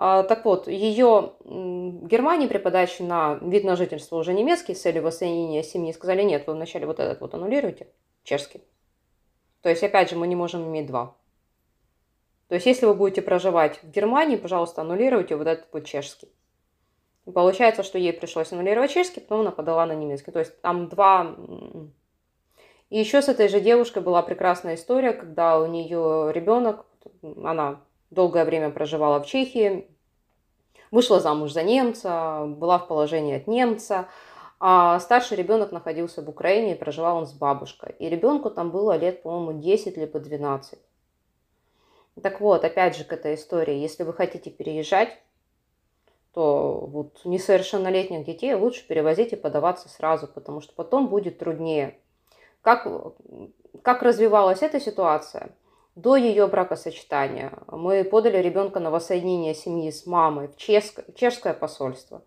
А, 0.00 0.22
так 0.22 0.44
вот, 0.44 0.68
ее 0.68 1.32
в 1.40 2.06
Германии 2.06 2.46
при 2.46 2.58
подаче 2.58 3.02
на 3.02 3.34
вид 3.42 3.64
на 3.64 3.74
жительство 3.74 4.16
уже 4.16 4.32
немецкий 4.32 4.76
с 4.76 4.80
целью 4.80 5.02
воссоединения 5.02 5.64
семьи 5.64 5.92
сказали, 5.92 6.22
нет, 6.22 6.46
вы 6.46 6.54
вначале 6.54 6.86
вот 6.86 7.00
этот 7.00 7.20
вот 7.20 7.34
аннулируете, 7.34 7.88
чешский. 8.22 8.62
То 9.60 9.68
есть, 9.68 9.82
опять 9.82 10.08
же, 10.08 10.16
мы 10.16 10.28
не 10.28 10.36
можем 10.36 10.64
иметь 10.68 10.86
два. 10.86 11.16
То 12.46 12.54
есть, 12.54 12.66
если 12.66 12.86
вы 12.86 12.94
будете 12.94 13.22
проживать 13.22 13.82
в 13.82 13.90
Германии, 13.90 14.36
пожалуйста, 14.36 14.82
аннулируйте 14.82 15.34
вот 15.34 15.48
этот 15.48 15.66
вот 15.72 15.84
чешский. 15.84 16.28
Получается, 17.24 17.82
что 17.82 17.98
ей 17.98 18.12
пришлось 18.12 18.52
аннулировать 18.52 18.92
чешский, 18.92 19.18
потом 19.18 19.40
она 19.40 19.50
подала 19.50 19.84
на 19.84 19.96
немецкий. 19.96 20.30
То 20.30 20.38
есть, 20.38 20.60
там 20.60 20.88
два... 20.88 21.34
И 22.88 23.00
еще 23.00 23.20
с 23.20 23.28
этой 23.28 23.48
же 23.48 23.60
девушкой 23.60 24.02
была 24.02 24.22
прекрасная 24.22 24.76
история, 24.76 25.12
когда 25.12 25.58
у 25.58 25.66
нее 25.66 26.32
ребенок, 26.32 26.86
она 27.44 27.82
долгое 28.10 28.44
время 28.44 28.70
проживала 28.70 29.20
в 29.20 29.26
Чехии, 29.26 29.88
вышла 30.90 31.20
замуж 31.20 31.52
за 31.52 31.62
немца, 31.62 32.44
была 32.46 32.78
в 32.78 32.88
положении 32.88 33.36
от 33.36 33.46
немца, 33.46 34.08
а 34.60 34.98
старший 35.00 35.36
ребенок 35.36 35.70
находился 35.70 36.22
в 36.22 36.28
Украине 36.28 36.72
и 36.72 36.78
проживал 36.78 37.18
он 37.18 37.26
с 37.26 37.32
бабушкой. 37.32 37.94
И 37.98 38.08
ребенку 38.08 38.50
там 38.50 38.70
было 38.70 38.96
лет, 38.96 39.22
по-моему, 39.22 39.60
10 39.60 39.96
либо 39.96 40.18
12. 40.18 40.78
Так 42.22 42.40
вот, 42.40 42.64
опять 42.64 42.96
же 42.96 43.04
к 43.04 43.12
этой 43.12 43.34
истории, 43.34 43.76
если 43.76 44.02
вы 44.02 44.12
хотите 44.12 44.50
переезжать, 44.50 45.16
то 46.32 46.86
вот 46.86 47.20
несовершеннолетних 47.24 48.24
детей 48.24 48.54
лучше 48.54 48.86
перевозить 48.86 49.32
и 49.32 49.36
подаваться 49.36 49.88
сразу, 49.88 50.26
потому 50.26 50.60
что 50.60 50.74
потом 50.74 51.08
будет 51.08 51.38
труднее. 51.38 51.98
Как, 52.62 52.86
как 53.82 54.02
развивалась 54.02 54.62
эта 54.62 54.80
ситуация? 54.80 55.50
До 55.98 56.14
ее 56.14 56.46
бракосочетания 56.46 57.52
мы 57.66 58.04
подали 58.04 58.36
ребенка 58.36 58.78
на 58.78 58.92
воссоединение 58.92 59.52
семьи 59.52 59.90
с 59.90 60.06
мамой 60.06 60.46
в 60.46 60.56
чешское, 60.56 61.04
чешское 61.16 61.52
посольство. 61.52 62.22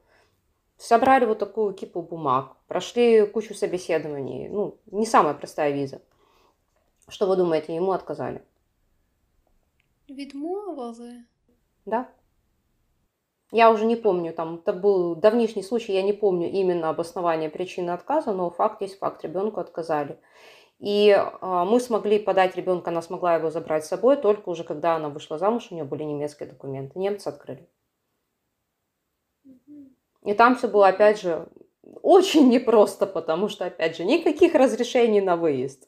Собрали 0.77 1.23
вот 1.23 1.39
такую 1.39 1.73
кипу 1.73 2.01
бумаг, 2.01 2.57
прошли 2.67 3.25
кучу 3.25 3.53
собеседований. 3.53 4.49
Ну, 4.49 4.77
не 4.87 5.05
самая 5.05 5.35
простая 5.35 5.71
виза. 5.71 6.01
Что 7.07 7.27
вы 7.27 7.37
думаете, 7.37 7.73
ему 7.73 7.93
отказали? 7.93 8.43
Відмовили? 10.09 11.23
Да. 11.85 12.09
Я 13.53 13.71
уже 13.71 13.85
не 13.85 13.95
помню, 13.95 14.33
там 14.33 14.55
это 14.55 14.73
был 14.73 15.15
давнишний 15.15 15.63
случай, 15.63 15.93
я 15.93 16.01
не 16.01 16.11
помню 16.11 16.51
именно 16.51 16.89
обоснование 16.89 17.49
причины 17.49 17.91
отказа, 17.91 18.33
но 18.33 18.49
факт 18.49 18.81
есть 18.81 18.97
факт, 18.97 19.23
ребенку 19.23 19.61
отказали. 19.61 20.19
И 20.81 21.11
а, 21.11 21.63
мы 21.63 21.79
смогли 21.79 22.17
подать 22.17 22.55
ребенка, 22.55 22.89
она 22.89 23.03
смогла 23.03 23.35
его 23.35 23.51
забрать 23.51 23.85
с 23.85 23.89
собой 23.89 24.17
только 24.17 24.49
уже 24.49 24.63
когда 24.63 24.95
она 24.95 25.09
вышла 25.09 25.37
замуж, 25.37 25.67
у 25.69 25.75
нее 25.75 25.83
были 25.83 26.01
немецкие 26.01 26.49
документы. 26.49 26.97
Немцы 26.97 27.27
открыли. 27.27 27.69
И 30.23 30.33
там 30.33 30.55
все 30.55 30.67
было, 30.67 30.87
опять 30.87 31.21
же, 31.21 31.47
очень 32.01 32.49
непросто, 32.49 33.05
потому 33.05 33.47
что, 33.47 33.65
опять 33.65 33.95
же, 33.95 34.05
никаких 34.05 34.55
разрешений 34.55 35.21
на 35.21 35.35
выезд. 35.35 35.87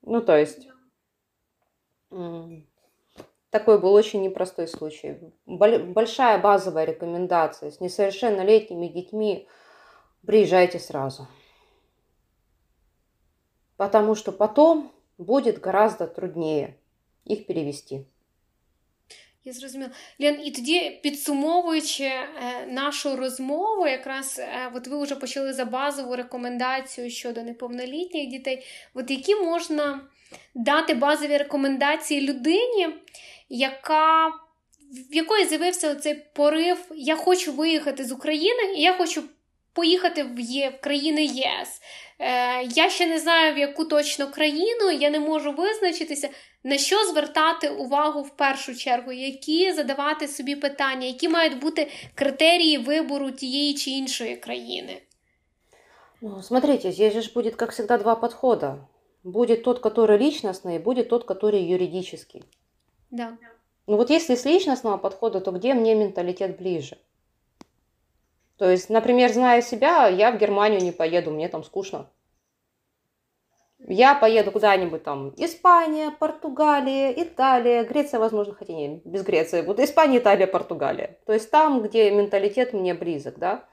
Ну, 0.00 0.22
то 0.22 0.38
есть, 0.38 0.68
такой 3.50 3.78
был 3.78 3.92
очень 3.92 4.22
непростой 4.22 4.68
случай. 4.68 5.18
Большая 5.44 6.38
базовая 6.38 6.86
рекомендация 6.86 7.70
с 7.70 7.80
несовершеннолетними 7.80 8.86
детьми 8.88 9.46
приезжайте 10.24 10.78
сразу 10.78 11.28
потому 13.76 14.14
что 14.14 14.32
потом 14.32 14.90
будет 15.18 15.58
гораздо 15.58 16.06
труднее 16.06 16.74
їх 17.24 17.46
перевести. 17.46 18.04
Я 19.44 19.52
зрозуміла. 19.52 19.90
Лен, 20.20 20.40
і 20.44 20.50
тоді, 20.50 21.00
підсумовуючи 21.02 22.04
е, 22.04 22.26
нашу 22.68 23.16
розмову, 23.16 23.86
якраз 23.86 24.38
е, 24.38 24.72
от 24.74 24.86
ви 24.86 25.02
вже 25.02 25.16
почали 25.16 25.52
за 25.52 25.64
базову 25.64 26.16
рекомендацію 26.16 27.10
щодо 27.10 27.42
неповнолітніх 27.42 28.28
дітей, 28.28 28.64
от 28.94 29.10
які 29.10 29.34
можна 29.34 30.00
дати 30.54 30.94
базові 30.94 31.36
рекомендації 31.36 32.20
людині, 32.20 32.88
яка, 33.48 34.28
в 35.10 35.14
якої 35.14 35.44
з'явився 35.44 35.94
цей 35.94 36.14
порив, 36.34 36.78
я 36.94 37.16
хочу 37.16 37.52
виїхати 37.52 38.04
з 38.04 38.12
України, 38.12 38.74
і 38.76 38.80
я 38.80 38.92
хочу 38.92 39.22
поїхати 39.75 40.23
в, 40.23 40.39
Є, 40.39 40.69
в 40.69 40.81
країни 40.81 41.25
ЄС. 41.25 41.81
Е, 42.19 42.63
Я 42.63 42.89
ще 42.89 43.07
не 43.07 43.19
знаю, 43.19 43.55
в 43.55 43.57
яку 43.57 43.85
точно 43.85 44.31
країну, 44.31 44.91
я 44.91 45.09
не 45.09 45.19
можу 45.19 45.51
визначитися, 45.51 46.29
на 46.63 46.77
що 46.77 47.05
звертати 47.05 47.69
увагу 47.69 48.21
в 48.21 48.29
першу 48.29 48.75
чергу, 48.75 49.11
які 49.11 49.71
задавати 49.71 50.27
собі 50.27 50.55
питання, 50.55 51.07
які 51.07 51.29
мають 51.29 51.59
бути 51.59 51.91
критерії 52.15 52.77
вибору 52.77 53.31
тієї 53.31 53.73
чи 53.73 53.89
іншої 53.89 54.35
країни. 54.35 55.01
Ну, 56.21 56.43
смотрите, 56.43 56.91
здесь 56.91 57.13
же 57.13 57.31
будет, 57.33 57.55
как 57.55 57.71
всегда, 57.71 57.97
два 57.97 58.15
подхода. 58.15 58.87
Будет 59.23 59.63
тот, 59.63 59.79
который 59.79 60.17
личностный, 60.17 60.75
и 60.75 60.79
будет 60.79 61.09
тот, 61.09 61.25
который 61.25 61.63
юридический. 61.63 62.43
Да. 63.11 63.37
Ну 63.87 63.97
вот 63.97 64.11
если 64.11 64.35
с 64.35 64.45
личностного 64.45 64.97
подхода, 64.97 65.39
то 65.39 65.51
где 65.51 65.73
мне 65.73 65.95
менталитет 65.95 66.57
ближе? 66.57 66.97
То 68.58 68.70
есть, 68.70 68.88
например, 68.88 69.32
зная 69.32 69.60
себя, 69.60 70.06
я 70.08 70.32
в 70.32 70.38
Германию 70.38 70.80
не 70.80 70.92
поеду, 70.92 71.30
мне 71.30 71.48
там 71.48 71.62
скучно. 71.62 72.10
Я 73.78 74.14
поеду 74.14 74.50
куда-нибудь 74.50 75.04
там, 75.04 75.34
Испания, 75.36 76.10
Португалия, 76.10 77.12
Италия, 77.12 77.84
Греция, 77.84 78.18
возможно, 78.18 78.54
хотя 78.54 78.72
не, 78.72 79.02
без 79.04 79.22
Греции, 79.22 79.60
вот 79.60 79.78
Испания, 79.78 80.18
Италия, 80.18 80.46
Португалия. 80.46 81.18
То 81.26 81.34
есть 81.34 81.50
там, 81.50 81.82
где 81.82 82.10
менталитет 82.10 82.72
мне 82.72 82.94
близок, 82.94 83.38
да. 83.38 83.64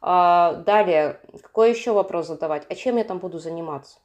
А, 0.00 0.54
далее, 0.54 1.20
какой 1.42 1.70
еще 1.70 1.92
вопрос 1.92 2.28
задавать? 2.28 2.66
А 2.70 2.74
чем 2.76 2.96
я 2.96 3.04
там 3.04 3.18
буду 3.18 3.38
заниматься? 3.38 3.98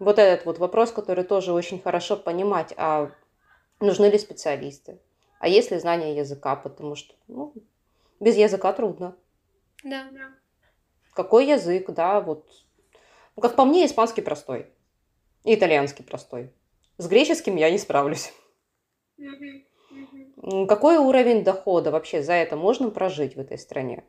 Вот 0.00 0.18
этот 0.18 0.46
вот 0.46 0.58
вопрос, 0.58 0.90
который 0.90 1.24
тоже 1.24 1.52
очень 1.52 1.80
хорошо 1.80 2.16
понимать, 2.16 2.74
а 2.76 3.10
нужны 3.78 4.06
ли 4.06 4.18
специалисты? 4.18 4.98
А 5.40 5.48
есть 5.48 5.70
ли 5.70 5.78
знание 5.78 6.14
языка, 6.14 6.54
потому 6.54 6.94
что 6.94 7.14
ну, 7.26 7.54
без 8.20 8.36
языка 8.36 8.72
трудно. 8.74 9.16
Да. 9.82 10.06
Какой 11.14 11.46
язык, 11.48 11.90
да, 11.90 12.20
вот. 12.20 12.46
Ну, 13.34 13.42
как 13.42 13.56
по 13.56 13.64
мне, 13.64 13.86
испанский 13.86 14.20
простой. 14.20 14.66
И 15.44 15.54
итальянский 15.54 16.04
простой. 16.04 16.52
С 16.98 17.08
греческим 17.08 17.56
я 17.56 17.70
не 17.70 17.78
справлюсь. 17.78 18.32
Какой 20.68 20.98
уровень 20.98 21.42
дохода 21.42 21.90
вообще 21.90 22.22
за 22.22 22.34
это 22.34 22.56
можно 22.56 22.90
прожить 22.90 23.34
в 23.34 23.40
этой 23.40 23.56
стране? 23.56 24.04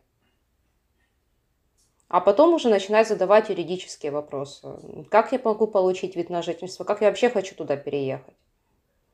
А 2.10 2.20
потом 2.20 2.54
уже 2.54 2.68
начинать 2.68 3.08
задавать 3.08 3.48
юридические 3.48 4.12
вопросы. 4.12 4.68
Как 5.10 5.32
я 5.32 5.40
могу 5.42 5.66
получить 5.66 6.18
вид 6.18 6.30
на 6.30 6.42
жительство? 6.42 6.84
Как 6.84 7.00
я 7.00 7.08
вообще 7.08 7.30
хочу 7.30 7.56
туда 7.56 7.78
переехать? 7.78 8.36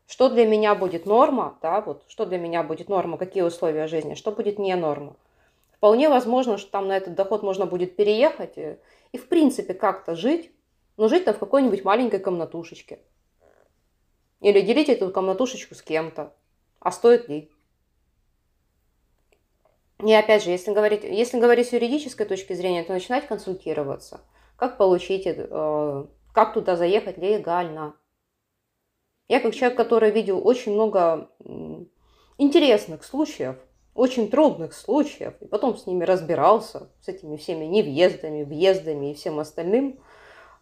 Что 0.07 0.29
для 0.29 0.45
меня 0.45 0.73
будет 0.73 1.05
норма, 1.05 1.57
да, 1.61 1.81
вот, 1.81 2.03
что 2.07 2.25
для 2.25 2.37
меня 2.37 2.63
будет 2.63 2.87
норма, 2.87 3.17
какие 3.17 3.43
условия 3.43 3.87
жизни, 3.87 4.15
что 4.15 4.31
будет 4.31 4.57
не 4.57 4.73
норма. 4.75 5.15
Вполне 5.73 6.09
возможно, 6.09 6.57
что 6.57 6.71
там 6.71 6.87
на 6.87 6.97
этот 6.97 7.13
доход 7.13 7.43
можно 7.43 7.65
будет 7.65 7.95
переехать 7.95 8.57
и, 8.57 8.77
и 9.11 9.17
в 9.17 9.27
принципе 9.27 9.73
как-то 9.73 10.15
жить, 10.15 10.51
но 10.95 11.09
жить 11.09 11.25
там 11.25 11.35
в 11.35 11.39
какой-нибудь 11.39 11.83
маленькой 11.83 12.19
комнатушечке. 12.19 12.99
Или 14.39 14.61
делить 14.61 14.89
эту 14.89 15.11
комнатушечку 15.11 15.75
с 15.75 15.81
кем-то. 15.81 16.33
А 16.79 16.91
стоит 16.91 17.27
ли? 17.27 17.51
И 20.03 20.13
опять 20.13 20.43
же, 20.43 20.51
если 20.51 20.73
говорить, 20.73 21.03
если 21.03 21.39
говорить 21.39 21.67
с 21.67 21.73
юридической 21.73 22.25
точки 22.25 22.53
зрения, 22.53 22.83
то 22.83 22.93
начинать 22.93 23.27
консультироваться. 23.27 24.21
Как 24.55 24.77
получить, 24.77 25.23
э, 25.25 26.05
как 26.33 26.53
туда 26.53 26.75
заехать 26.75 27.17
легально. 27.17 27.95
Я 29.28 29.40
как 29.40 29.54
человек, 29.54 29.76
который 29.76 30.10
видел 30.10 30.46
очень 30.46 30.72
много 30.72 31.30
интересных 32.38 33.04
случаев, 33.04 33.56
очень 33.94 34.30
трудных 34.30 34.72
случаев, 34.72 35.34
и 35.40 35.46
потом 35.46 35.76
с 35.76 35.86
ними 35.86 36.04
разбирался, 36.04 36.90
с 37.00 37.08
этими 37.08 37.36
всеми 37.36 37.64
невъездами, 37.64 38.42
въездами 38.42 39.10
и 39.10 39.14
всем 39.14 39.38
остальным, 39.38 40.00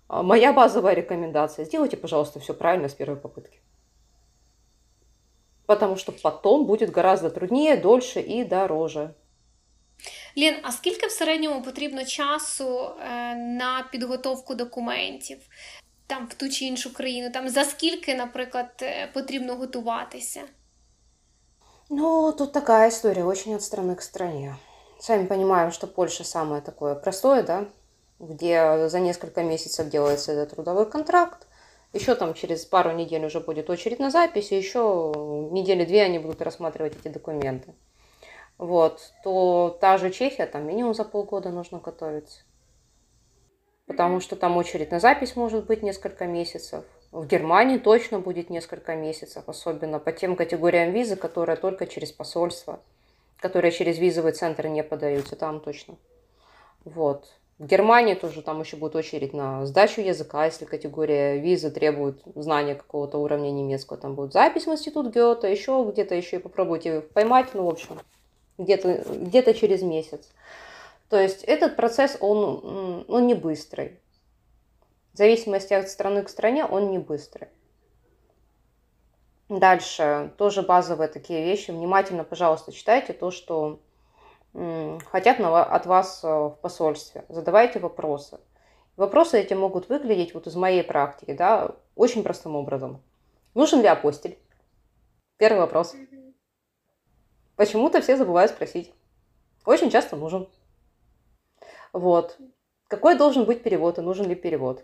а, 0.09 0.23
моя 0.23 0.53
базовая 0.53 0.95
рекомендация – 0.95 1.64
сделайте, 1.64 1.97
пожалуйста, 1.97 2.41
все 2.41 2.55
правильно 2.55 2.89
с 2.89 2.95
первой 2.95 3.16
попытки. 3.16 3.61
Потому 5.66 5.97
что 5.97 6.11
потом 6.11 6.66
будет 6.66 6.91
гораздо 6.91 7.31
труднее, 7.31 7.77
дольше 7.77 8.21
і 8.21 8.45
дороже. 8.45 9.11
Лін, 10.37 10.55
а 10.62 10.73
скільки 10.73 11.07
в 11.07 11.11
середньому 11.11 11.62
потрібно 11.62 12.05
часу 12.05 12.85
е, 12.85 13.35
на 13.35 13.89
підготовку 13.93 14.55
документів 14.55 15.39
там 16.07 16.27
в 16.27 16.35
ту 16.35 16.49
чи 16.49 16.64
іншу 16.64 16.95
країну? 16.95 17.31
Там 17.31 17.49
за 17.49 17.64
скільки, 17.64 18.14
наприклад, 18.14 18.71
е, 18.83 19.09
потрібно 19.14 19.55
готуватися? 19.55 20.41
Ну, 21.89 22.33
тут 22.33 22.53
такая 22.53 22.89
история, 22.89 23.25
очень 23.25 23.55
от 23.55 23.62
страны 23.62 23.97
к 23.97 24.03
стране. 24.03 24.57
Сами 25.01 25.27
понимаем, 25.27 25.73
что 25.73 25.87
Польша 25.87 26.25
самое 26.25 26.62
такое 26.62 26.95
простое, 26.95 27.43
да, 27.43 27.64
где 28.21 28.89
за 28.89 29.01
несколько 29.01 29.43
месяцев 29.43 29.89
делается 29.89 30.33
этот 30.33 30.51
трудовой 30.55 30.87
контракт, 30.87 31.47
еще 31.93 32.14
там 32.14 32.35
через 32.35 32.64
пару 32.64 32.93
недель 32.93 33.25
уже 33.25 33.41
будет 33.41 33.71
очередь 33.71 33.99
на 33.99 34.11
запись, 34.11 34.53
и 34.53 34.57
еще 34.57 35.12
недели-две 35.51 36.03
они 36.03 36.18
будут 36.18 36.43
рассматривать 36.43 36.95
эти 36.97 37.09
документы. 37.12 37.75
Вот, 38.59 39.12
то 39.25 39.77
та 39.81 39.99
же 39.99 40.11
Чехия, 40.11 40.47
там 40.47 40.66
минимум 40.66 40.95
за 40.95 41.05
полгода 41.05 41.51
нужно 41.51 41.79
готовиться. 41.79 42.43
Потому 43.88 44.20
что 44.20 44.36
там 44.36 44.58
очередь 44.58 44.92
на 44.92 45.00
запись 45.00 45.36
может 45.36 45.66
быть 45.66 45.84
несколько 45.84 46.26
месяцев. 46.26 46.84
В 47.12 47.28
Германии 47.28 47.78
точно 47.78 48.20
будет 48.20 48.50
несколько 48.50 48.96
месяцев, 48.96 49.44
особенно 49.48 50.00
по 50.00 50.12
тем 50.12 50.36
категориям 50.36 50.92
визы, 50.92 51.16
которые 51.16 51.56
только 51.56 51.88
через 51.88 52.12
посольство, 52.12 52.80
которые 53.40 53.72
через 53.72 53.98
визовый 54.00 54.34
центр 54.34 54.68
не 54.68 54.84
подаются, 54.84 55.36
там 55.36 55.60
точно. 55.60 55.96
Вот. 56.84 57.28
В 57.58 57.68
Германии 57.68 58.16
тоже 58.16 58.42
там 58.42 58.60
еще 58.60 58.76
будет 58.76 58.98
очередь 58.98 59.34
на 59.34 59.66
сдачу 59.66 60.02
языка, 60.02 60.44
если 60.44 60.66
категория 60.66 61.38
визы 61.38 61.72
требует 61.72 62.22
знания 62.36 62.76
какого-то 62.76 63.18
уровня 63.18 63.50
немецкого, 63.50 63.98
там 63.98 64.16
будет 64.16 64.34
запись 64.34 64.68
в 64.68 64.72
институт 64.72 65.14
Гёте, 65.14 65.50
еще 65.50 65.88
где-то 65.90 66.16
еще 66.16 66.36
и 66.36 66.40
попробуйте 66.40 67.00
поймать, 67.00 67.48
ну, 67.54 67.64
в 67.64 67.70
общем, 67.70 68.02
где-то 68.58 69.06
где 69.10 69.54
через 69.54 69.84
месяц. 69.84 70.28
То 71.10 71.20
есть 71.20 71.43
этот 71.43 71.76
процесс, 71.76 72.18
он, 72.20 73.06
он 73.08 73.28
не 73.28 73.34
быстрый. 73.34 73.99
В 75.14 75.18
зависимости 75.18 75.74
от 75.74 75.89
страны 75.89 76.24
к 76.24 76.30
стране 76.30 76.66
он 76.66 76.91
не 76.91 76.99
быстрый. 76.99 77.47
Дальше 79.47 80.34
тоже 80.38 80.64
базовые 80.64 81.08
такие 81.08 81.43
вещи. 81.43 81.72
Внимательно, 81.72 82.24
пожалуйста, 82.24 82.72
читайте 82.72 83.14
то, 83.14 83.30
что 83.30 83.80
хотят 85.12 85.39
от 85.39 85.86
вас 85.86 86.24
э, 86.24 86.28
в 86.28 86.58
посольстве. 86.62 87.26
Задавайте 87.30 87.80
вопросы. 87.80 88.39
Вопросы 88.95 89.39
эти 89.39 89.53
могут 89.53 89.89
выглядеть 89.89 90.34
вот 90.34 90.47
из 90.47 90.56
моей 90.56 90.82
практики, 90.82 91.34
да, 91.34 91.76
очень 91.95 92.24
простым 92.24 92.56
образом. 92.56 93.03
Нужен 93.53 93.82
ли 93.82 93.88
апостиль? 93.88 94.39
Первый 95.38 95.60
вопрос. 95.60 95.93
Почему-то 97.58 98.01
все 98.01 98.16
забывают 98.16 98.51
спросить. 98.51 98.93
Очень 99.66 99.91
часто 99.91 100.16
нужен. 100.16 100.47
Вот. 101.96 102.38
Какой 102.88 103.18
должен 103.18 103.46
быть 103.46 103.64
перевод 103.64 103.98
и 103.98 104.02
нужен 104.02 104.28
ли 104.28 104.36
перевод? 104.36 104.84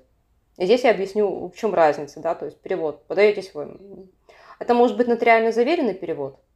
И 0.58 0.66
здесь 0.66 0.84
я 0.84 0.92
объясню, 0.92 1.50
в 1.50 1.56
чем 1.56 1.74
разница, 1.74 2.20
да, 2.20 2.36
то 2.36 2.46
есть 2.46 2.60
перевод. 2.62 3.06
Подаетесь 3.08 3.54
вы. 3.54 3.78
Это 4.60 4.74
может 4.74 4.98
быть 4.98 5.08
нотариально 5.08 5.52
заверенный 5.52 5.94
перевод– 5.94 6.40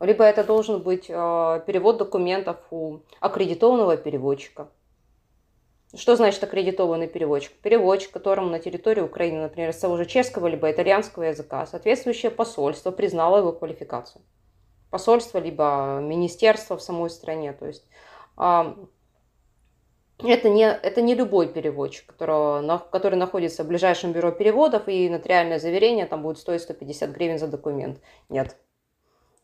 либо 0.00 0.24
это 0.24 0.44
должен 0.44 0.80
быть 0.82 1.06
э, 1.08 1.62
перевод 1.66 1.98
документов 1.98 2.56
у 2.70 3.00
аккредитованного 3.20 3.96
переводчика. 3.96 4.68
Что 5.94 6.16
значит 6.16 6.42
аккредитованный 6.44 7.08
переводчик? 7.08 7.52
Переводчик, 7.62 8.12
которому 8.12 8.48
на 8.48 8.58
территории 8.58 9.00
Украины, 9.00 9.40
например, 9.40 9.72
с 9.72 9.78
того 9.78 9.96
же 9.96 10.04
чешского 10.04 10.46
либо 10.46 10.70
итальянского 10.70 11.24
языка, 11.24 11.66
соответствующее 11.66 12.30
посольство 12.30 12.90
признало 12.90 13.38
его 13.38 13.52
квалификацию. 13.52 14.22
Посольство 14.90 15.38
либо 15.38 15.98
министерство 16.00 16.76
в 16.76 16.82
самой 16.82 17.10
стране. 17.10 17.52
То 17.52 17.66
есть 17.66 17.84
э, 18.36 18.74
это 20.22 20.48
не, 20.48 20.64
это 20.64 21.00
не 21.00 21.14
любой 21.14 21.48
переводчик, 21.52 22.06
которого, 22.06 22.78
который 22.90 23.14
находится 23.14 23.62
в 23.62 23.68
ближайшем 23.68 24.12
бюро 24.12 24.32
переводов, 24.32 24.88
и 24.88 25.08
нотариальное 25.08 25.60
заверение 25.60 26.06
там 26.06 26.22
будет 26.22 26.38
стоить 26.38 26.62
150 26.62 27.10
гривен 27.10 27.38
за 27.38 27.46
документ. 27.46 28.00
Нет, 28.28 28.56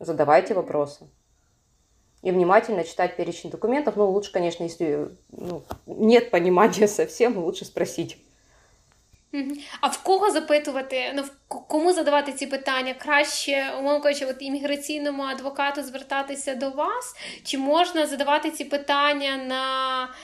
задавайте 0.00 0.54
вопросы. 0.54 1.08
И 2.22 2.30
внимательно 2.30 2.84
читать 2.84 3.16
перечень 3.16 3.50
документов. 3.50 3.96
Ну, 3.96 4.10
лучше, 4.10 4.32
конечно, 4.32 4.64
если 4.64 5.10
ну, 5.30 5.62
нет 5.86 6.30
понимания 6.30 6.88
совсем, 6.88 7.38
лучше 7.38 7.64
спросить. 7.64 8.18
А 9.81 9.87
в 9.87 10.03
кого 10.03 10.31
запитувати? 10.31 11.13
Ну 11.15 11.23
кому 11.47 11.93
задавати 11.93 12.31
ці 12.31 12.47
питання? 12.47 12.93
Краще, 12.93 13.65
умовно 13.79 14.01
кажучи, 14.01 14.25
от 14.25 14.35
імміграційному 14.39 15.23
адвокату 15.23 15.83
звертатися 15.83 16.55
до 16.55 16.69
вас? 16.69 17.15
Чи 17.43 17.57
можна 17.57 18.07
задавати 18.07 18.51
ці 18.51 18.65
питання 18.65 19.37
на 19.37 19.63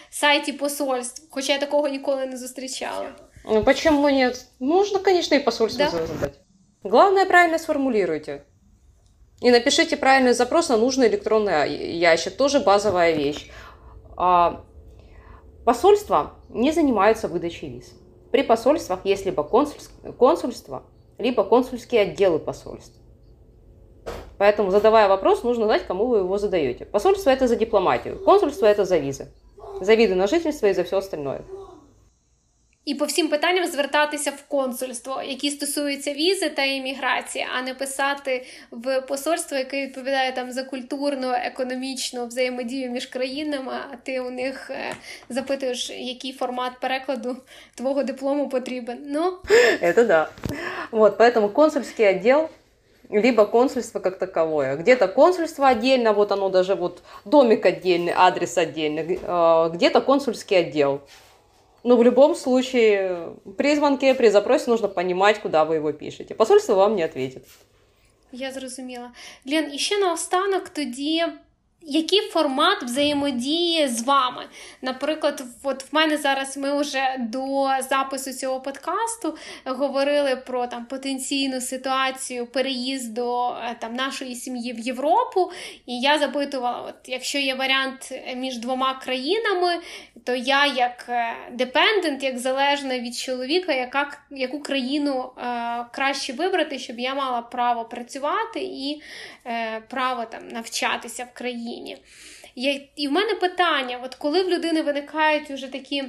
сайті 0.10 0.54
посольств? 0.54 1.28
Хоча 1.32 1.54
я 1.54 1.60
такого 1.60 1.88
ніколи 1.88 2.26
не 2.26 2.38
зустрічала. 2.38 3.10
Ну 3.46 3.64
почему 3.64 4.10
нет? 4.10 4.46
Можно, 4.60 5.00
конечно, 5.00 5.36
и 5.36 5.40
посольство 5.40 5.86
да? 5.86 6.08
задать. 6.08 6.40
Главное, 6.84 7.26
правильно 7.26 7.60
сформулируйте. 7.60 8.44
И 9.42 9.52
напишите 9.52 9.98
правильный 9.98 10.34
запрос 10.34 10.70
на 10.70 10.78
нужный 10.78 11.08
электронный 11.08 11.98
ящик. 11.98 12.38
Тоже 12.38 12.60
базовая 12.60 13.14
вещь. 13.14 13.52
А, 14.18 14.64
посольства 15.66 16.34
не 16.50 16.72
занимаются 16.72 17.28
выдачей 17.28 17.70
виз. 17.70 17.94
При 18.31 18.43
посольствах 18.43 19.01
есть 19.05 19.27
либо 19.27 19.43
консульство, 19.43 20.83
либо 21.19 21.45
консульские 21.45 22.03
отделы 22.03 22.39
посольств. 22.39 22.97
Поэтому, 24.39 24.71
задавая 24.71 25.09
вопрос, 25.09 25.43
нужно 25.43 25.67
знать, 25.67 25.87
кому 25.87 26.07
вы 26.07 26.19
его 26.19 26.39
задаете. 26.39 26.87
Посольство– 26.87 27.29
это 27.31 27.47
за 27.47 27.57
дипломатию, 27.57 28.19
консульство– 28.25 28.67
это 28.67 28.85
за 28.85 28.97
визы. 28.99 29.29
За 29.81 29.95
виды 29.95 30.15
на 30.15 30.27
жительство 30.27 30.67
и 30.67 30.73
за 30.73 30.85
все 30.85 30.99
остальное. 30.99 31.45
І 32.90 32.96
по 32.96 33.06
всім 33.06 33.28
питанням 33.28 33.66
звертатися 33.66 34.32
в 34.32 34.42
консульство, 34.48 35.22
які 35.26 35.50
стосуються 35.52 36.14
візи 36.14 36.50
та 36.50 36.64
імміграції, 36.64 37.48
а 37.58 37.62
не 37.62 37.74
писати 37.74 38.46
в 38.72 39.02
посольство, 39.02 39.58
яке 39.58 39.86
відповідає 39.86 40.32
там 40.32 40.52
за 40.52 40.64
культурну, 40.64 41.32
економічну 41.32 42.28
взаємодію 42.28 42.92
між 42.92 43.06
країнами. 43.06 43.74
А 43.92 43.96
ти 43.96 44.20
у 44.20 44.30
них 44.30 44.70
е, 44.70 44.96
запитуєш, 45.30 45.90
який 45.90 46.34
формат 46.34 46.72
перекладу 46.82 47.38
твого 47.76 48.04
диплому 48.04 48.50
потрібен. 48.50 48.98
Ну 49.06 49.38
это 49.82 50.08
да. 50.08 50.30
Вот, 50.92 51.18
поэтому 51.18 51.50
консульский 51.50 52.10
отдел 52.10 52.50
либо 53.10 53.46
консульство 53.46 54.00
как 54.00 54.20
таковое. 54.20 54.76
Где-то 54.76 55.08
консульство 55.08 55.68
отдельно, 55.68 56.14
вот 56.14 56.32
оно 56.32 56.50
даже 56.50 56.76
вот 56.76 57.02
домик 57.26 57.66
отдельный, 57.66 58.14
адрес 58.16 58.58
отдельный, 58.58 59.20
где-то 59.74 60.02
консульский 60.02 60.60
отдел. 60.60 61.02
Но 61.84 61.98
в 61.98 62.04
любом 62.04 62.36
случае, 62.36 63.30
при 63.58 63.76
звонке, 63.76 64.16
при 64.16 64.30
запросе 64.30 64.72
нужно 64.72 64.88
понимать, 64.88 65.40
куда 65.40 65.66
вы 65.66 65.76
его 65.76 65.92
пишете. 65.92 66.34
Посольство 66.34 66.74
вам 66.74 66.96
не 66.96 67.04
ответит. 67.04 67.44
Я 68.32 68.52
зрозуміла. 68.52 69.12
Лен, 69.46 69.74
і 69.74 69.78
ще 69.78 69.98
наостанок 69.98 70.70
тоді 70.70 71.26
який 71.83 72.21
формат 72.21 72.83
взаємодії 72.83 73.89
з 73.89 74.03
вами? 74.03 74.45
Наприклад, 74.83 75.45
от 75.63 75.83
в 75.83 75.87
мене 75.93 76.17
зараз 76.17 76.57
ми 76.57 76.81
вже 76.81 77.17
до 77.19 77.69
запису 77.89 78.33
цього 78.33 78.61
подкасту 78.61 79.37
говорили 79.65 80.37
про 80.37 80.67
там 80.67 80.85
потенційну 80.87 81.61
ситуацію 81.61 82.47
переїзду 82.47 83.55
е, 83.65 83.77
там 83.81 83.95
нашої 83.95 84.35
сім'ї 84.35 84.73
в 84.73 84.79
Європу. 84.79 85.51
І 85.87 86.01
я 86.01 86.19
запитувала: 86.19 86.81
от 86.81 86.95
якщо 87.09 87.39
є 87.39 87.55
варіант 87.55 88.13
між 88.37 88.59
двома 88.59 88.95
країнами, 88.95 89.81
то 90.25 90.35
я 90.35 90.67
як 90.67 91.11
депендент, 91.53 92.23
як 92.23 92.39
залежна 92.39 92.99
від 92.99 93.17
чоловіка, 93.17 93.73
яка, 93.73 94.19
яку 94.31 94.61
країну 94.61 95.33
е, 95.39 95.85
краще 95.93 96.33
вибрати, 96.33 96.79
щоб 96.79 96.99
я 96.99 97.15
мала 97.15 97.43
право 97.43 97.85
працювати 97.85 98.61
і 98.61 99.03
е, 99.47 99.81
право 99.89 100.25
там 100.25 100.49
навчатися 100.49 101.25
в 101.25 101.39
країні. 101.39 101.70
Україні. 101.71 101.97
І 102.97 103.09
в 103.09 103.13
мене 103.13 103.35
питання: 103.35 104.01
от 104.05 104.15
коли 104.15 104.43
в 104.43 104.49
людини 104.49 104.83
виникають 104.83 105.51
вже 105.51 105.69
такі 105.69 106.05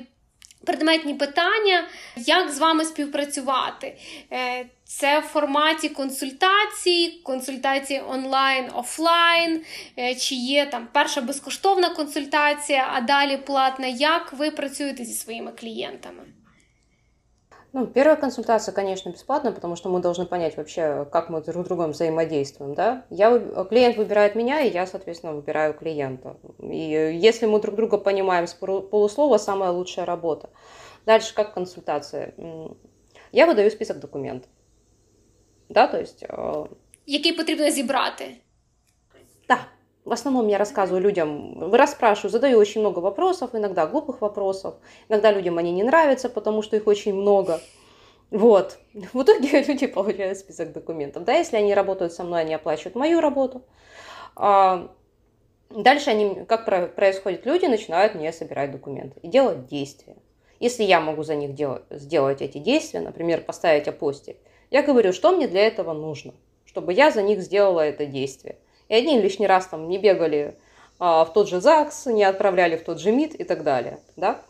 предметні 0.65 1.13
питання, 1.13 1.87
як 2.15 2.51
з 2.51 2.59
вами 2.59 2.85
співпрацювати? 2.85 3.97
Е, 4.31 4.65
це 4.83 5.19
в 5.19 5.23
форматі 5.23 5.89
консультацій, 5.89 7.21
консультації 7.23 8.01
онлайн, 8.07 8.65
офлайн, 8.73 9.61
е, 9.99 10.15
чи 10.15 10.35
є 10.35 10.65
там 10.65 10.87
перша 10.93 11.21
безкоштовна 11.21 11.89
консультація, 11.89 12.89
а 12.93 13.01
далі 13.01 13.37
платна. 13.37 13.87
Як 13.87 14.33
ви 14.33 14.51
працюєте 14.51 15.05
зі 15.05 15.13
своїми 15.13 15.51
клієнтами? 15.51 16.23
Ну, 17.73 17.87
первая 17.87 18.17
консультация, 18.17 18.73
конечно, 18.73 19.09
бесплатная, 19.11 19.53
потому 19.53 19.77
что 19.77 19.89
мы 19.89 20.01
должны 20.01 20.25
понять 20.25 20.57
вообще, 20.57 21.07
как 21.09 21.29
мы 21.29 21.41
друг 21.41 21.65
с 21.65 21.67
другом 21.67 21.91
взаимодействуем, 21.91 22.73
да. 22.75 23.05
Я, 23.09 23.39
клиент 23.69 23.95
выбирает 23.95 24.35
меня, 24.35 24.61
и 24.61 24.69
я, 24.69 24.85
соответственно, 24.85 25.33
выбираю 25.33 25.73
клиента. 25.73 26.35
И 26.59 27.19
если 27.21 27.45
мы 27.45 27.61
друг 27.61 27.75
друга 27.75 27.97
понимаем 27.97 28.47
с 28.47 28.53
полуслова, 28.53 29.37
самая 29.37 29.71
лучшая 29.71 30.05
работа. 30.05 30.49
Дальше 31.05 31.33
как 31.33 31.53
консультация? 31.53 32.33
Я 33.31 33.45
выдаю 33.45 33.71
список 33.71 33.99
документов. 33.99 34.49
Да, 35.69 35.87
то 35.87 35.97
есть... 35.97 36.23
Э, 36.23 36.65
Який 37.05 37.33
потрібно 37.33 37.71
зібрати? 37.71 38.35
Да, 39.47 39.65
в 40.03 40.11
основном 40.11 40.47
я 40.47 40.57
рассказываю 40.57 41.01
людям, 41.01 41.73
расспрашиваю, 41.73 42.31
задаю 42.31 42.57
очень 42.57 42.81
много 42.81 42.99
вопросов, 42.99 43.51
иногда 43.53 43.85
глупых 43.85 44.21
вопросов, 44.21 44.75
иногда 45.09 45.31
людям 45.31 45.57
они 45.57 45.71
не 45.71 45.83
нравятся, 45.83 46.29
потому 46.29 46.63
что 46.63 46.75
их 46.75 46.87
очень 46.87 47.13
много. 47.13 47.61
Вот. 48.31 48.79
В 49.13 49.21
итоге 49.21 49.61
люди 49.67 49.87
получают 49.87 50.39
список 50.39 50.73
документов. 50.73 51.23
Да, 51.23 51.33
если 51.33 51.57
они 51.57 51.75
работают 51.75 52.13
со 52.13 52.23
мной, 52.23 52.41
они 52.41 52.53
оплачивают 52.53 52.95
мою 52.95 53.21
работу. 53.21 53.63
А 54.35 54.89
дальше 55.69 56.09
они, 56.09 56.45
как 56.47 56.65
происходит, 56.95 57.45
люди 57.45 57.65
начинают 57.65 58.15
мне 58.15 58.33
собирать 58.33 58.71
документы 58.71 59.19
и 59.21 59.27
делать 59.27 59.67
действия. 59.67 60.15
Если 60.59 60.83
я 60.83 60.99
могу 60.99 61.23
за 61.23 61.35
них 61.35 61.53
делать, 61.53 61.83
сделать 61.89 62.41
эти 62.41 62.57
действия, 62.57 63.01
например, 63.01 63.41
поставить 63.41 63.87
апостиль, 63.87 64.37
я 64.71 64.83
говорю, 64.83 65.11
что 65.11 65.31
мне 65.31 65.47
для 65.47 65.65
этого 65.67 65.93
нужно, 65.93 66.33
чтобы 66.65 66.93
я 66.93 67.11
за 67.11 67.21
них 67.21 67.41
сделала 67.41 67.81
это 67.81 68.07
действие– 68.07 68.57
и 68.91 68.93
они 68.93 69.21
лишний 69.21 69.47
раз 69.47 69.67
там 69.67 69.87
не 69.87 69.97
бегали 69.97 70.57
а, 70.99 71.23
в 71.23 71.31
тот 71.31 71.47
же 71.47 71.61
ЗАГС, 71.61 72.07
не 72.07 72.25
отправляли 72.25 72.75
в 72.75 72.83
тот 72.83 72.99
же 72.99 73.13
МИД 73.13 73.35
и 73.35 73.45
так 73.45 73.63
далее. 73.63 74.01
Да? 74.17 74.41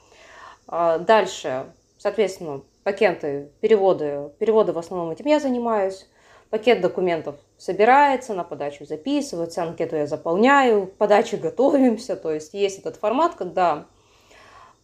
А, 0.66 0.98
дальше, 0.98 1.72
соответственно, 2.00 2.64
пакеты, 2.84 3.52
переводы. 3.60 4.32
Переводы 4.39 4.74
в 4.74 4.80
основном 4.80 5.12
этим 5.12 5.28
я 5.28 5.39
занимаюсь. 5.39 6.08
Пакет 6.50 6.82
документов 6.82 7.36
собирается, 7.60 8.34
на 8.34 8.44
подачу 8.44 8.84
записывается, 8.84 9.62
анкету 9.62 9.96
я 9.96 10.08
заполняю, 10.08 10.88
к 10.88 10.94
подаче 10.94 11.38
готовимся. 11.38 12.16
То 12.16 12.34
есть 12.34 12.56
есть 12.56 12.80
этот 12.80 12.96
формат, 12.96 13.36
когда 13.36 13.86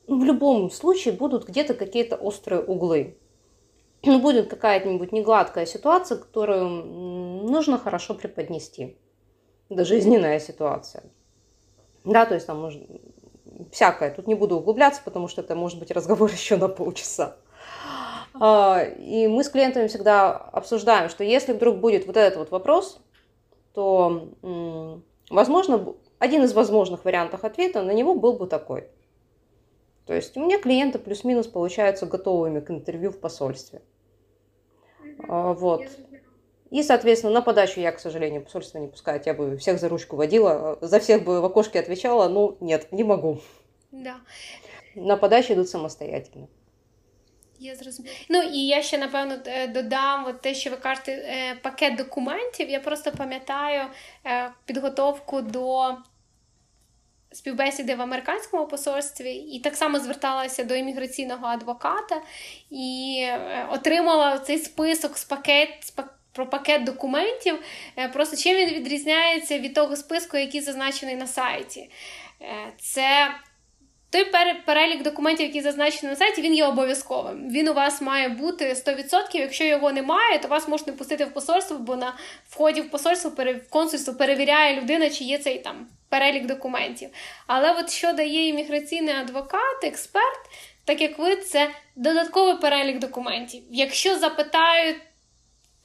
ну, 0.06 0.22
в 0.22 0.24
любом 0.24 0.70
случае 0.70 1.16
будут 1.16 1.48
где-то 1.48 1.74
какие-то 1.74 2.16
острые 2.16 2.62
углы. 2.62 3.18
Ну, 4.04 4.20
будет 4.20 4.52
какая-нибудь 4.52 5.12
негладкая 5.12 5.66
ситуация, 5.66 6.20
которую 6.20 6.70
нужно 7.50 7.80
хорошо 7.80 8.14
преподнести 8.14 8.96
жизненная 9.70 10.40
ситуация. 10.40 11.04
Да, 12.04 12.26
то 12.26 12.36
есть 12.36 12.48
там 12.48 12.60
может 12.60 12.84
всякое. 13.72 14.12
Тут 14.12 14.28
не 14.28 14.36
буду 14.36 14.58
углубляться, 14.58 15.02
потому 15.04 15.28
что 15.28 15.42
это 15.42 15.56
может 15.56 15.80
быть 15.80 15.92
разговор 15.92 16.32
еще 16.32 16.58
на 16.58 16.68
полчаса. 16.68 17.38
А, 18.40 18.84
и 18.84 19.28
мы 19.28 19.44
с 19.44 19.50
клиентами 19.50 19.88
всегда 19.88 20.32
обсуждаем, 20.32 21.10
что 21.10 21.24
если 21.24 21.54
вдруг 21.54 21.78
будет 21.78 22.06
вот 22.06 22.18
этот 22.18 22.38
вот 22.38 22.52
вопрос, 22.52 23.00
то, 23.74 24.30
возможно, 25.30 25.96
один 26.20 26.44
из 26.44 26.54
возможных 26.54 27.06
вариантов 27.06 27.44
ответа 27.44 27.84
на 27.84 27.92
него 27.92 28.16
был 28.16 28.34
бы 28.34 28.48
такой. 28.48 28.88
То 30.06 30.14
есть 30.14 30.38
у 30.38 30.40
меня 30.40 30.60
клиенты 30.60 31.00
плюс-минус 31.00 31.48
получаются 31.48 32.06
готовыми 32.06 32.60
к 32.60 32.72
интервью 32.72 33.12
в 33.12 33.20
посольстве. 33.20 33.82
А, 35.28 35.54
вот. 35.54 35.84
И, 36.72 36.84
соответственно, 36.84 37.34
на 37.34 37.42
подачу 37.42 37.80
я, 37.80 37.92
к 37.92 38.00
сожалению, 38.00 38.42
посольство 38.42 38.80
не 38.80 38.88
пускает. 38.88 39.28
Я 39.28 39.34
бы 39.34 39.58
всех 39.58 39.80
за 39.80 39.90
ручку 39.90 40.16
водила, 40.16 40.78
за 40.82 41.00
всех 41.00 41.24
бы 41.24 41.42
в 41.42 41.46
окошке 41.46 41.80
отвечала. 41.80 42.28
Ну, 42.30 42.58
нет, 42.60 42.92
не 42.92 43.04
могу. 43.04 43.40
Да. 43.92 44.16
На 44.96 45.18
подачу 45.18 45.54
йдуть 45.54 45.70
самостоятельно. 45.70 46.48
Я 47.60 47.76
зрозуміла. 47.76 48.16
Ну 48.30 48.42
і 48.42 48.68
я 48.68 48.82
ще 48.82 48.98
напевно 48.98 49.38
додам 49.70 50.26
от 50.28 50.42
те, 50.42 50.54
що 50.54 50.70
ви 50.70 50.78
кажете, 50.78 51.24
пакет 51.62 51.96
документів. 51.96 52.70
Я 52.70 52.80
просто 52.80 53.12
пам'ятаю 53.12 53.82
підготовку 54.66 55.42
до 55.42 55.96
співбесіди 57.32 57.96
в 57.96 58.02
американському 58.02 58.68
посольстві, 58.68 59.34
і 59.34 59.60
так 59.60 59.76
само 59.76 60.00
зверталася 60.00 60.64
до 60.64 60.76
імміграційного 60.76 61.46
адвоката 61.46 62.22
і 62.70 63.26
отримала 63.72 64.40
цей 64.40 64.58
список 64.58 65.18
з 65.18 65.24
пакет. 65.24 65.70
з 65.82 65.92
пакет 65.92 66.17
про 66.38 66.46
пакет 66.46 66.84
документів. 66.84 67.60
Е, 67.98 68.08
просто 68.08 68.38
чим 68.38 68.56
він 68.56 68.70
відрізняється 68.70 69.60
від 69.60 69.74
того 69.74 69.96
списку, 69.96 70.38
який 70.38 70.62
зазначений 70.62 71.16
на 71.16 71.28
сайті. 71.28 71.90
Е, 72.42 72.74
це 72.80 73.28
той 74.10 74.26
перелік 74.66 75.04
документів, 75.04 75.46
який 75.46 75.62
зазначений 75.62 76.10
на 76.12 76.16
сайті, 76.16 76.42
він 76.42 76.54
є 76.54 76.66
обов'язковим. 76.66 77.50
Він 77.50 77.68
у 77.68 77.74
вас 77.74 78.02
має 78.02 78.30
бути 78.30 78.74
100%. 78.74 79.40
Якщо 79.40 79.64
його 79.64 79.92
немає, 79.92 80.40
то 80.40 80.48
вас 80.48 80.68
можуть 80.68 80.88
не 80.88 80.94
пустити 80.94 81.26
в 81.26 81.34
посольство, 81.34 81.78
бо 81.78 81.96
на 81.96 82.14
вході 82.50 82.82
в 82.82 82.90
посольство 82.92 83.32
в 83.38 83.70
консульство 83.70 84.14
перевіряє 84.14 84.82
людина, 84.82 85.10
чи 85.10 85.24
є 85.24 85.38
цей 85.38 85.60
там 85.60 85.88
перелік 86.10 86.46
документів. 86.46 87.10
Але 87.48 87.72
от 87.72 87.90
що 87.90 88.14
дає 88.14 88.48
імміграційний 88.48 89.14
адвокат, 89.14 89.84
експерт, 89.84 90.42
так 90.86 91.02
як 91.02 91.20
ви, 91.20 91.36
це 91.36 91.70
додатковий 91.96 92.58
перелік 92.58 93.00
документів. 93.00 93.64
Якщо 93.72 94.18
запитають 94.20 94.98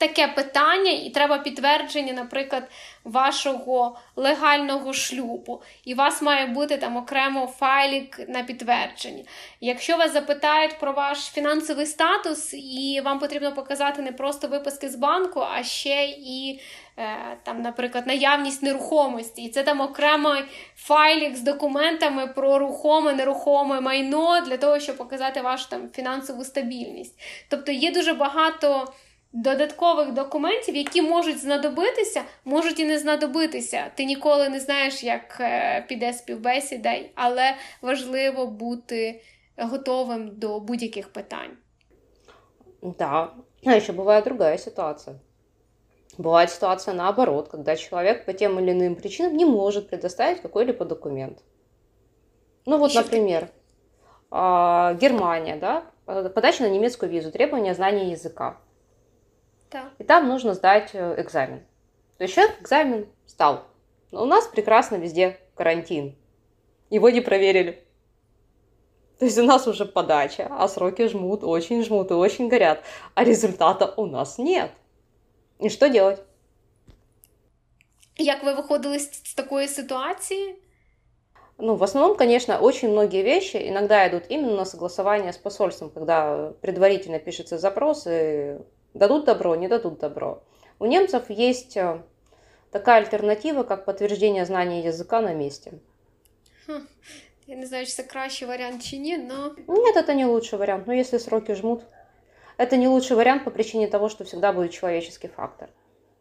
таке 0.02 0.28
питання, 0.28 0.90
і 0.90 1.10
треба 1.10 1.38
підтвердження, 1.38 2.12
наприклад, 2.12 2.62
вашого 3.04 3.98
легального 4.16 4.92
шлюбу. 4.92 5.62
І 5.84 5.94
у 5.94 5.96
вас 5.96 6.22
має 6.22 6.46
бути 6.46 6.76
там 6.76 6.96
окремо 6.96 7.46
файлік 7.46 8.20
на 8.28 8.42
підтвердження. 8.42 9.24
Якщо 9.60 9.96
вас 9.96 10.12
запитають 10.12 10.78
про 10.78 10.92
ваш 10.92 11.18
фінансовий 11.18 11.86
статус, 11.86 12.54
і 12.54 13.00
вам 13.04 13.18
потрібно 13.18 13.52
показати 13.52 14.02
не 14.02 14.12
просто 14.12 14.48
виписки 14.48 14.88
з 14.88 14.96
банку, 14.96 15.40
а 15.40 15.62
ще 15.62 16.04
і. 16.04 16.60
Е, 16.98 17.38
там, 17.42 17.62
наприклад, 17.62 18.06
наявність 18.06 18.62
нерухомості, 18.62 19.42
і 19.42 19.48
це 19.48 19.62
там 19.62 19.80
окремий 19.80 20.42
файлік 20.76 21.36
з 21.36 21.40
документами 21.40 22.26
про 22.26 22.58
рухоме, 22.58 23.12
нерухоме 23.12 23.80
майно 23.80 24.40
для 24.40 24.56
того, 24.56 24.80
щоб 24.80 24.96
показати 24.96 25.40
вашу 25.40 25.68
там 25.68 25.90
фінансову 25.94 26.44
стабільність. 26.44 27.20
Тобто 27.48 27.72
є 27.72 27.92
дуже 27.92 28.12
багато 28.12 28.92
додаткових 29.33 30.13
документів, 30.13 30.75
які 30.75 31.01
можуть 31.01 31.39
знадобитися, 31.39 32.21
можуть 32.45 32.79
і 32.79 32.85
не 32.85 32.99
знадобитися. 32.99 33.91
Ти 33.95 34.05
ніколи 34.05 34.49
не 34.49 34.59
знаєш, 34.59 35.03
як 35.03 35.37
е, 35.39 35.85
піде 35.87 36.13
співбесіда, 36.13 36.95
але 37.15 37.55
важливо 37.81 38.47
бути 38.47 39.21
готовим 39.57 40.31
до 40.33 40.59
будь-яких 40.59 41.13
питань. 41.13 41.51
Да, 42.81 43.33
а 43.65 43.75
еще 43.75 43.91
бывает 43.91 44.23
другая 44.23 44.57
ситуация. 44.57 45.19
Бывает 46.17 46.49
ситуация 46.49 46.93
наоборот, 46.93 47.49
когда 47.49 47.75
человек 47.75 48.25
по 48.25 48.33
тем 48.33 48.59
или 48.59 48.71
иным 48.71 48.95
причинам 48.95 49.35
не 49.35 49.45
может 49.45 49.89
предоставить 49.89 50.41
какой-либо 50.41 50.85
документ. 50.85 51.43
Ну 52.65 52.77
вот, 52.77 52.95
например, 52.95 53.49
а, 54.31 54.93
Германия, 54.95 55.55
да, 55.55 55.83
подача 56.29 56.63
на 56.63 56.69
немецкую 56.69 57.11
визу, 57.11 57.31
требование 57.31 57.73
знания 57.73 58.11
языка. 58.11 58.57
Да. 59.71 59.89
И 59.97 60.03
там 60.03 60.27
нужно 60.27 60.53
сдать 60.53 60.91
э, 60.93 61.21
экзамен. 61.21 61.59
То 62.17 62.23
есть 62.23 62.33
человек 62.33 62.61
экзамен 62.61 63.07
сдал. 63.25 63.65
Но 64.11 64.23
у 64.23 64.25
нас 64.25 64.47
прекрасно 64.47 64.95
везде 64.95 65.37
карантин. 65.55 66.15
Его 66.89 67.09
не 67.09 67.21
проверили. 67.21 67.83
То 69.19 69.25
есть 69.25 69.37
у 69.37 69.43
нас 69.43 69.67
уже 69.67 69.85
подача, 69.85 70.47
а 70.51 70.67
сроки 70.67 71.07
жмут, 71.07 71.43
очень 71.43 71.83
жмут 71.83 72.11
и 72.11 72.13
очень 72.13 72.49
горят, 72.49 72.83
а 73.15 73.23
результата 73.23 73.93
у 73.97 74.05
нас 74.05 74.37
нет. 74.37 74.71
И 75.59 75.69
что 75.69 75.89
делать? 75.89 76.21
Як 78.17 78.43
ви 78.43 78.53
виходили 78.53 78.99
з 78.99 79.33
такої 79.33 79.67
ситуації? 79.67 80.55
Ну, 81.59 81.75
в 81.75 81.83
основном, 81.83 82.15
конечно, 82.15 82.59
очень 82.59 82.91
многие 82.91 83.23
вещи 83.23 83.57
иногда 83.57 84.07
идут 84.07 84.23
именно 84.29 84.55
на 84.55 84.65
согласование 84.65 85.31
с 85.33 85.37
посольством, 85.37 85.89
когда 85.89 86.51
предварительно 86.61 87.17
пишется 87.17 87.57
запрос, 87.57 88.07
и 88.07 88.57
Дадут 88.94 89.24
добро, 89.24 89.54
не 89.54 89.68
дадут 89.68 89.98
добро. 89.98 90.42
У 90.78 90.86
немцев 90.86 91.30
есть 91.30 91.76
э, 91.76 92.02
такая 92.70 93.00
альтернатива, 93.00 93.62
как 93.62 93.84
подтверждение 93.84 94.44
знания 94.44 94.84
языка 94.84 95.20
на 95.20 95.32
месте. 95.34 95.78
Хм. 96.66 96.86
Я 97.46 97.56
не 97.56 97.66
знаю, 97.66 97.86
это 97.86 98.02
кращий 98.02 98.46
вариант 98.46 98.82
чи 98.82 98.98
ні, 98.98 99.18
но... 99.18 99.54
Нет, 99.68 99.96
это 99.96 100.14
не 100.14 100.26
лучший 100.26 100.58
вариант. 100.58 100.86
Но 100.86 100.92
если 100.92 101.18
сроки 101.18 101.54
жмут, 101.54 101.82
это 102.56 102.76
не 102.76 102.88
лучший 102.88 103.16
вариант 103.16 103.44
по 103.44 103.50
причине 103.50 103.88
того, 103.88 104.08
что 104.08 104.24
всегда 104.24 104.52
будет 104.52 104.70
человеческий 104.70 105.28
фактор. 105.28 105.68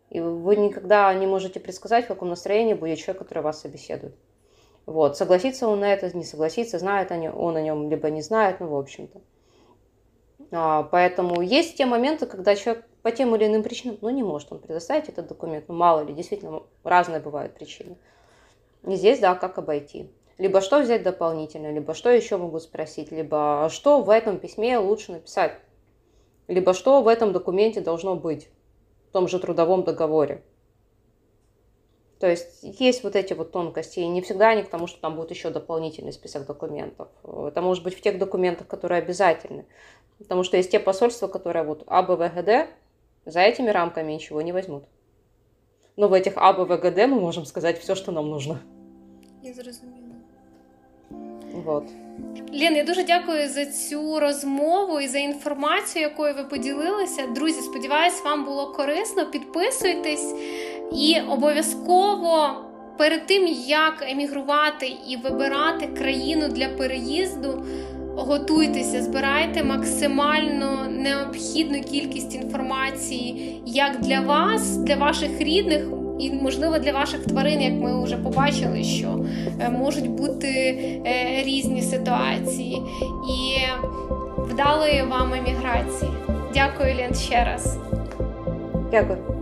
И 0.10 0.20
вы 0.20 0.56
никогда 0.56 1.14
не 1.14 1.28
можете 1.28 1.60
предсказать, 1.60 2.06
в 2.06 2.08
каком 2.08 2.30
настроении 2.30 2.74
будет 2.74 3.00
человек, 3.00 3.20
который 3.20 3.44
вас 3.44 3.62
собеседует. 3.62 4.16
Вот, 4.86 5.16
согласится 5.16 5.68
он 5.68 5.80
на 5.80 5.94
это, 5.94 6.16
не 6.18 6.24
согласится, 6.24 6.80
знает 6.80 7.12
он 7.12 7.56
о 7.56 7.62
нем, 7.62 7.90
либо 7.90 8.10
не 8.10 8.22
знает, 8.22 8.60
ну, 8.60 8.68
в 8.68 8.76
общем-то. 8.76 9.22
А, 10.52 10.84
поэтому 10.84 11.42
есть 11.42 11.78
те 11.78 11.86
моменты, 11.86 12.26
когда 12.26 12.56
человек 12.56 12.86
по 13.02 13.12
тем 13.12 13.36
или 13.36 13.46
иным 13.46 13.64
причинам, 13.64 13.98
ну, 14.02 14.10
не 14.10 14.24
может 14.24 14.52
он 14.52 14.60
предоставить 14.60 15.10
этот 15.10 15.28
документ, 15.28 15.66
ну, 15.68 15.76
мало 15.76 16.02
ли, 16.02 16.14
действительно, 16.14 16.64
разные 16.84 17.20
бывают 17.20 17.54
причины. 17.56 17.98
И 18.86 18.96
здесь, 18.96 19.20
да, 19.20 19.36
как 19.36 19.58
обойти. 19.58 20.12
Либо 20.38 20.62
что 20.62 20.82
взять 20.82 21.04
дополнительно, 21.04 21.72
либо 21.72 21.94
что 21.94 22.10
еще 22.10 22.38
могут 22.38 22.64
спросить, 22.64 23.12
либо 23.12 23.68
что 23.72 24.02
в 24.02 24.10
этом 24.10 24.40
письме 24.40 24.78
лучше 24.78 25.12
написать. 25.14 25.54
либо 26.48 26.74
что 26.74 27.02
в 27.02 27.08
этом 27.08 27.32
документе 27.32 27.80
должно 27.80 28.16
быть, 28.16 28.50
в 29.10 29.12
том 29.12 29.28
же 29.28 29.40
трудовом 29.40 29.84
договоре. 29.84 30.44
То 32.20 32.30
есть 32.30 32.60
есть 32.62 33.04
вот 33.04 33.16
эти 33.16 33.34
вот 33.34 33.52
тонкости, 33.52 34.00
и 34.00 34.08
не 34.08 34.22
всегда 34.22 34.50
они 34.50 34.62
к 34.62 34.70
тому, 34.70 34.86
что 34.86 35.02
там 35.02 35.16
будет 35.16 35.32
еще 35.32 35.50
дополнительный 35.50 36.14
список 36.14 36.46
документов. 36.46 37.08
Это 37.24 37.62
может 37.62 37.84
быть 37.84 37.98
в 37.98 38.02
тех 38.02 38.20
документах, 38.20 38.68
которые 38.68 39.00
обязательны. 39.00 39.66
Потому 40.21 40.45
что 40.45 40.57
есть 40.57 40.71
те 40.71 40.79
посольства, 40.79 41.29
которые 41.29 41.65
вот 41.65 41.85
АБВГД, 41.87 42.69
за 43.27 43.41
этими 43.41 43.71
рамками 43.71 44.13
ничего 44.13 44.43
не 44.43 44.53
возьмут. 44.53 44.85
Но 45.97 46.09
в 46.09 46.13
этих 46.13 46.37
АБВГД 46.37 46.97
мы 47.09 47.21
можем 47.21 47.45
сказать 47.45 47.79
все, 47.79 47.95
что 47.95 48.13
нам 48.13 48.31
нужно. 48.31 48.61
Я 49.43 49.55
зрозуміла. 49.55 50.07
Вот. 51.65 51.85
Лен, 52.53 52.77
я 52.77 52.85
дуже 52.85 53.05
дякую 53.05 53.49
за 53.49 53.67
цю 53.67 54.21
розмову 54.21 55.01
і 55.01 55.09
за 55.09 55.19
інформацію, 55.19 56.03
якою 56.03 56.35
ви 56.35 56.45
поділилися. 56.45 57.27
Друзі, 57.27 57.61
сподіваюсь, 57.61 58.25
вам 58.25 58.45
було 58.45 58.73
корисно. 58.73 59.31
Підписуйтесь 59.31 60.35
і 60.93 61.21
обов'язково 61.29 62.49
перед 62.99 63.27
тим, 63.27 63.47
як 63.67 64.05
емігрувати 64.11 64.87
і 65.09 65.17
вибирати 65.17 65.87
країну 65.87 66.49
для 66.49 66.69
переїзду, 66.69 67.65
готуйтеся, 68.24 69.04
збирайте 69.04 69.64
максимально 69.64 70.88
необхідну 70.90 71.82
кількість 71.82 72.36
інформації 72.36 73.62
як 73.66 74.02
для 74.02 74.20
вас, 74.20 74.78
для 74.78 74.96
ваших 74.96 75.42
рідних. 75.42 75.88
І, 76.20 76.32
можливо, 76.32 76.80
для 76.80 76.92
ваших 76.92 77.26
тварин, 77.26 77.62
як 77.62 77.74
ми 77.74 78.04
вже 78.04 78.18
побачили, 78.18 78.84
що 78.84 79.26
е, 79.60 79.70
можуть 79.70 80.10
бути 80.10 80.48
е, 81.06 81.44
різні 81.44 81.82
ситуації. 81.82 82.82
І 83.30 83.58
вдалої 84.38 85.04
вам 85.04 85.34
еміграції. 85.34 86.12
Дякую, 86.54 86.96
Лен, 86.96 87.16
ще 87.16 87.46
раз. 87.46 87.78
Дякую. 88.92 89.41